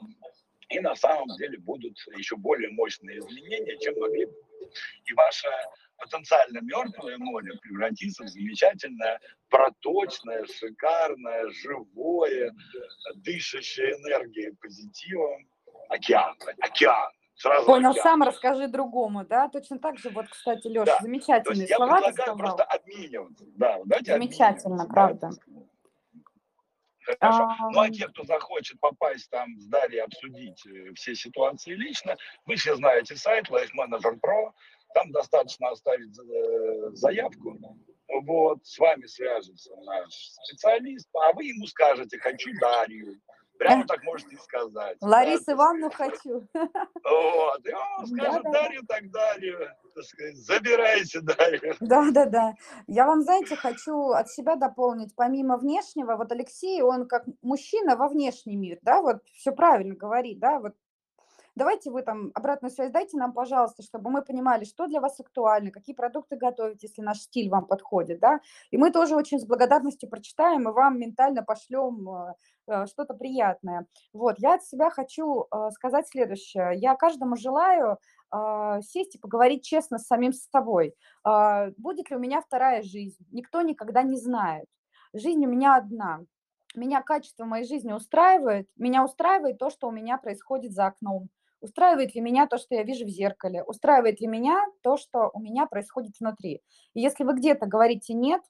[0.69, 4.33] и на самом деле будут еще более мощные изменения, чем могли бы.
[5.05, 5.47] И ваше
[5.97, 9.19] потенциально мертвое море превратится в замечательное,
[9.49, 12.55] проточное, шикарное, живое,
[13.17, 15.47] дышащее энергией, позитивом,
[15.89, 17.09] океан, океан.
[17.37, 18.03] Сразу Понял, океан.
[18.03, 19.49] сам расскажи другому, да?
[19.49, 20.97] Точно так же, вот, кстати, Леша, Да.
[20.97, 22.37] То замечательные есть я слова ты предлагаю сказал.
[22.37, 23.45] просто обмениваться.
[23.57, 25.29] Да, давайте Замечательно, обмениваться, правда.
[25.47, 25.61] да.
[27.19, 27.43] Хорошо.
[27.43, 32.15] А, Ну а те, кто захочет попасть там с Дарьей, обсудить э, все ситуации лично,
[32.45, 34.51] вы все знаете сайт Life Manager Pro,
[34.95, 37.59] там достаточно оставить э, заявку,
[38.07, 40.13] вот, с вами свяжется наш
[40.45, 43.19] специалист, а вы ему скажете, хочу Дарью,
[43.57, 44.97] прямо так можете сказать.
[44.99, 46.47] да, Ларису так Ивановну хочу.
[46.53, 48.51] Вот, и он скажет Да-да-да.
[48.51, 49.03] Дарью, так
[49.93, 51.75] так сказать, забирайте Дарью.
[51.79, 52.53] Да, да, да.
[52.87, 58.07] Я вам, знаете, хочу от себя дополнить, помимо внешнего, вот Алексей, он как мужчина во
[58.07, 60.73] внешний мир, да, вот все правильно говорит, да, вот
[61.55, 65.71] давайте вы там обратную связь дайте нам, пожалуйста, чтобы мы понимали, что для вас актуально,
[65.71, 68.39] какие продукты готовить, если наш стиль вам подходит, да,
[68.71, 72.33] и мы тоже очень с благодарностью прочитаем и вам ментально пошлем э,
[72.67, 73.87] э, что-то приятное.
[74.13, 76.73] Вот, я от себя хочу э, сказать следующее.
[76.75, 77.97] Я каждому желаю
[78.81, 80.93] сесть и поговорить честно с самим собой.
[81.23, 83.23] Будет ли у меня вторая жизнь?
[83.31, 84.65] Никто никогда не знает.
[85.13, 86.19] Жизнь у меня одна.
[86.75, 88.67] Меня качество моей жизни устраивает.
[88.75, 91.29] Меня устраивает то, что у меня происходит за окном.
[91.65, 93.63] Устраивает ли меня то, что я вижу в зеркале?
[93.63, 96.61] Устраивает ли меня то, что у меня происходит внутри?
[96.93, 98.43] И если вы где-то говорите «нет»,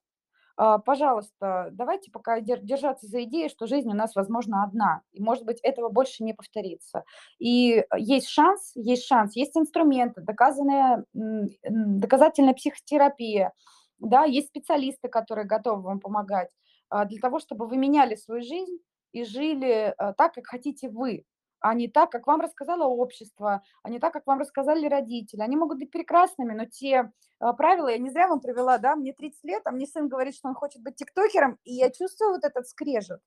[0.58, 5.22] а, пожалуйста, давайте пока дер- держаться за идею, что жизнь у нас, возможно, одна, и,
[5.22, 7.06] может быть, этого больше не повторится.
[7.40, 13.54] И есть шанс, есть шанс, есть инструменты, доказанная, доказательная психотерапия,
[14.00, 16.50] да, есть специалисты, которые готовы вам помогать
[16.90, 18.78] а, для того, чтобы вы меняли свою жизнь
[19.14, 21.24] и жили а, так, как хотите вы,
[21.68, 25.42] а не так, как вам рассказало общество, а не так, как вам рассказали родители.
[25.42, 29.14] Они могут быть прекрасными, но те а, правила, я не зря вам привела, да, мне
[29.14, 32.44] 30 лет, а мне сын говорит, что он хочет быть тиктокером, и я чувствую вот
[32.44, 33.20] этот скрежет.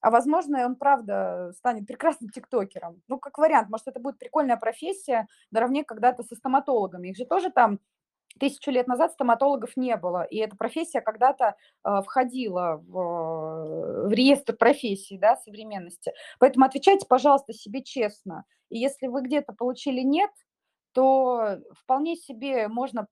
[0.00, 3.02] а возможно, он правда станет прекрасным тиктокером.
[3.08, 7.08] Ну, как вариант, может, это будет прикольная профессия наравне когда-то со стоматологами.
[7.08, 7.78] Их же тоже там
[8.38, 14.12] тысячу лет назад стоматологов не было, и эта профессия когда-то э, входила в, э, в
[14.12, 16.12] реестр профессий да, современности.
[16.38, 18.44] Поэтому отвечайте, пожалуйста, себе честно.
[18.68, 20.30] И если вы где-то получили нет,
[20.92, 23.06] то вполне себе можно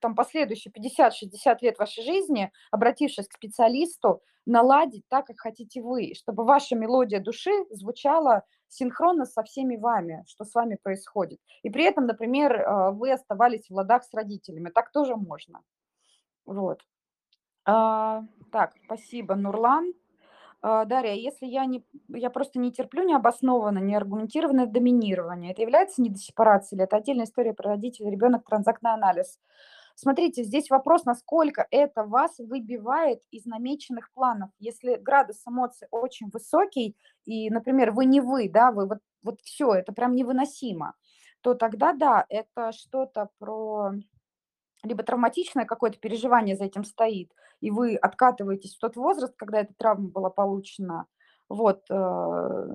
[0.00, 6.44] там, последующие 50-60 лет вашей жизни, обратившись к специалисту, наладить так, как хотите вы, чтобы
[6.44, 11.40] ваша мелодия души звучала синхронно со всеми вами, что с вами происходит.
[11.62, 14.70] И при этом, например, э, вы оставались в ладах с родителями.
[14.70, 15.60] Так тоже можно.
[16.44, 16.80] Вот.
[17.64, 19.94] А, так, спасибо, Нурлан.
[20.66, 26.78] А, Дарья, если я не, я просто не терплю необоснованно, неаргументированное доминирование, это является недосепарацией
[26.78, 29.38] или это отдельная история про родителей, ребенок, транзактный анализ?
[29.94, 34.48] Смотрите, здесь вопрос, насколько это вас выбивает из намеченных планов.
[34.58, 36.96] Если градус эмоций очень высокий,
[37.26, 40.94] и, например, вы не вы, да, вы вот, вот все, это прям невыносимо,
[41.42, 43.92] то тогда да, это что-то про
[44.84, 49.74] либо травматичное какое-то переживание за этим стоит, и вы откатываетесь в тот возраст, когда эта
[49.74, 51.06] травма была получена,
[51.48, 52.66] вот, э,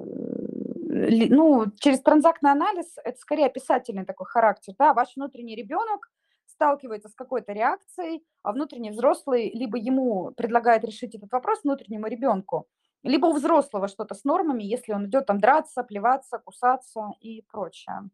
[1.30, 6.11] ну, через транзактный анализ это скорее описательный такой характер, да, ваш внутренний ребенок
[6.45, 12.68] сталкивается с какой-то реакцией, а внутренний взрослый либо ему предлагает решить этот вопрос внутреннему ребенку,
[13.03, 18.10] либо у взрослого что-то с нормами, если он идет там драться, плеваться, кусаться и прочее.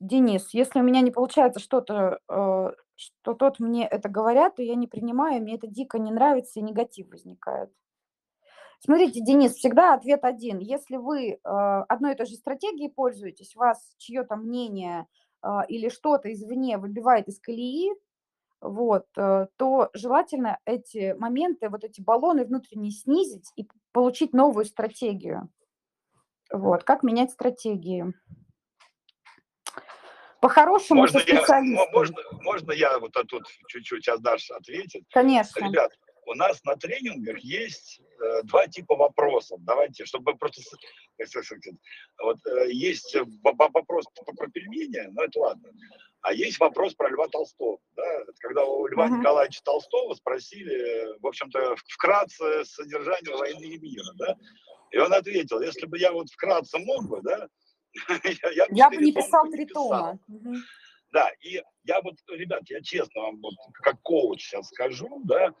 [0.00, 4.74] Денис, если у меня не получается что-то, э, что тот мне это говорят, то я
[4.74, 7.70] не принимаю, мне это дико не нравится и негатив возникает.
[8.80, 10.58] Смотрите, Денис, всегда ответ один.
[10.58, 15.06] Если вы э, одной и той же стратегией пользуетесь, вас чье-то мнение
[15.42, 17.92] а, или что-то извне выбивает из колеи,
[18.60, 25.48] вот, э, то желательно эти моменты, вот эти баллоны внутренние снизить и получить новую стратегию.
[26.52, 28.12] Вот, как менять стратегии.
[30.40, 35.02] По-хорошему, можно я, можно, можно я вот тут чуть-чуть Даша ответит?
[35.10, 35.64] Конечно.
[35.64, 35.92] Ребят,
[36.26, 39.58] у нас на тренингах есть э, два типа вопросов.
[39.62, 40.60] Давайте, чтобы просто...
[42.22, 44.06] Вот э, есть вопрос
[44.36, 45.70] про пельмени, но это ладно.
[46.20, 47.78] А есть вопрос про Льва Толстого.
[47.96, 48.04] Да?
[48.40, 49.18] Когда у Льва uh-huh.
[49.18, 54.12] Николаевича Толстого спросили, в общем-то, вкратце содержание войны и мира.
[54.16, 54.36] Да?
[54.90, 57.48] И он ответил, если бы я вот вкратце мог бы, да,
[58.54, 60.18] я, я, бы не писал три тома.
[61.10, 65.54] Да, и я вот, ребят, я честно вам вот как коуч сейчас скажу, да,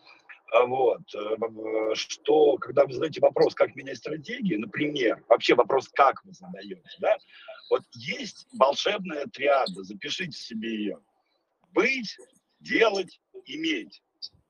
[0.50, 6.24] а вот, э, что когда вы задаете вопрос, как менять стратегию, например, вообще вопрос, как
[6.24, 7.16] вы задаете, да,
[7.70, 10.98] вот есть волшебная триада, запишите себе ее.
[11.72, 12.16] Быть,
[12.60, 14.02] делать, иметь,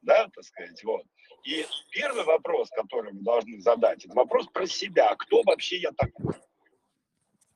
[0.02, 1.05] да, так сказать, вот.
[1.44, 6.34] И первый вопрос, который вы должны задать, это вопрос про себя, кто вообще я такой.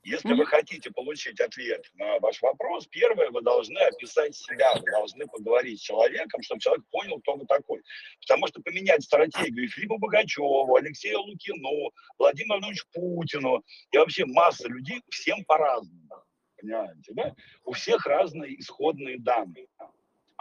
[0.05, 5.27] Если вы хотите получить ответ на ваш вопрос, первое, вы должны описать себя, вы должны
[5.27, 7.83] поговорить с человеком, чтобы человек понял, кто вы такой.
[8.21, 15.01] Потому что поменять стратегию Филиппу Богачеву, Алексею Лукину, Владимиру Владимировичу Путину и вообще масса людей
[15.09, 16.09] всем по-разному.
[16.61, 17.35] Понимаете, да?
[17.65, 19.69] У всех разные исходные данные.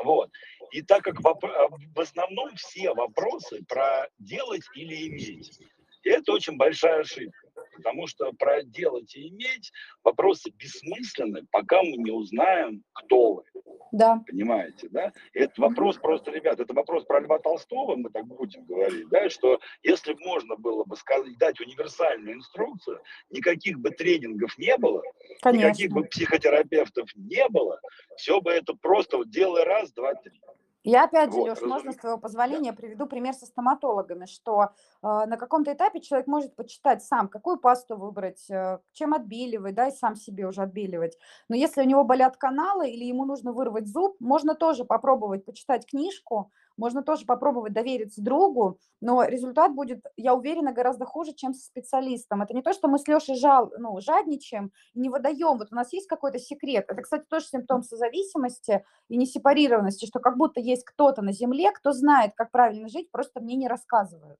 [0.03, 0.31] Вот.
[0.71, 5.59] И так как в основном все вопросы про делать или иметь,
[6.03, 7.40] и это очень большая ошибка.
[7.75, 9.71] Потому что про делать и иметь
[10.03, 13.43] вопросы бессмысленны, пока мы не узнаем, кто вы.
[13.91, 14.23] Да.
[14.25, 15.11] Понимаете, да?
[15.33, 19.59] Это вопрос просто, ребят, это вопрос про Льва Толстого, мы так будем говорить, да, что
[19.83, 25.01] если можно было бы сказать, дать универсальную инструкцию, никаких бы тренингов не было,
[25.41, 25.67] Конечно.
[25.67, 27.81] никаких бы психотерапевтов не было,
[28.15, 30.39] все бы это просто вот делай раз, два, три.
[30.83, 34.67] Я опять же, вот, Леш, можно, с твоего позволения, приведу пример со стоматологами, что э,
[35.01, 39.91] на каком-то этапе человек может почитать сам, какую пасту выбрать, э, чем отбеливать, да, и
[39.91, 41.17] сам себе уже отбеливать.
[41.49, 45.85] Но если у него болят каналы или ему нужно вырвать зуб, можно тоже попробовать почитать
[45.85, 51.65] книжку, можно тоже попробовать довериться другу, но результат будет, я уверена, гораздо хуже, чем со
[51.65, 52.41] специалистом.
[52.41, 55.57] Это не то, что мы с Лешей жал, ну, жадничаем не выдаем.
[55.57, 56.85] Вот у нас есть какой-то секрет.
[56.87, 61.91] Это, кстати, тоже симптом созависимости и несепарированности, что как будто есть кто-то на земле, кто
[61.91, 64.37] знает, как правильно жить, просто мне не рассказывают.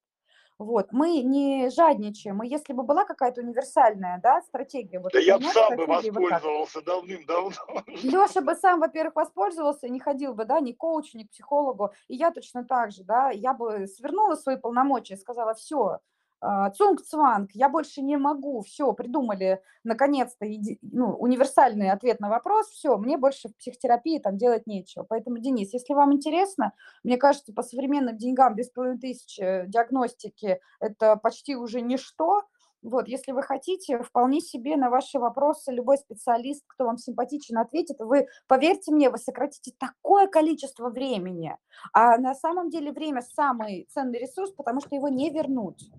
[0.61, 0.91] Вот.
[0.91, 2.37] Мы не жадничаем.
[2.37, 4.99] Мы, если бы была какая-то универсальная да, стратегия...
[4.99, 7.83] Вот да я бы сам бы воспользовался вот давным-давно.
[7.87, 11.91] Леша бы сам, во-первых, воспользовался, не ходил бы, да, ни к коучу, ни к психологу.
[12.07, 15.99] И я точно так же, да, я бы свернула свои полномочия и сказала, все,
[16.41, 20.45] Цунг-цванг, я больше не могу, все, придумали наконец-то
[20.81, 25.03] ну, универсальный ответ на вопрос, все, мне больше в психотерапии там делать нечего.
[25.03, 26.73] Поэтому, Денис, если вам интересно,
[27.03, 32.41] мне кажется, по современным деньгам без половины тысячи диагностики это почти уже ничто,
[32.81, 37.97] вот, если вы хотите, вполне себе на ваши вопросы любой специалист, кто вам симпатичен, ответит.
[37.99, 41.55] Вы, поверьте мне, вы сократите такое количество времени.
[41.93, 45.91] А на самом деле время самый ценный ресурс, потому что его не вернуть.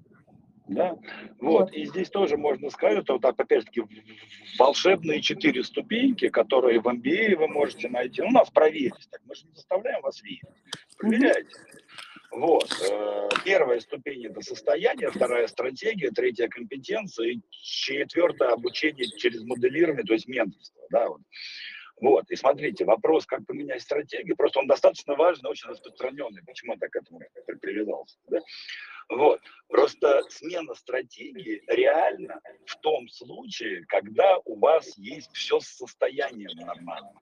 [0.74, 0.98] Да,
[1.38, 1.72] вот, Вот.
[1.74, 3.82] и здесь тоже можно сказать, вот так, опять-таки,
[4.58, 8.22] волшебные четыре ступеньки, которые в MBA вы можете найти.
[8.22, 10.42] Ну, нас проверить, так мы же не заставляем вас верить.
[10.98, 11.50] Проверяйте.
[12.30, 12.72] Вот.
[12.90, 20.14] э, Первая ступень– это состояние, вторая– стратегия, третья– компетенция, и четвертая– обучение через моделирование, то
[20.14, 20.80] есть менторство.
[20.90, 21.20] Да, вот.
[22.02, 26.42] Вот, и смотрите, вопрос, как поменять стратегию, просто он достаточно важный, очень распространенный.
[26.44, 28.18] Почему я так к этому при- привязался?
[28.26, 28.40] Да?
[29.08, 29.40] Вот.
[29.68, 37.12] Просто смена стратегии реально в том случае, когда у вас есть все состояние нормально.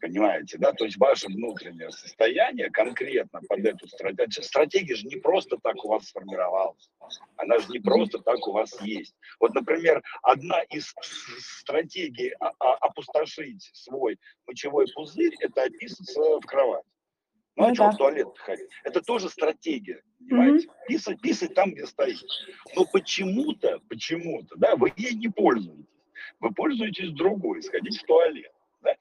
[0.00, 0.72] Понимаете, да?
[0.72, 4.44] То есть ваше внутреннее состояние конкретно под эту стратегию.
[4.44, 6.90] Стратегия же не просто так у вас сформировалась.
[7.36, 9.14] Она же не просто так у вас есть.
[9.40, 10.94] Вот, например, одна из
[11.60, 16.84] стратегий а- а- опустошить свой мочевой пузырь– это описаться в кровать.
[17.56, 17.90] Ну, а Ну что да.
[17.92, 18.68] в туалет ходить?
[18.84, 20.68] Это тоже стратегия, понимаете?
[20.88, 22.22] Писать, писать там, где стоит.
[22.74, 25.86] Но почему-то, почему-то, да, вы ей не пользуетесь.
[26.40, 28.52] Вы пользуетесь другой, сходить в туалет.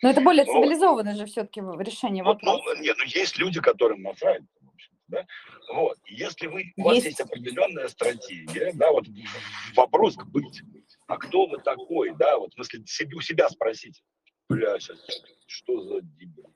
[0.01, 0.53] Но это более Вот.
[0.63, 2.81] цивилизованное же все-таки решение Вот, ну, вопроса.
[2.81, 4.41] нет, ну есть люди, которым насрать,
[5.07, 5.25] да.
[5.73, 7.07] Вот, если вы, у вас Есть.
[7.07, 9.05] есть определенная стратегия, да, вот
[9.75, 10.63] вопрос быть.
[11.07, 12.83] А кто вы такой, да, вот в смысле
[13.15, 14.01] у себя спросите.
[14.49, 14.97] Бля, сейчас,
[15.47, 16.51] что за дебил?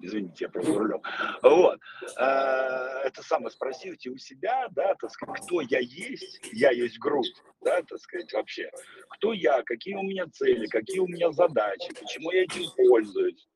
[0.00, 1.02] Извините, я просто рулем.
[1.42, 1.80] Вот.
[2.18, 7.32] Э, Это самое спросите у себя, да, так сказать, кто я есть, я есть грудь,
[7.62, 8.70] да, так сказать, вообще.
[9.10, 13.48] Кто я, какие у меня цели, какие у меня задачи, почему я этим пользуюсь.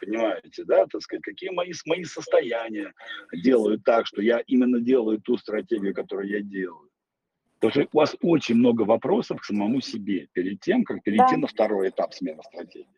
[0.00, 2.92] Понимаете, да, так сказать, какие мои, мои состояния
[3.32, 6.90] делают так, что я именно делаю ту стратегию, которую я делаю.
[7.60, 11.38] Потому что у вас очень много вопросов к самому себе перед тем, как перейти Да.
[11.38, 12.88] на второй этап смены стратегии.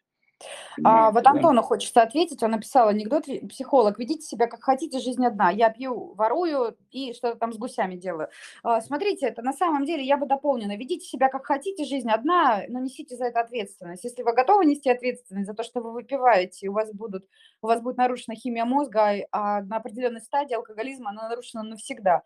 [0.84, 1.30] А, вот да?
[1.30, 2.42] Антону хочется ответить.
[2.42, 3.26] Он написал анекдот.
[3.26, 5.50] «Ви- Психолог, ведите себя как хотите, жизнь одна.
[5.50, 8.28] Я пью, ворую и что-то там с гусями делаю.
[8.62, 10.72] А, Смотрите, это на самом деле я бы дополнила.
[10.76, 14.04] Ведите себя как хотите, жизнь одна, но несите за это ответственность.
[14.04, 17.26] Если вы готовы нести ответственность за то, что вы выпиваете, у вас, будут,
[17.62, 22.22] у вас будет нарушена химия мозга, а на определенной стадии алкоголизма она нарушена навсегда.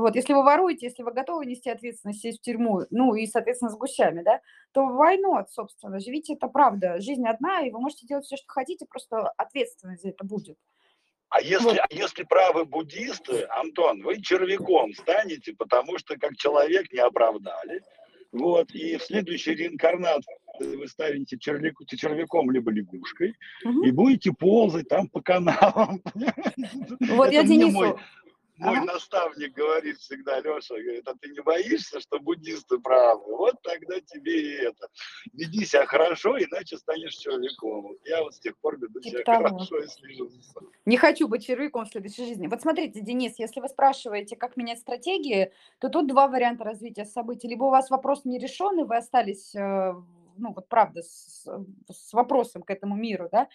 [0.00, 3.70] Вот, если вы воруете, если вы готовы нести ответственность, сесть в тюрьму, ну и, соответственно,
[3.70, 4.40] с гусями, да,
[4.72, 8.46] то why not, собственно, живите, это правда, жизнь одна, и вы можете делать все, что
[8.48, 10.58] хотите, просто ответственность за это будет.
[11.28, 11.78] А если, Вот.
[11.78, 17.80] а если правы буддисты, Антон, вы червяком станете, потому что как человек не оправдали.
[18.32, 23.34] Вот, и в следующей реинкарнации вы станете червяку- червяком либо лягушкой
[23.64, 23.84] Мгм.
[23.84, 26.02] и будете ползать там по каналам.
[27.00, 27.70] Вот я Денису...
[27.70, 27.96] мой,
[28.56, 28.92] мой Ага.
[28.92, 33.36] наставник говорит всегда, Леша, говорит, а ты не боишься, что буддисты правы?
[33.36, 34.88] Вот тогда тебе и это.
[35.32, 37.18] Веди себя хорошо, иначе станешь.
[37.62, 39.48] Вот Я вот с тех пор веду себя того.
[39.48, 40.70] хорошо и слежу за собой.
[40.86, 42.46] Не хочу быть червяком в следующей жизни.
[42.46, 47.48] Вот смотрите, Денис, если вы спрашиваете, как менять стратегии, то тут два варианта развития событий.
[47.48, 49.94] Либо у вас вопрос не решен, и вы остались, э,
[50.36, 51.46] ну вот правда, с,
[51.90, 53.48] с вопросом к этому миру, да.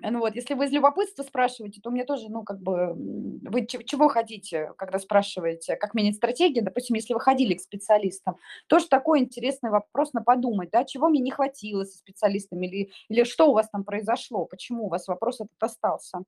[0.00, 4.08] Ну вот, если вы из любопытства спрашиваете, то мне тоже, ну как бы, вы чего
[4.08, 8.36] хотите, когда спрашиваете, как менять стратегии, допустим, если вы ходили к специалистам,
[8.66, 13.24] тоже такой интересный вопрос на подумать, да, чего мне не хватило со специалистами, или, или
[13.24, 16.20] что у вас там произошло, почему у вас вопрос этот остался.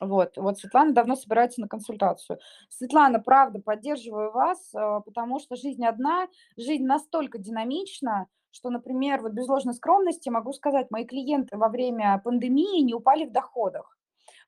[0.00, 2.38] Вот, вот Светлана давно собирается на консультацию.
[2.68, 9.32] Светлана, правда, поддерживаю вас, э, потому что жизнь одна, жизнь настолько динамична, что, например, вот
[9.32, 13.96] без ложной скромности могу сказать, мои клиенты во время пандемии не упали в доходах,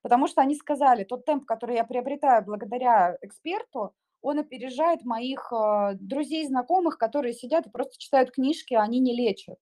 [0.02, 5.94] потому что они сказали, тот темп, который я приобретаю благодаря эксперту, он опережает моих э,
[6.00, 9.58] друзей, знакомых, которые сидят и просто читают книжки, а они не лечат.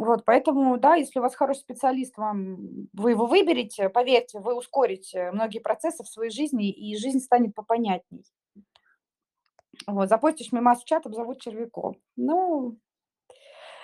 [0.00, 5.30] Вот, поэтому, да, если у вас хороший специалист, вам, вы его выберете, поверьте, вы ускорите
[5.30, 8.24] многие процессы в своей жизни, и жизнь станет попонятней.
[9.86, 11.98] Вот, запостишь мимас в чат, обзовут червяком.
[12.16, 12.78] Ну,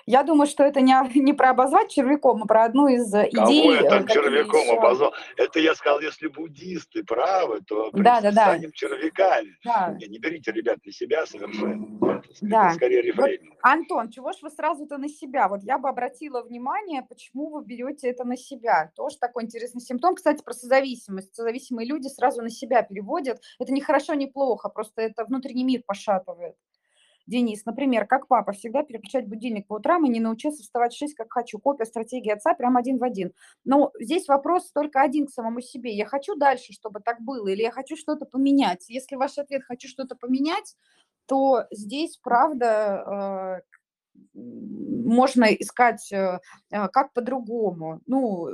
[0.08, 3.50] Я думаю, что это не, не про обозвать червяком, а про одну из э, Кого
[3.50, 3.74] идей.
[3.76, 5.12] э, там какие червяком еще- обозвал?
[5.36, 8.42] Это я сказал, если буддисты правы, то Да, да, да.
[8.54, 9.56] станем червяками.
[9.64, 9.96] Да.
[10.00, 12.20] Не, не берите, ребят, на себя совершенно.
[12.20, 12.70] Это, Да.
[12.74, 13.52] скорее рефрейм.
[13.62, 15.48] Антон, чего ж вы сразу-то на себя?
[15.48, 18.92] Вот я бы обратила внимание, почему вы берете это на себя.
[18.94, 20.14] Тоже такой интересный симптом.
[20.14, 21.34] Кстати, про созависимость.
[21.34, 23.40] Созависимые люди сразу на себя переводят.
[23.58, 26.54] Это не хорошо, не плохо, просто это внутренний мир пошатывает.
[27.26, 31.14] Денис, например, как папа, всегда переключать будильник по утрам и не научился вставать в 6,
[31.14, 31.58] как хочу.
[31.58, 33.32] Копия стратегии отца прям один в один.
[33.64, 35.92] Но здесь вопрос только один к самому себе.
[35.96, 38.88] Я хочу дальше, чтобы так было, или я хочу что-то поменять?
[38.88, 40.76] Если ваш ответ «хочу что-то поменять»,
[41.26, 43.75] то здесь, правда, э,
[44.34, 46.40] можно искать, э,
[46.70, 48.00] э, как по-другому.
[48.06, 48.48] Ну,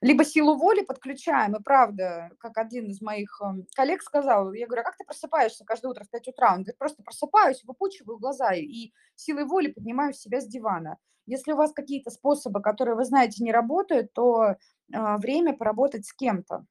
[0.00, 4.82] либо силу воли подключаем, и правда, как один из моих эм, коллег сказал, я говорю,
[4.82, 6.48] а как ты просыпаешься каждое утро в 5 утра?
[6.48, 10.98] Он говорит, просто просыпаюсь, выпучиваю глаза и силой воли поднимаю себя с дивана.
[11.26, 14.56] Если у вас какие-то способы, которые вы знаете, не работают, то э,
[15.18, 16.64] время поработать с кем-то.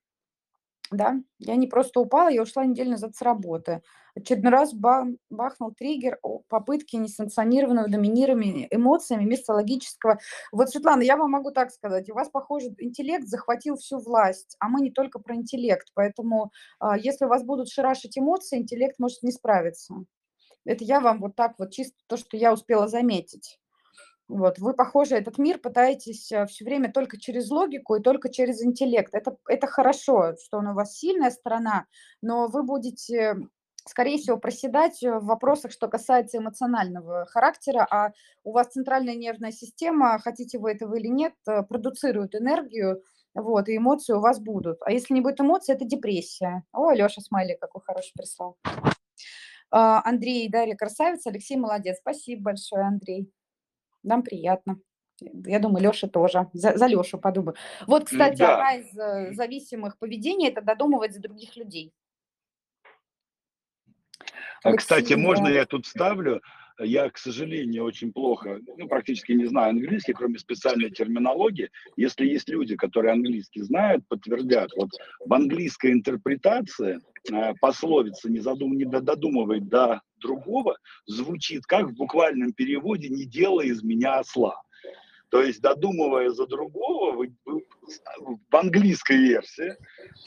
[0.91, 3.81] Да, я не просто упала, я ушла неделю назад с работы.
[4.13, 6.19] Очередной раз ба- бахнул триггер
[6.49, 10.19] попытки несанкционированного доминирования эмоциями вместо логического.
[10.51, 14.67] Вот, Светлана, я вам могу так сказать, у вас, похоже, интеллект захватил всю власть, а
[14.67, 19.23] мы не только про интеллект, поэтому а, если у вас будут шарашить эмоции, интеллект может
[19.23, 19.95] не справиться.
[20.65, 23.60] Это я вам вот так вот чисто то, что я успела заметить.
[24.31, 29.13] Вот, вы, похоже, этот мир пытаетесь все время только через логику и только через интеллект.
[29.13, 31.85] Это, это хорошо, что он у вас сильная сторона,
[32.21, 33.35] но вы будете,
[33.85, 38.13] скорее всего, проседать в вопросах, что касается эмоционального характера, а
[38.45, 43.03] у вас центральная нервная система, хотите вы этого или нет, э, продуцирует энергию,
[43.33, 44.77] вот, и эмоции у вас будут.
[44.85, 46.63] А если не будет эмоций, это депрессия.
[46.71, 48.57] О, Леша Смайли какой хороший прислал.
[49.71, 51.97] А, Андрей, Дарья красавица, Алексей молодец.
[51.99, 53.29] Спасибо большое, Андрей.
[54.03, 54.79] Нам приятно.
[55.19, 56.47] Я думаю, Леша тоже.
[56.53, 57.55] За, за Лешу подумаю.
[57.85, 58.53] Вот, кстати, да.
[58.53, 61.93] одна из э, зависимых поведений– это додумывать за других людей.
[64.63, 66.41] А, Кстати, Алексей, можно я тут ставлю?
[66.83, 71.69] Я, к сожалению, очень плохо, ну, практически не знаю английский, кроме специальной терминологии.
[71.95, 74.71] Если есть люди, которые английский знают, подтвердят.
[74.75, 74.89] Вот
[75.25, 76.99] в английской интерпретации
[77.31, 83.25] э, пословица «не, задум, не до- додумывай до другого» звучит как в буквальном переводе «не
[83.25, 84.55] делай из меня осла».
[85.31, 87.63] То есть, додумывая за другого, вы, вы
[88.49, 89.77] в английской версии,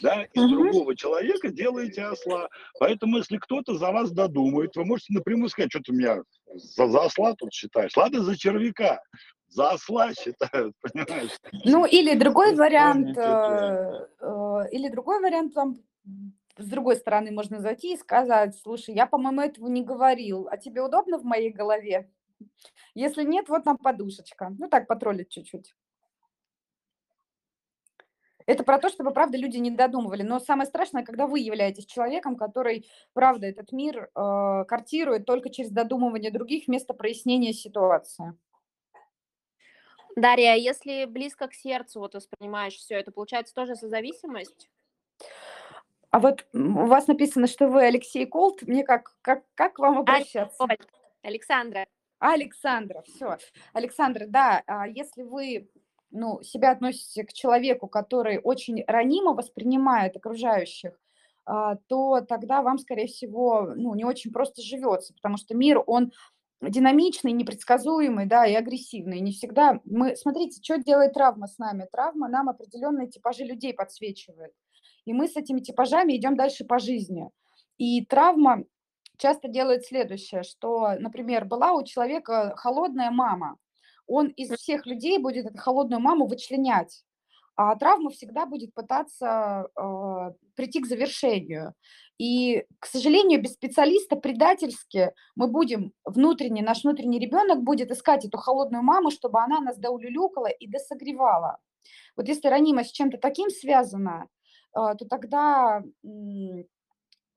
[0.01, 0.53] да, из Мгм.
[0.55, 2.49] другого человека делаете осла.
[2.81, 6.23] Поэтому, если кто-то за вас додумает, вы можете напрямую сказать, что ты меня
[6.55, 7.97] за, за осла тут считаешь.
[7.97, 9.01] Ладно, за червяка.
[9.49, 11.39] За осла считают, понимаешь?
[11.65, 15.77] Ну, или другой вариант, э, э, или другой вариант, там,
[16.57, 20.83] с другой стороны можно зайти и сказать, слушай, я, по-моему, этого не говорил, а тебе
[20.83, 22.11] удобно в моей голове?
[22.95, 24.55] Если нет, вот нам подушечка.
[24.59, 25.75] Ну, так, потроллить чуть-чуть.
[28.47, 30.23] Это про то, чтобы, правда, люди не додумывали.
[30.23, 35.71] Но самое страшное, когда вы являетесь человеком, который, правда, этот мир э, картирует только через
[35.71, 38.35] додумывание других вместо прояснения ситуации.
[40.17, 44.71] Дарья, а если близко к сердцу вот воспринимаешь все это, получается тоже созависимость?
[46.11, 48.63] А вот у вас написано, что вы Алексей Колт.
[48.63, 50.65] Мне как, как, как к вам обращаться?
[51.23, 51.87] Александра,
[52.21, 53.39] Александра, все.
[53.73, 55.69] Александра, да, а если вы
[56.15, 60.99] ну, себя относите к человеку, который очень ранимо воспринимает окружающих,
[61.45, 66.13] а, то тогда вам, скорее всего, ну, не очень просто живется, потому что мир, он
[66.63, 69.21] динамичный, непредсказуемый, да, и агрессивный.
[69.21, 70.17] Не всегда мы...
[70.17, 71.87] Смотрите, что делает травма с нами?
[71.93, 74.53] Травма нам определенные типажи людей подсвечивает.
[75.05, 77.29] И мы с этими типажами идем дальше по жизни.
[77.77, 78.65] И травма
[79.19, 83.59] часто делает следующее, что, например, была у человека холодная мама,
[84.07, 87.05] он из всех людей будет эту холодную маму вычленять,
[87.57, 91.75] а травма всегда будет пытаться э, прийти к завершению.
[92.19, 98.39] И, к сожалению, без специалиста предательски мы будем внутренне, наш внутренний ребенок будет искать эту
[98.39, 101.59] холодную маму, чтобы она нас доулюлюкала и досогревала.
[102.17, 104.29] Вот если ранимость с чем-то таким связана,
[104.77, 105.83] э, то тогда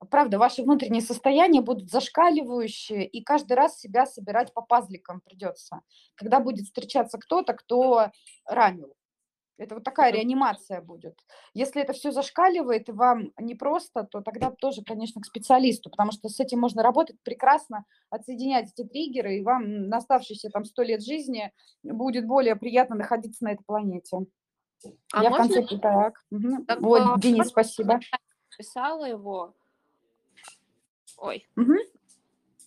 [0.06, 5.80] правда, ваши внутренние состояния будут зашкаливающие, и каждый раз себя собирать по пазликам придется,
[6.14, 8.10] когда будет встречаться кто-то, кто
[8.46, 8.94] ранил.
[9.58, 11.18] Это вот такая реанимация будет.
[11.52, 16.28] Если это все зашкаливает и вам непросто, то тогда тоже, конечно, к специалисту, потому что
[16.28, 21.04] с этим можно работать прекрасно, отсоединять эти триггеры, и вам на оставшиеся там сто лет
[21.04, 21.52] жизни
[21.82, 24.18] будет более приятно находиться на этой планете.
[25.12, 26.24] А Я в можно конце так.
[26.68, 27.98] Так, Вот, Денис, спасибо.
[28.56, 29.54] писала его.
[31.18, 31.78] Ой, Мгм.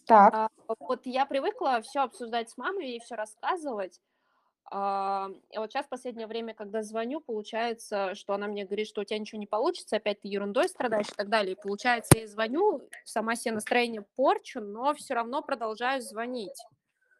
[0.05, 0.33] Так.
[0.33, 0.47] А,
[0.79, 3.99] вот я привыкла все обсуждать с мамой, ей все рассказывать.
[4.71, 9.01] А, и вот сейчас в последнее время, когда звоню, получается, что она мне говорит, что
[9.01, 11.53] у тебя ничего не получится, опять ты ерундой страдаешь и так далее.
[11.55, 16.57] И получается, я звоню, сама себе настроение порчу, но все равно продолжаю звонить.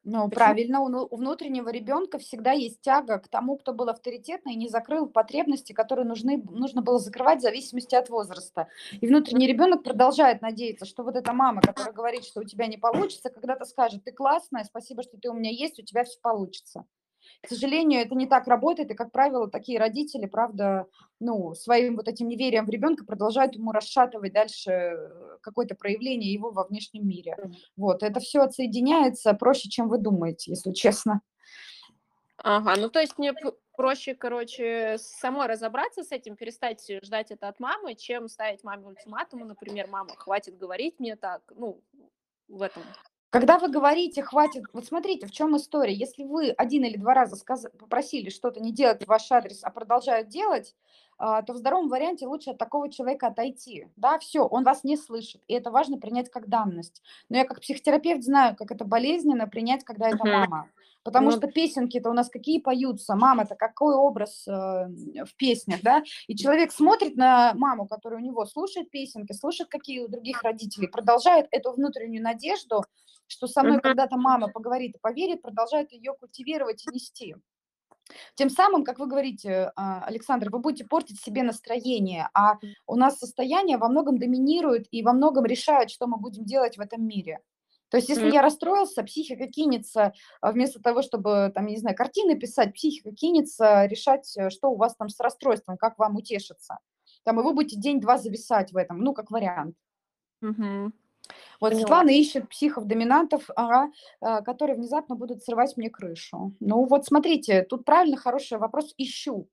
[0.04, 0.30] Ну, Почему?
[0.30, 4.68] правильно, у ну- внутреннего ребенка всегда есть тяга к тому, кто был авторитетный и не
[4.68, 8.68] закрыл потребности, которые нужны, нужно было закрывать в зависимости от возраста.
[9.00, 12.78] И внутренний ребенок продолжает надеяться, что вот эта мама, которая говорит, что у тебя не
[12.78, 16.86] получится, когда-то скажет, ты классная, спасибо, что ты у меня есть, у тебя все получится.
[17.42, 20.86] К сожалению, это не так работает, и, как правило, такие родители, правда,
[21.20, 26.52] ну, своим вот этим неверием в ребенка продолжают ему расшатывать дальше э, какое-то проявление его
[26.52, 27.36] во внешнем мире.
[27.76, 31.22] Вот, это все отсоединяется проще, чем вы думаете, если честно.
[32.38, 33.34] Ага, ну то есть мне
[33.76, 39.46] проще, короче, самой разобраться с этим, перестать ждать это от мамы, чем ставить маме ультиматумы,
[39.46, 41.82] например, мама, хватит говорить мне так, ну,
[42.48, 42.84] в этом.
[43.32, 45.94] Когда вы говорите, хватит, вот смотрите, в чем история.
[45.94, 49.70] Если вы один или два раза сказ- попросили что-то не делать в ваш адрес, а
[49.72, 50.76] продолжают делать,
[51.18, 53.88] а, то в здоровом варианте лучше от такого человека отойти.
[53.96, 57.02] Да, все, он вас не слышит, и это важно принять как данность.
[57.30, 60.70] Но я как психотерапевт знаю, как это болезненно принять, когда это мама.
[61.04, 66.04] Потому Ну, что песенки-то у нас какие поются, мама-то какой образ э, в песнях, да?
[66.28, 70.88] И человек смотрит на маму, которая у него слушает песенки, слушает какие у других родителей,
[70.88, 72.84] продолжает эту внутреннюю надежду,
[73.32, 77.36] что со мной когда-то мама поговорит и поверит, продолжает ее культивировать и нести.
[78.36, 82.56] Тем самым, как вы говорите, а, Александр, вы будете портить себе настроение, а
[82.88, 86.82] у нас состояние во многом доминирует и во многом решает, что мы будем делать в
[86.82, 87.40] этом мире.
[87.90, 88.34] То есть, если Мгм.
[88.34, 93.12] я расстроился, психика кинется, а, вместо того, чтобы, там, я не знаю, картины писать, психика
[93.12, 96.80] кинется решать, э, что у вас там с расстройством, как вам утешиться.
[97.24, 99.76] Там, и вы будете день-два зависать в этом, ну, как вариант.
[100.42, 100.92] Мгм.
[101.62, 101.82] Вот Поняла.
[101.82, 106.56] Светлана ищет психов-доминантов, ага, а, которые внезапно будут срывать мне крышу.
[106.60, 109.48] Ну вот смотрите, тут правильно хороший вопрос «ищу».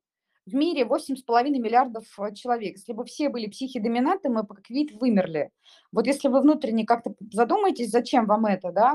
[0.46, 2.76] В мире 8,5 миллиардов э, человек.
[2.76, 5.50] Если бы все были психи-доминанты, мы бы как вид вымерли.
[5.92, 8.94] Вот если вы внутренне как-то задумаетесь, зачем вам это, да,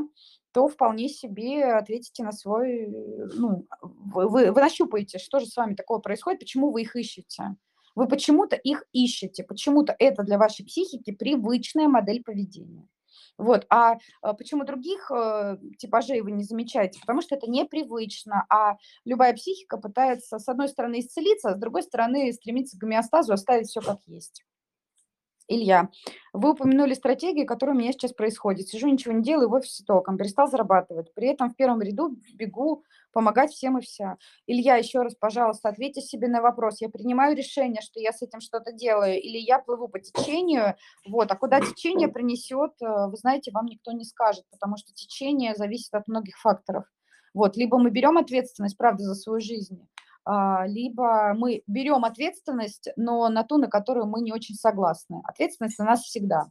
[0.51, 5.75] то вполне себе ответите на свой, ну, вы, вы, вы нащупаете, что же с вами
[5.75, 7.55] такого происходит, почему вы их ищете.
[7.93, 12.87] Вы почему-то их ищете, почему-то это для вашей психики привычная модель поведения.
[13.37, 16.99] Вот, а а почему других э, типажей вы не замечаете?
[16.99, 21.83] Потому что это непривычно, а любая психика пытается, с одной стороны, исцелиться, а с другой
[21.83, 24.43] стороны, стремиться к гомеостазу, оставить все как есть.
[25.47, 25.89] Илья,
[26.31, 28.69] вы упомянули стратегию, которая у меня сейчас происходит.
[28.69, 31.13] Сижу, ничего не делаю, в офисе толком, перестал зарабатывать.
[31.13, 34.17] При этом в первом ряду бегу помогать всем и вся.
[34.47, 36.79] Илья, еще раз, пожалуйста, ответьте себе на вопрос.
[36.81, 40.75] Я принимаю решение, что я с этим что-то делаю, или я плыву по течению,
[41.05, 45.55] вот, а куда течение принесет, э, вы знаете, вам никто не скажет, потому что течение
[45.55, 46.85] зависит от многих факторов.
[47.33, 49.87] Вот, либо мы берем ответственность, правда, за свою жизнь,
[50.25, 55.21] либо мы берем ответственность, но на ту, на которую мы не очень согласны.
[55.25, 56.45] Ответственность на нас всегда,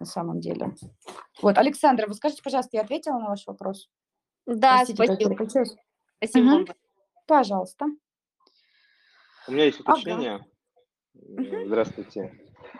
[0.00, 0.74] на самом деле.
[1.40, 3.88] Вот, Александра, вы скажите, пожалуйста, я ответила на ваш вопрос?
[4.46, 5.48] Да, Простите, спасибо.
[6.18, 6.66] Спасибо вам.
[7.26, 7.86] Пожалуйста.
[9.48, 9.92] У меня есть Ага.
[9.92, 10.46] уточнение.
[11.14, 12.32] Э, Здравствуйте.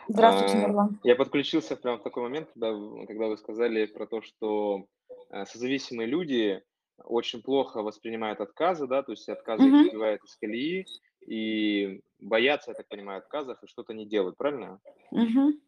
[0.08, 1.00] Здравствуйте, А, Нурлан.
[1.04, 4.86] Я подключился прямо в такой момент, когда, вы- когда вы сказали про то, что
[5.30, 6.62] э, созависимые люди
[6.98, 9.88] очень плохо воспринимают отказы, да, то есть отказы их Мгм.
[9.88, 10.86] сбивают из колеи
[11.26, 14.80] и боятся, я так понимаю, отказов и что-то не делают, правильно?
[15.12, 15.60] Мгм.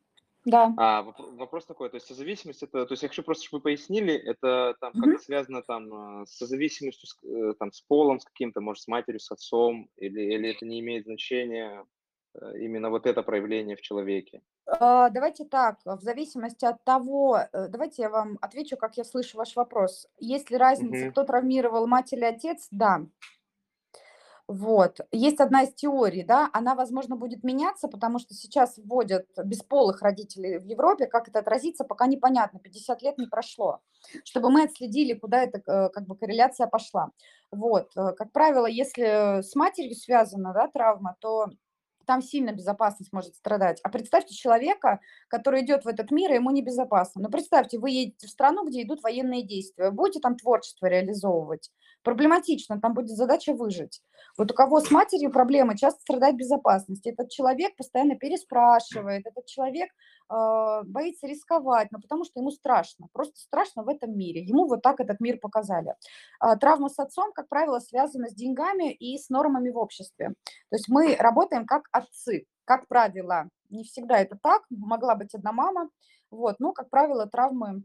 [0.47, 0.65] Да.
[0.77, 3.65] А воп- вопрос такой, то есть созависимость это, то есть я хочу просто, чтобы вы
[3.65, 4.97] пояснили, это там Мгм.
[4.97, 8.89] как-то связано там э, с созависимостью, с, э, там с полом, с каким-то, может, с
[8.89, 11.87] матерью, с отцом, или, или это не имеет значения
[12.35, 14.43] э, именно вот это проявление в человеке?
[14.67, 19.37] А, Давайте так, в зависимости от того, э, давайте я вам отвечу, как я слышу
[19.37, 20.09] ваш вопрос.
[20.19, 21.11] Есть ли разница, Мгм.
[21.13, 22.69] кто травмировал, мать или отец?
[22.71, 23.03] Да.
[24.47, 25.01] Вот.
[25.11, 30.59] Есть одна из теорий, да, она, возможно, будет меняться, потому что сейчас вводят бесполых родителей
[30.59, 33.81] в Европе, как это отразится, пока непонятно, 50 лет не прошло,
[34.23, 37.11] чтобы мы отследили, куда эта э, как бы корреляция пошла.
[37.51, 37.91] Вот.
[37.97, 41.47] э, Как правило, если с матерью связана, да, травма, то
[42.07, 43.81] там сильно безопасность может страдать.
[43.83, 47.23] А представьте человека, который идет в этот мир, и ему небезопасно.
[47.23, 51.71] Ну, представьте, вы едете в страну, где идут военные действия, будете там творчество реализовывать.
[52.03, 54.03] Проблематично, там будет задача выжить.
[54.37, 57.07] Вот у кого с матерью проблемы, часто страдает безопасность.
[57.07, 59.91] Этот человек постоянно переспрашивает, этот человек
[60.29, 64.43] боится рисковать, но потому что ему страшно, просто страшно в этом мире.
[64.43, 65.95] Ему вот так этот мир показали.
[66.41, 70.35] А, травма с отцом, как правило, связана с деньгами и с нормами в обществе.
[70.71, 73.49] То есть мы работаем как отцы, как правило.
[73.71, 75.91] Не всегда это так, могла быть одна мама,
[76.31, 77.85] вот, но, как правило, травмы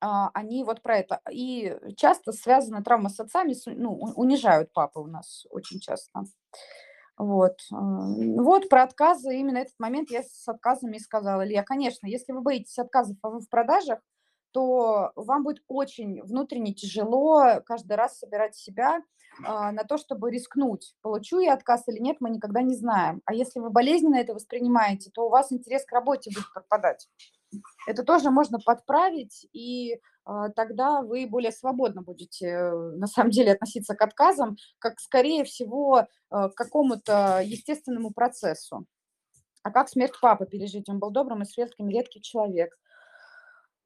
[0.00, 1.20] а, они вот про это.
[1.30, 6.24] И часто связана травма с отцами, ну, унижают папы у нас очень часто.
[7.16, 7.58] Вот.
[7.70, 11.46] Вот про отказы, именно этот момент я с отказами и сказала.
[11.46, 14.00] Илья, конечно, если вы боитесь отказов а в продажах,
[14.52, 19.02] то вам будет очень внутренне тяжело каждый раз собирать себя
[19.44, 20.94] а, на то, чтобы рискнуть.
[21.02, 23.20] Получу я отказ или нет, мы никогда не знаем.
[23.24, 27.08] А если вы болезненно это воспринимаете, то у вас интерес к работе будет пропадать.
[27.86, 30.00] Это тоже можно подправить, и
[30.56, 36.00] тогда вы более свободно будете э, на самом деле относиться к отказам, как скорее всего
[36.00, 38.86] э, к какому-то естественному процессу.
[39.62, 40.88] А как смерть папы пережить?
[40.88, 42.76] Он был добрым и светлым, редкий человек.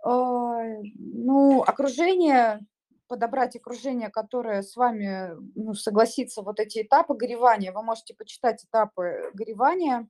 [0.01, 2.61] Ой, Ну, окружение,
[3.09, 7.73] подобрать окружение, которое с вами ну, согласится вот эти этапы горевания.
[7.73, 10.09] Вы можете почитать этапы горевания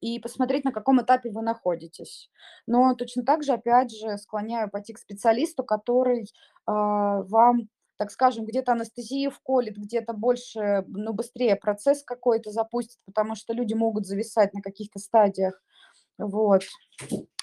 [0.00, 2.30] и посмотреть, на каком этапе вы находитесь.
[2.66, 6.30] Но точно так же, опять же, склоняю пойти к специалисту, который
[6.66, 13.34] а, вам, так скажем, где-то анестезию вколет, где-то больше, ну, быстрее процесс какой-то запустит, потому
[13.34, 15.60] что люди могут зависать на каких-то стадиях.
[16.18, 16.62] Вот.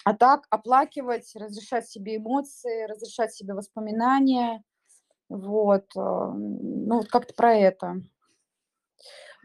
[0.06, 4.64] А так оплакивать, разрешать себе эмоции, разрешать себе воспоминания.
[5.30, 5.86] Вот.
[5.96, 8.02] а, Ну, вот как-то про это.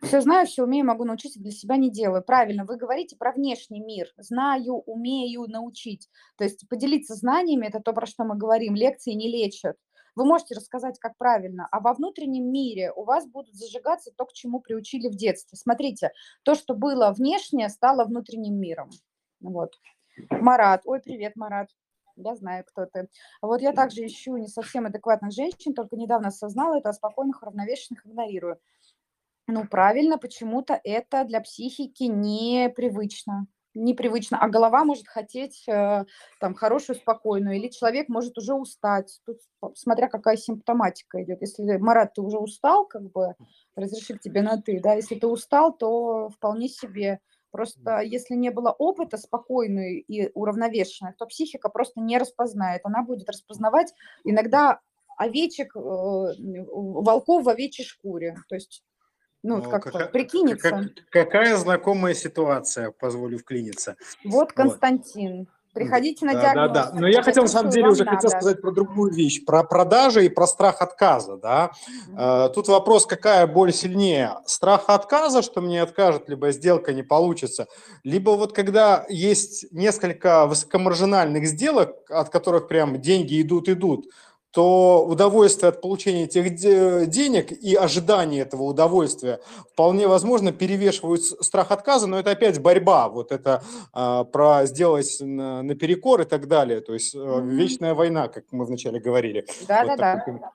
[0.03, 2.23] Все знаю, все умею, могу научить, а для себя не делаю.
[2.23, 4.09] Правильно, вы говорите про внешний мир.
[4.17, 6.09] Знаю, умею научить.
[6.37, 8.75] То есть поделиться знаниями– это то, про что мы говорим.
[8.75, 9.77] Лекции не лечат.
[10.15, 14.33] Вы можете рассказать, как правильно, а во внутреннем мире у вас будут зажигаться то, к
[14.33, 15.57] чему приучили в детстве.
[15.57, 16.11] Смотрите,
[16.43, 18.91] то, что было внешнее, стало внутренним миром.
[19.41, 19.75] Вот.
[20.31, 20.83] Марат.
[20.87, 21.69] Ой, привет, Марат.
[22.17, 23.09] Я знаю, кто ты.
[23.41, 28.05] Вот я также ищу не совсем адекватных женщин, только недавно осознала это, а спокойных, уравновешенных
[28.05, 28.59] игнорирую.
[29.51, 33.47] Ну, правильно, почему-то это для психики непривычно.
[33.75, 34.39] Непривычно.
[34.39, 36.05] А голова может хотеть э,
[36.39, 39.21] там хорошую, спокойную, или человек может уже устать.
[39.25, 39.39] Тут
[39.75, 41.41] смотря какая симптоматика идет.
[41.41, 43.35] Если, Марат, ты уже устал, как бы,
[43.75, 47.21] разреши к тебе на ты, да, если ты устал, то вполне себе.
[47.51, 52.83] Просто если не было опыта спокойной и уравновешенной, то психика просто не распознает.
[52.85, 53.95] Она будет распознавать
[54.25, 54.81] иногда
[55.17, 58.37] овечек, э, волков в овечьей шкуре.
[58.49, 58.83] То есть,
[59.43, 60.71] ну, вот Ну, как-то кака- прикинется.
[60.71, 63.97] как- какая знакомая ситуация, позволю вклиниться.
[64.25, 64.53] Вот Вот.
[64.53, 65.47] Константин.
[65.75, 66.73] Приходите на Да, да, диагноз.
[66.73, 66.91] да.
[67.01, 68.29] Но я хотел, на самом деле, уже хотел надо.
[68.31, 71.71] сказать про другую вещь, про продажи и про страх отказа, да.
[72.19, 74.39] Э, Тут вопрос, какая боль сильнее?
[74.47, 77.67] Страх отказа, что мне откажут, либо сделка не получится,
[78.03, 84.07] либо вот когда есть несколько высокомаржинальных сделок, от которых прям деньги идут-идут,
[84.53, 89.41] то удовольствие от получения этих де- денег и ожидание этого удовольствия
[89.73, 93.63] вполне возможно перевешивают страх отказа, но это опять борьба, вот это
[93.93, 98.65] а, про сделать на- наперекор и так далее, то есть э, вечная война, как мы
[98.65, 99.45] вначале говорили.
[99.67, 100.51] Да, Вот да, да.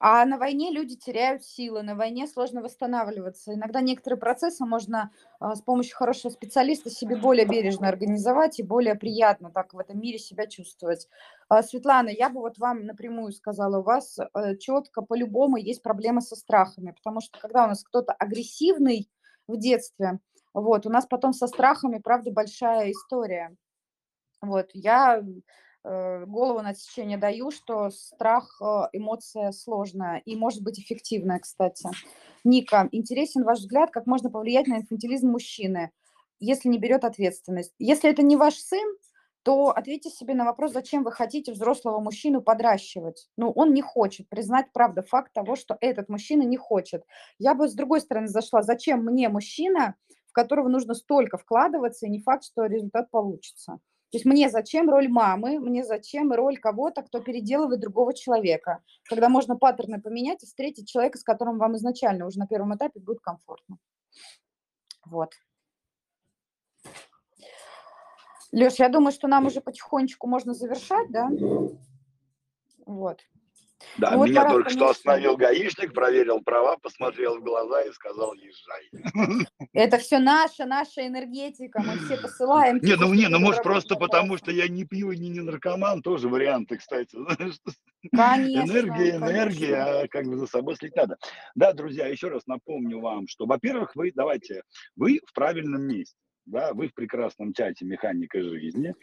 [0.00, 3.54] А на войне люди теряют силы, на войне сложно восстанавливаться.
[3.54, 5.10] Иногда некоторые процессы можно
[5.40, 10.00] а, с помощью хорошего специалиста себе более бережно организовать и более приятно так в этом
[10.00, 11.08] мире себя чувствовать.
[11.48, 14.18] А, Светлана, я бы вот вам напрямую сказала, у вас
[14.60, 19.10] четко по-любому есть проблемы со страхами, потому что когда у нас кто-то агрессивный
[19.48, 20.20] в детстве,
[20.54, 23.54] вот, у нас потом со страхами, правда, большая история.
[24.40, 25.22] Вот, я э,
[26.26, 31.88] голову на отсечение даю, что страх э, эмоция сложная и может быть эффективная, кстати.
[32.44, 35.90] Ника, интересен ваш взгляд, как можно повлиять на инфантилизм мужчины,
[36.40, 37.74] если не берет ответственность.
[37.78, 38.86] Если это не ваш сын,
[39.42, 43.28] то ответьте себе на вопрос, зачем вы хотите взрослого мужчину подращивать.
[43.36, 47.04] Ну, он не хочет признать, правда, факт того, что этот мужчина не хочет.
[47.38, 49.94] Я бы с другой стороны зашла, зачем мне мужчина,
[50.26, 53.78] в которого нужно столько вкладываться, и не факт, что результат получится.
[54.10, 59.28] То есть мне зачем роль мамы, мне зачем роль кого-то, кто переделывает другого человека, когда
[59.28, 63.20] можно паттерны поменять и встретить человека, с которым вам изначально уже на первом этапе будет
[63.20, 63.76] комфортно.
[65.04, 65.32] Вот.
[68.50, 71.28] Леш, я думаю, что нам уже потихонечку можно завершать, да?
[72.86, 73.20] Вот.
[73.98, 77.92] Да, Ну вот меня Марат, только что остановил гаишник, проверил права, посмотрел в глаза и
[77.92, 79.46] сказал, езжай.
[79.72, 82.78] Это все наша, наша энергетика, мы все посылаем.
[82.80, 86.02] Не, ну не, ну может просто потому, что я не пью и не, не наркоман,
[86.02, 87.16] тоже варианты, кстати.
[88.14, 91.16] Конечно, Энергия, энергия, а как бы за собой следить надо.
[91.56, 94.62] Да, друзья, еще раз напомню вам, что, во-первых, вы, давайте,
[94.94, 96.14] вы в правильном месте.
[96.48, 98.94] Да, вы в прекрасном чате «Механика жизни»,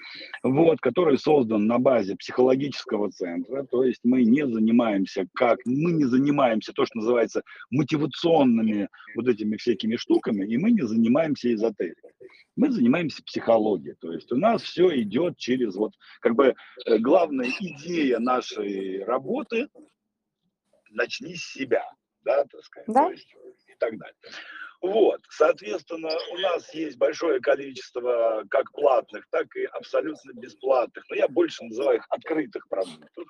[0.43, 6.05] вот, который создан на базе психологического центра, то есть мы не занимаемся как, мы не
[6.05, 12.11] занимаемся то, что называется мотивационными вот этими всякими штуками, и мы не занимаемся эзотерикой.
[12.55, 16.55] Мы занимаемся психологией, то есть у нас все идет через вот, как бы,
[16.85, 19.67] э, главная идея нашей работы–
[20.95, 21.85] начни с себя,
[22.23, 23.05] да, так сказать, Да.
[23.05, 23.35] то есть
[23.67, 24.15] и так далее.
[24.81, 31.27] Вот, соответственно, у нас есть большое количество как платных, так и абсолютно бесплатных, но я
[31.27, 33.25] больше называю их открытых продуктов.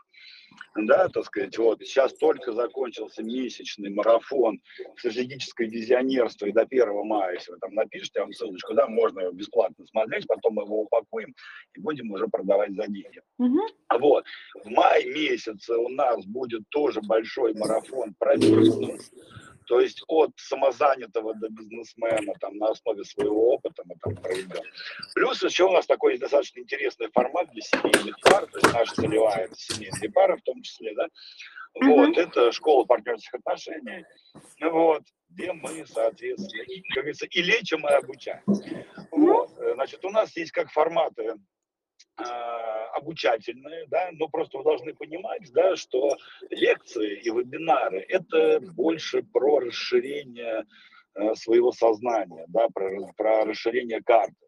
[0.76, 4.60] Да, так сказать, вот сейчас только закончился месячный марафон
[4.98, 9.22] стратегическое визионерство, и до 1 мая, если вы там напишите, я вам ссылочку, да, можно
[9.22, 11.34] его бесплатно смотреть, потом мы его упакуем
[11.76, 13.22] и будем уже продавать за деньги.
[13.38, 13.62] Мгм.
[14.00, 14.26] Вот.
[14.64, 19.12] В мае месяце у нас будет тоже большой марафон про бизнес.
[19.66, 24.64] То есть от самозанятого до бизнесмена там, на основе своего опыта мы там проведем.
[25.14, 29.46] Плюс еще у нас такой достаточно интересный формат для семейных пар, то есть наша целевая
[29.46, 31.08] это семейные пары в том числе, да.
[31.82, 34.06] Вот, это школа партнерских отношений,
[34.60, 36.64] ну вот, где мы, соответственно,
[36.94, 38.44] как говорится, и лечим, и обучаем.
[39.12, 41.36] Вот, э, значит, у нас есть как форматы
[42.18, 46.18] а, обучательные, да, но просто вы должны понимать, да, что
[46.50, 50.66] лекции и вебинары это больше про расширение
[51.16, 54.45] э, своего сознания, да, про, про расширение карты.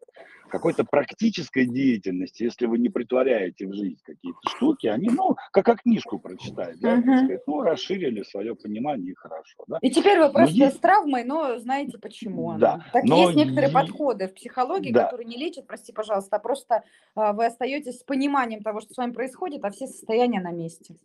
[0.50, 5.82] Какой-то практической деятельности, если вы не притворяете в жизнь какие-то штуки, они, ну, как, как
[5.82, 9.78] книжку прочитать, да, сказать, ну, расширили свое понимание и хорошо, да.
[9.82, 12.58] И теперь вы Но просто есть- с травмой, но знаете почему она.
[12.58, 15.04] Да, Так но есть некоторые подходы в психологии, Да.
[15.04, 16.82] которые не лечат, прости, пожалуйста, а просто
[17.14, 20.96] а, вы остаетесь с пониманием того, что с вами происходит, а все состояния на месте.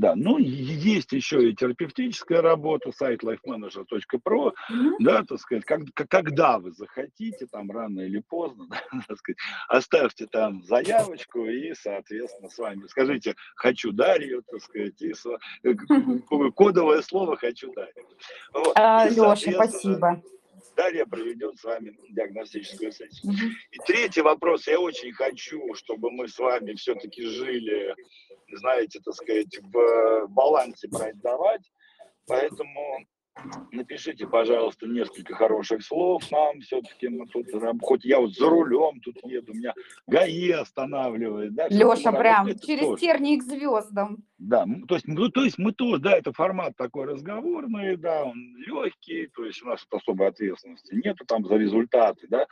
[0.00, 4.94] Да, ну есть еще и терапевтическая работа, сайт lifemanager.pro, Мгм.
[5.00, 10.26] да, так сказать, как, когда вы захотите, там рано или поздно, да, так сказать, оставьте
[10.26, 15.12] там заявочку и, соответственно, с вами скажите «хочу Дарью», так сказать, и
[15.64, 15.74] э,
[16.56, 18.06] кодовое слово «хочу Дарью».
[18.54, 18.72] Вот.
[18.76, 20.22] А, И, Леша, спасибо.
[20.76, 23.32] Дарья проведет с вами диагностическую сессию.
[23.32, 23.50] Мгм.
[23.70, 24.66] И третий вопрос.
[24.66, 27.94] Я очень хочу, чтобы мы с вами все-таки жили,
[28.56, 31.70] знаете, так сказать, в балансе брать-давать.
[32.26, 32.98] Поэтому
[33.72, 36.60] напишите, пожалуйста, несколько хороших слов нам.
[36.60, 37.46] Все-таки мы тут,
[37.82, 39.74] хоть я вот за рулем тут еду, меня
[40.06, 41.54] ГАИ останавливает.
[41.54, 43.00] Да, Леша, прям через тоже.
[43.00, 44.24] тернии к звездам.
[44.40, 48.56] Да, то есть, ну, то есть мы тоже, да, это формат такой разговорный, да, он
[48.56, 52.46] легкий, то есть у нас тут особой ответственности нету там за результаты, да,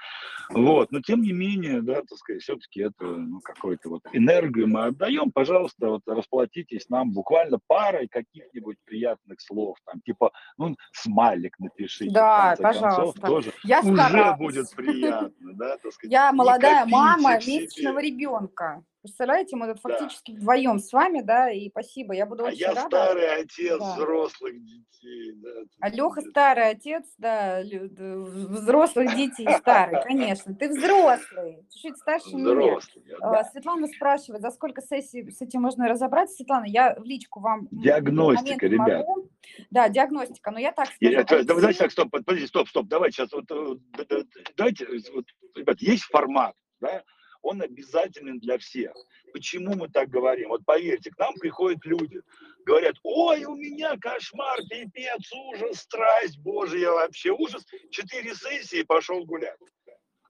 [0.51, 4.85] вот, но тем не менее, да, так сказать, все-таки это, ну, какой-то вот энергию мы
[4.85, 12.13] отдаем, пожалуйста, вот расплатитесь нам буквально парой каких-нибудь приятных слов, там, типа, ну, смайлик напишите,
[12.13, 13.27] Да, в конце концов, пожалуйста.
[13.27, 14.39] тоже Я уже старалась.
[14.39, 16.13] будет приятно, да, так сказать.
[16.13, 18.85] Я молодая копите мама месячного ребенка.
[19.09, 19.91] Представляете, мы тут Да.
[19.91, 22.15] фактически вдвоем с вами, да, и спасибо.
[22.15, 22.87] Я буду А очень я рада.
[22.89, 23.95] старый отец Да.
[23.95, 25.51] взрослых детей, да.
[25.81, 30.03] А Леха старый отец, да, взрослых детей старый,
[30.43, 30.53] конечно.
[30.55, 32.51] Ты взрослый, чуть-чуть старше меня.
[32.51, 33.45] Взрослый, я, А, да.
[33.45, 36.35] Светлана спрашивает, за сколько сессий с этим можно разобраться?
[36.35, 39.07] Светлана, я в личку вам Диагностика, ребят.
[39.07, 39.29] могу.
[39.71, 41.29] Да, диагностика, но я так Я- скажу.
[41.29, 44.25] давай, давайте Алексей- так, стоп, под- подожди, стоп, стоп, давайте сейчас, вот, э,
[44.57, 47.05] давайте, э, вот, ребят, есть формат, да,
[47.49, 48.93] он обязателен для всех.
[49.33, 50.51] Почему мы так говорим?
[50.51, 52.21] Вот поверьте, к нам приходят люди,
[52.67, 57.65] говорят, ой, у меня кошмар, пипец, ужас, страсть, божья, вообще ужас.
[57.91, 59.59] Четыре сессии пошел гулять.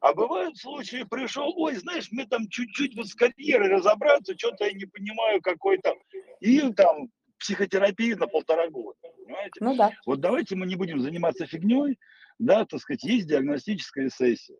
[0.01, 4.73] А бывают случаи, пришел, ой, знаешь, мне там чуть-чуть вот с карьерой разобраться, что-то я
[4.73, 5.99] не понимаю, какой там,
[6.40, 7.09] и там
[7.40, 9.59] психотерапия на полтора года, понимаете?
[9.61, 9.90] Ну да.
[10.07, 11.99] Вот давайте мы не будем заниматься фигней,
[12.39, 14.57] да, так сказать, есть диагностическая сессия.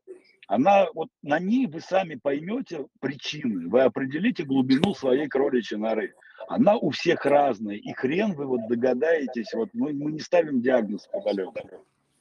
[0.49, 6.15] Она, вот на ней вы сами поймете причины, вы определите глубину своей кроличьей норы.
[6.49, 11.07] Она у всех разная, и хрен вы вот догадаетесь, вот мы, мы не ставим диагноз
[11.13, 11.53] по полету.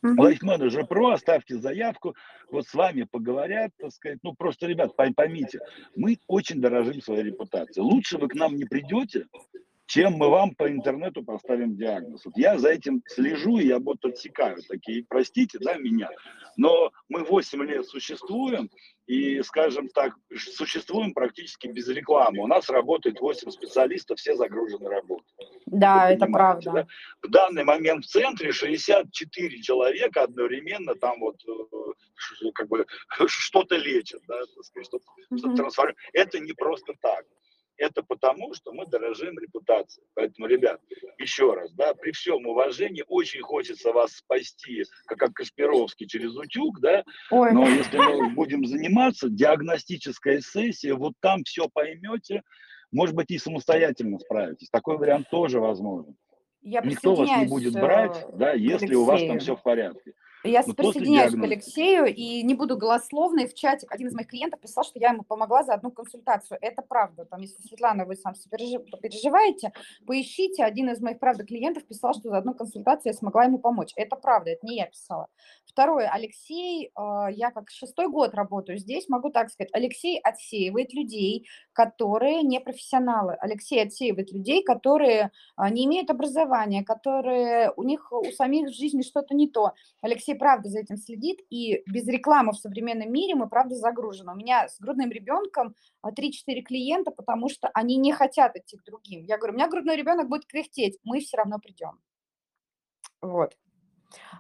[0.02, 0.22] Мгм.
[0.22, 2.16] Life Manager Pro, оставьте заявку,
[2.52, 5.60] вот с вами поговорят, так сказать, ну просто, ребят, пой- поймите,
[5.95, 7.84] мы очень дорожим своей репутацией.
[7.84, 9.28] Лучше вы к нам не придете,
[9.88, 12.26] чем мы вам по интернету поставим диагноз.
[12.26, 16.10] Вот я за этим слежу, и я вот отсекаю такие, простите, да, меня,
[16.58, 18.70] но мы 8 лет существуем,
[19.08, 22.44] и, скажем так, существуем практически без рекламы.
[22.44, 25.26] У нас работает 8 специалистов, все загружены работой.
[25.66, 26.72] Да, Вы это правда.
[26.72, 26.88] да?
[27.22, 32.86] В данный момент в центре 64 человека одновременно там вот э, как бы
[33.28, 35.00] что-то лечат, да, что-то,
[35.38, 35.98] что-то трансформируют.
[36.12, 37.26] Это не просто так.
[37.78, 40.06] Это потому, что мы дорожим репутацией.
[40.16, 40.82] Поэтому, ребят,
[41.20, 46.80] еще раз, да, при всем уважении, очень хочется вас спасти, как, как Кашпировский через утюг,
[46.80, 47.52] да, Ой.
[47.54, 52.41] но если мы будем заниматься, диагностическая сессия, вот там все поймете,
[52.91, 54.70] может быть, и самостоятельно справитесь.
[54.70, 56.16] Такой вариант тоже возможен.
[56.62, 59.40] Я Никто вас не будет э, брать, да, к если у вас там Алексею.
[59.40, 60.14] все в порядке.
[60.44, 61.54] Я Но после присоединяюсь к диагностики.
[61.54, 63.48] Алексею и не буду голословной.
[63.48, 66.58] В чате один из моих клиентов писал, что я ему помогла за одну консультацию.
[66.62, 67.26] Это правда.
[67.26, 68.34] Там, если, Светлана, вы сам
[69.02, 69.74] переживаете,
[70.06, 70.64] поищите.
[70.64, 73.94] Один из моих, правда, клиентов писал, что за одну консультацию я смогла ему помочь.
[73.96, 75.28] Это правда, это не я писала.
[75.66, 76.92] Второе, Алексей, э,
[77.32, 83.36] я как шестой год работаю здесь, могу так сказать, Алексей отсеивает людей, которые не профессионалы.
[83.40, 89.04] Алексей отсеивает людей, которые а, не имеют образования, которые у них у самих в жизни
[89.04, 89.74] что-то не то.
[90.02, 94.34] Алексей правда за этим следит, и без рекламы в современном мире мы правда загружены.
[94.34, 98.84] У меня с грудным ребенком а, 3-4 клиента, потому что они не хотят идти к
[98.84, 99.24] другим.
[99.24, 102.00] Я говорю, у меня грудной ребенок будет кряхтеть, мы все равно придем.
[103.22, 103.56] Вот.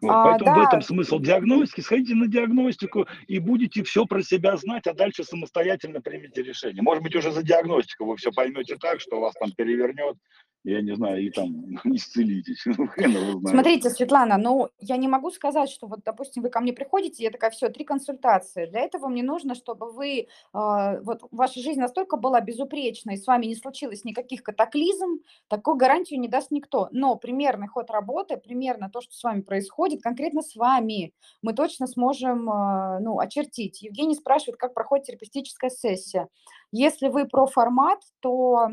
[0.01, 0.63] Вот, А, поэтому в да.
[0.63, 1.81] этом смысл диагностики.
[1.81, 6.81] Сходите на диагностику и будете все про себя знать, а дальше самостоятельно примите решение.
[6.81, 10.17] Может быть, уже за диагностику вы все поймете так, что вас там перевернет,
[10.63, 12.65] я не знаю, и там исцелитесь.
[12.97, 13.41] Ну.
[13.47, 17.31] Смотрите, Светлана, ну, я не могу сказать, что вот, допустим, вы ко мне приходите, я
[17.31, 18.65] такая, все, три консультации.
[18.65, 23.45] Для этого мне нужно, чтобы вы, а, вот ваша жизнь настолько была безупречной, с вами
[23.45, 26.89] не случилось никаких катаклизм, такую гарантию не даст никто.
[26.91, 31.87] Но примерный ход работы, примерно то, что с вами происходит, конкретно с вами, мы точно
[31.87, 33.81] сможем, а, ну, очертить.
[33.81, 36.27] Евгений спрашивает, как проходит терапевтическая сессия.
[36.71, 38.69] Если вы про формат, то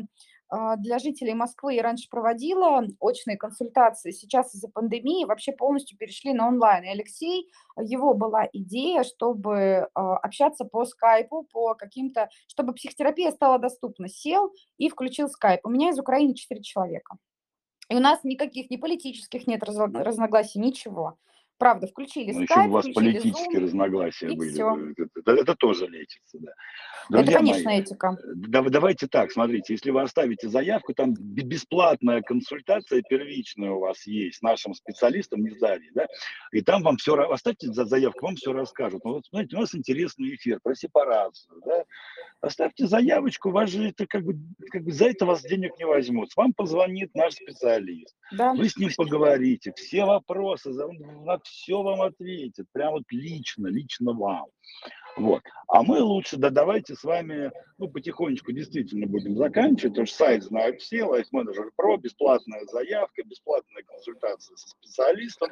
[0.77, 6.47] для жителей Москвы я раньше проводила очные консультации, сейчас из-за пандемии вообще полностью перешли на
[6.47, 6.83] онлайн.
[6.83, 13.59] И Алексей, его была идея, чтобы а, общаться по скайпу, по каким-то, чтобы психотерапия стала
[13.59, 14.07] доступна.
[14.07, 15.61] Сел и включил скайп.
[15.63, 17.17] У меня из Украины 4 человека.
[17.89, 21.17] И у нас никаких ни политических нет разно- разногласий, ничего.
[21.57, 24.91] Правда, включили Ну, еще скайп, бы у вас политические Zoom, разногласия были.
[24.91, 26.51] Это, это- это тоже лечится, да.
[26.51, 28.17] Это, Друзья конечно, мои, этика.
[28.35, 34.39] Да- давайте так, смотрите, если вы оставите заявку, там бесплатная консультация первичная у вас есть
[34.39, 36.07] с нашим специалистом Низари, да,
[36.51, 39.01] и там вам все, оставьте за заявку, вам все расскажут.
[39.05, 41.85] Ну, вот смотрите, у нас интересный эфир про сепарацию, да,
[42.41, 44.37] оставьте заявочку, вас же это как бы,
[44.71, 46.29] как бы за это вас денег не возьмут.
[46.35, 48.53] Вам позвонит наш специалист, Да.
[48.53, 54.13] вы с ним поговорите, все вопросы, он на все вам ответит, прям вот лично, лично
[54.13, 54.45] вам.
[55.17, 55.41] Вот.
[55.69, 60.43] А мы лучше, да давайте с вами, ну, потихонечку действительно будем заканчивать, потому что сайт
[60.43, 65.49] знают все, Life Manager Pro, бесплатная заявка, бесплатная консультация со специалистом,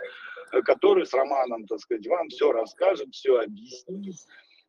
[0.51, 4.15] э, который с Романом, так сказать, вам все расскажет, все объяснит,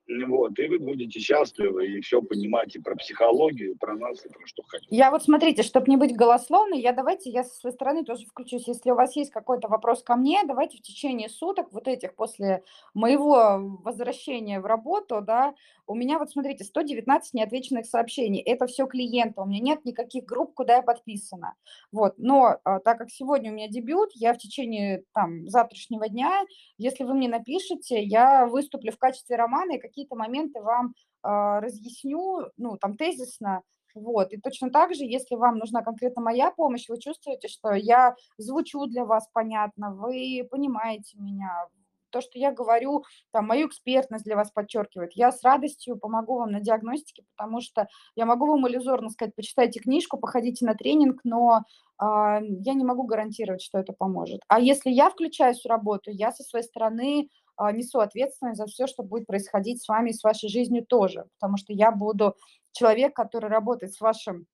[0.06, 4.46] вот, и вы будете счастливы и все понимаете про психологию, и про нас, и про
[4.46, 4.94] что хотите.
[4.94, 8.68] Я вот смотрите, чтобы не быть голословной, я давайте я со своей стороны тоже включусь.
[8.68, 12.62] Если у вас есть какой-то вопрос ко мне, давайте в течение суток вот этих после
[12.92, 15.54] моего возвращения в работу, да,
[15.86, 18.40] у меня вот смотрите 119 неотвеченных сообщений.
[18.40, 21.54] Это все клиенты, у меня нет никаких групп, куда я подписана.
[21.92, 26.44] Вот, но а, так как сегодня у меня дебют, я в течение там завтрашнего дня,
[26.78, 32.50] если вы мне напишете, я выступлю в качестве романа и какие-то моменты вам а, разъясню,
[32.56, 33.62] ну там тезисно,
[33.94, 38.16] вот, и точно так же, если вам нужна конкретно моя помощь, вы чувствуете, что я
[38.36, 41.68] звучу для вас понятно, вы понимаете меня,
[42.10, 46.52] то, что я говорю, там, мою экспертность для вас подчеркивает, я с радостью помогу вам
[46.52, 51.62] на диагностике, потому что я могу вам иллюзорно сказать, почитайте книжку, походите на тренинг, но
[51.98, 54.40] а, я не могу гарантировать, что это поможет.
[54.46, 57.28] А если я включаюсь в работу, я со своей стороны
[57.58, 61.56] несу ответственность за все, что будет происходить с вами и с вашей жизнью тоже, потому
[61.56, 62.36] что я буду
[62.72, 64.46] человек, который работает с вашим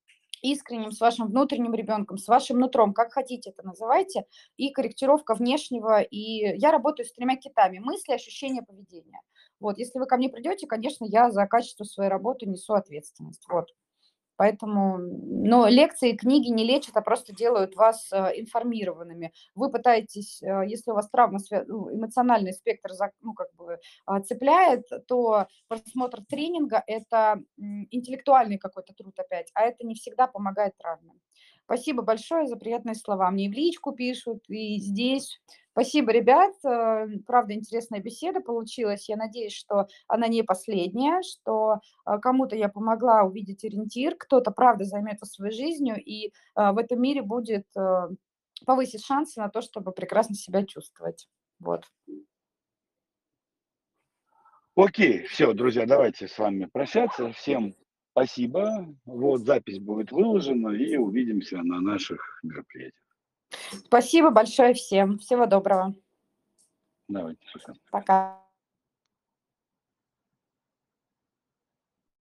[0.42, 4.24] искренним, с вашим внутренним ребенком, с вашим нутром, как хотите это называйте,
[4.56, 6.00] и корректировка внешнего.
[6.00, 9.20] И я работаю с тремя китами– мысли, ощущения, поведения.
[9.58, 13.44] Вот, если вы ко мне придете, конечно, я за качество своей работы несу ответственность.
[13.50, 13.68] Вот.
[14.40, 19.34] Поэтому, но лекции, книги не лечат, а просто делают вас э, информированными.
[19.54, 22.88] Вы пытаетесь, э, если у вас травма, ну, эмоциональный спектр,
[23.20, 29.86] ну, как бы а, цепляет, то просмотр тренинга– это интеллектуальный какой-то труд опять, а это
[29.86, 31.12] не всегда помогает травме.
[31.72, 33.30] Спасибо большое за приятные слова.
[33.30, 35.40] Мне и в личку пишут, и здесь.
[35.70, 36.52] Спасибо, ребят.
[36.64, 39.08] Э, Правда, интересная беседа получилась.
[39.08, 44.82] Я надеюсь, что она не последняя, что а, кому-то я помогла увидеть ориентир, кто-то, правда,
[44.82, 48.08] займется своей жизнью, и а, в этом мире будет э,
[48.66, 51.28] повысить шансы на то, чтобы прекрасно себя чувствовать.
[51.60, 51.84] Вот.
[54.74, 57.30] Окей, все, друзья, давайте с вами прощаться.
[57.30, 57.76] Всем
[58.12, 58.94] Спасибо.
[59.04, 62.94] Вот запись будет выложена, и увидимся на наших мероприятиях.
[63.84, 65.18] Спасибо большое всем.
[65.18, 65.94] Всего доброго.
[67.08, 67.40] Давайте.
[67.52, 67.74] Пока.
[67.90, 68.49] Пока.